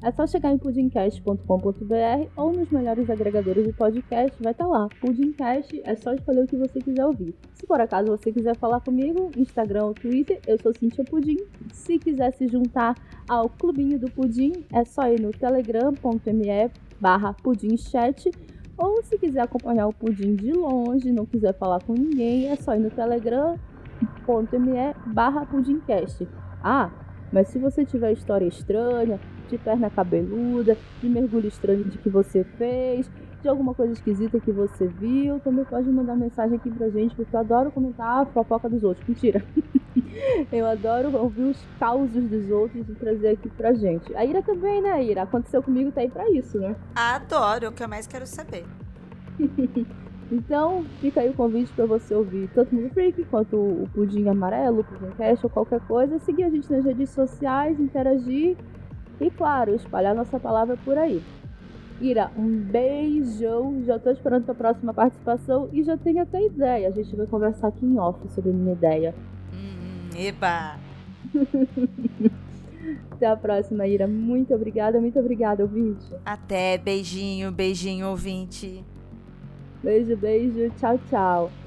É 0.05 0.11
só 0.11 0.27
chegar 0.27 0.51
em 0.51 0.57
pudimcast.com.br 0.59 2.29
ou 2.37 2.53
nos 2.53 2.69
melhores 2.69 3.09
agregadores 3.09 3.65
de 3.65 3.73
podcast, 3.73 4.37
vai 4.39 4.51
estar 4.51 4.65
tá 4.65 4.69
lá. 4.69 4.87
Pudimcast 5.01 5.81
é 5.83 5.95
só 5.95 6.13
escolher 6.13 6.43
o 6.43 6.47
que 6.47 6.55
você 6.55 6.79
quiser 6.79 7.03
ouvir. 7.03 7.33
Se 7.55 7.65
por 7.65 7.81
acaso 7.81 8.15
você 8.15 8.31
quiser 8.31 8.55
falar 8.55 8.81
comigo, 8.81 9.31
Instagram 9.35 9.85
ou 9.85 9.95
Twitter, 9.95 10.39
eu 10.45 10.61
sou 10.61 10.71
Cintia 10.75 11.03
Pudim. 11.03 11.37
Se 11.73 11.97
quiser 11.97 12.31
se 12.33 12.47
juntar 12.47 12.93
ao 13.27 13.49
clubinho 13.49 13.97
do 13.97 14.05
Pudim, 14.11 14.51
é 14.71 14.85
só 14.85 15.07
ir 15.07 15.19
no 15.19 15.31
telegram.me 15.31 16.71
barra 17.01 17.33
pudimchat 17.33 18.29
ou 18.77 19.01
se 19.01 19.17
quiser 19.17 19.41
acompanhar 19.41 19.87
o 19.87 19.93
Pudim 19.93 20.35
de 20.35 20.51
longe, 20.51 21.11
não 21.11 21.25
quiser 21.25 21.57
falar 21.57 21.81
com 21.81 21.93
ninguém, 21.93 22.47
é 22.49 22.55
só 22.55 22.75
ir 22.75 22.79
no 22.79 22.91
telegram.me 22.91 23.57
barra 25.07 25.47
pudimcast. 25.47 26.27
Ah, 26.61 26.91
mas 27.35 27.49
se 27.49 27.59
você 27.59 27.83
tiver 27.83 28.13
história 28.13 28.45
estranha, 28.45 29.19
de 29.49 29.57
perna 29.57 29.89
cabeluda, 29.89 30.77
de 31.01 31.09
mergulho 31.09 31.49
estranho 31.49 31.83
de 31.83 31.97
que 31.97 32.07
você 32.07 32.45
fez, 32.57 33.11
de 33.41 33.49
alguma 33.49 33.73
coisa 33.73 33.91
esquisita 33.91 34.39
que 34.39 34.53
você 34.53 34.87
viu, 34.87 35.37
também 35.41 35.65
pode 35.65 35.89
mandar 35.89 36.15
mensagem 36.15 36.55
aqui 36.55 36.71
pra 36.71 36.89
gente, 36.89 37.13
porque 37.13 37.35
eu 37.35 37.39
adoro 37.41 37.71
comentar 37.71 38.21
a 38.21 38.25
fofoca 38.25 38.69
dos 38.69 38.85
outros. 38.85 39.05
Mentira. 39.05 39.43
eu 40.49 40.65
adoro 40.65 41.13
ouvir 41.17 41.43
os 41.43 41.61
causos 41.77 42.23
dos 42.23 42.49
outros 42.49 42.87
e 42.87 42.93
trazer 42.93 43.31
aqui 43.31 43.49
pra 43.49 43.73
gente. 43.73 44.15
A 44.15 44.23
Ira 44.23 44.41
também, 44.41 44.81
né, 44.81 45.03
Ira? 45.03 45.23
Aconteceu 45.23 45.61
comigo, 45.61 45.91
tá 45.91 45.99
aí 45.99 46.09
pra 46.09 46.29
isso, 46.31 46.57
né? 46.57 46.73
Adoro, 46.95 47.65
é 47.65 47.67
o 47.67 47.73
que 47.73 47.83
eu 47.83 47.89
mais 47.89 48.07
quero 48.07 48.25
saber. 48.25 48.63
Então, 50.31 50.83
fica 50.99 51.21
aí 51.21 51.29
o 51.29 51.33
convite 51.33 51.71
para 51.73 51.85
você 51.85 52.15
ouvir 52.15 52.49
tanto 52.53 52.71
o 52.71 52.75
Mundo 52.75 52.89
Freak 52.91 53.23
quanto 53.25 53.55
o 53.55 53.87
Pudim 53.93 54.27
Amarelo, 54.27 54.79
o 54.79 54.83
Pudim 54.83 55.11
Cash 55.17 55.43
ou 55.43 55.49
qualquer 55.49 55.79
coisa. 55.81 56.17
Seguir 56.19 56.43
a 56.43 56.49
gente 56.49 56.71
nas 56.71 56.83
redes 56.83 57.11
sociais, 57.11 57.79
interagir 57.79 58.57
e, 59.21 59.29
claro, 59.29 59.75
espalhar 59.75 60.15
nossa 60.15 60.39
palavra 60.39 60.77
por 60.83 60.97
aí. 60.97 61.21
Ira, 62.01 62.31
um 62.35 62.49
beijão. 62.49 63.83
Já 63.85 63.99
tô 63.99 64.09
esperando 64.09 64.49
a 64.49 64.55
próxima 64.55 64.93
participação 64.93 65.69
e 65.71 65.83
já 65.83 65.95
tenho 65.95 66.21
até 66.21 66.43
ideia. 66.43 66.87
A 66.87 66.91
gente 66.91 67.15
vai 67.15 67.27
conversar 67.27 67.67
aqui 67.67 67.85
em 67.85 67.97
off 67.99 68.19
sobre 68.29 68.49
a 68.49 68.53
minha 68.53 68.73
ideia. 68.73 69.15
Hum, 69.53 70.09
eba! 70.17 70.77
Até 73.11 73.27
a 73.27 73.35
próxima, 73.37 73.87
Ira. 73.87 74.07
Muito 74.07 74.53
obrigada, 74.53 74.99
muito 74.99 75.17
obrigada, 75.17 75.63
ouvinte. 75.63 76.05
Até, 76.25 76.77
beijinho, 76.77 77.49
beijinho, 77.49 78.09
ouvinte. 78.09 78.83
Beijo, 79.85 80.17
beijo. 80.17 80.69
Tchau, 80.71 80.97
tchau. 80.99 81.64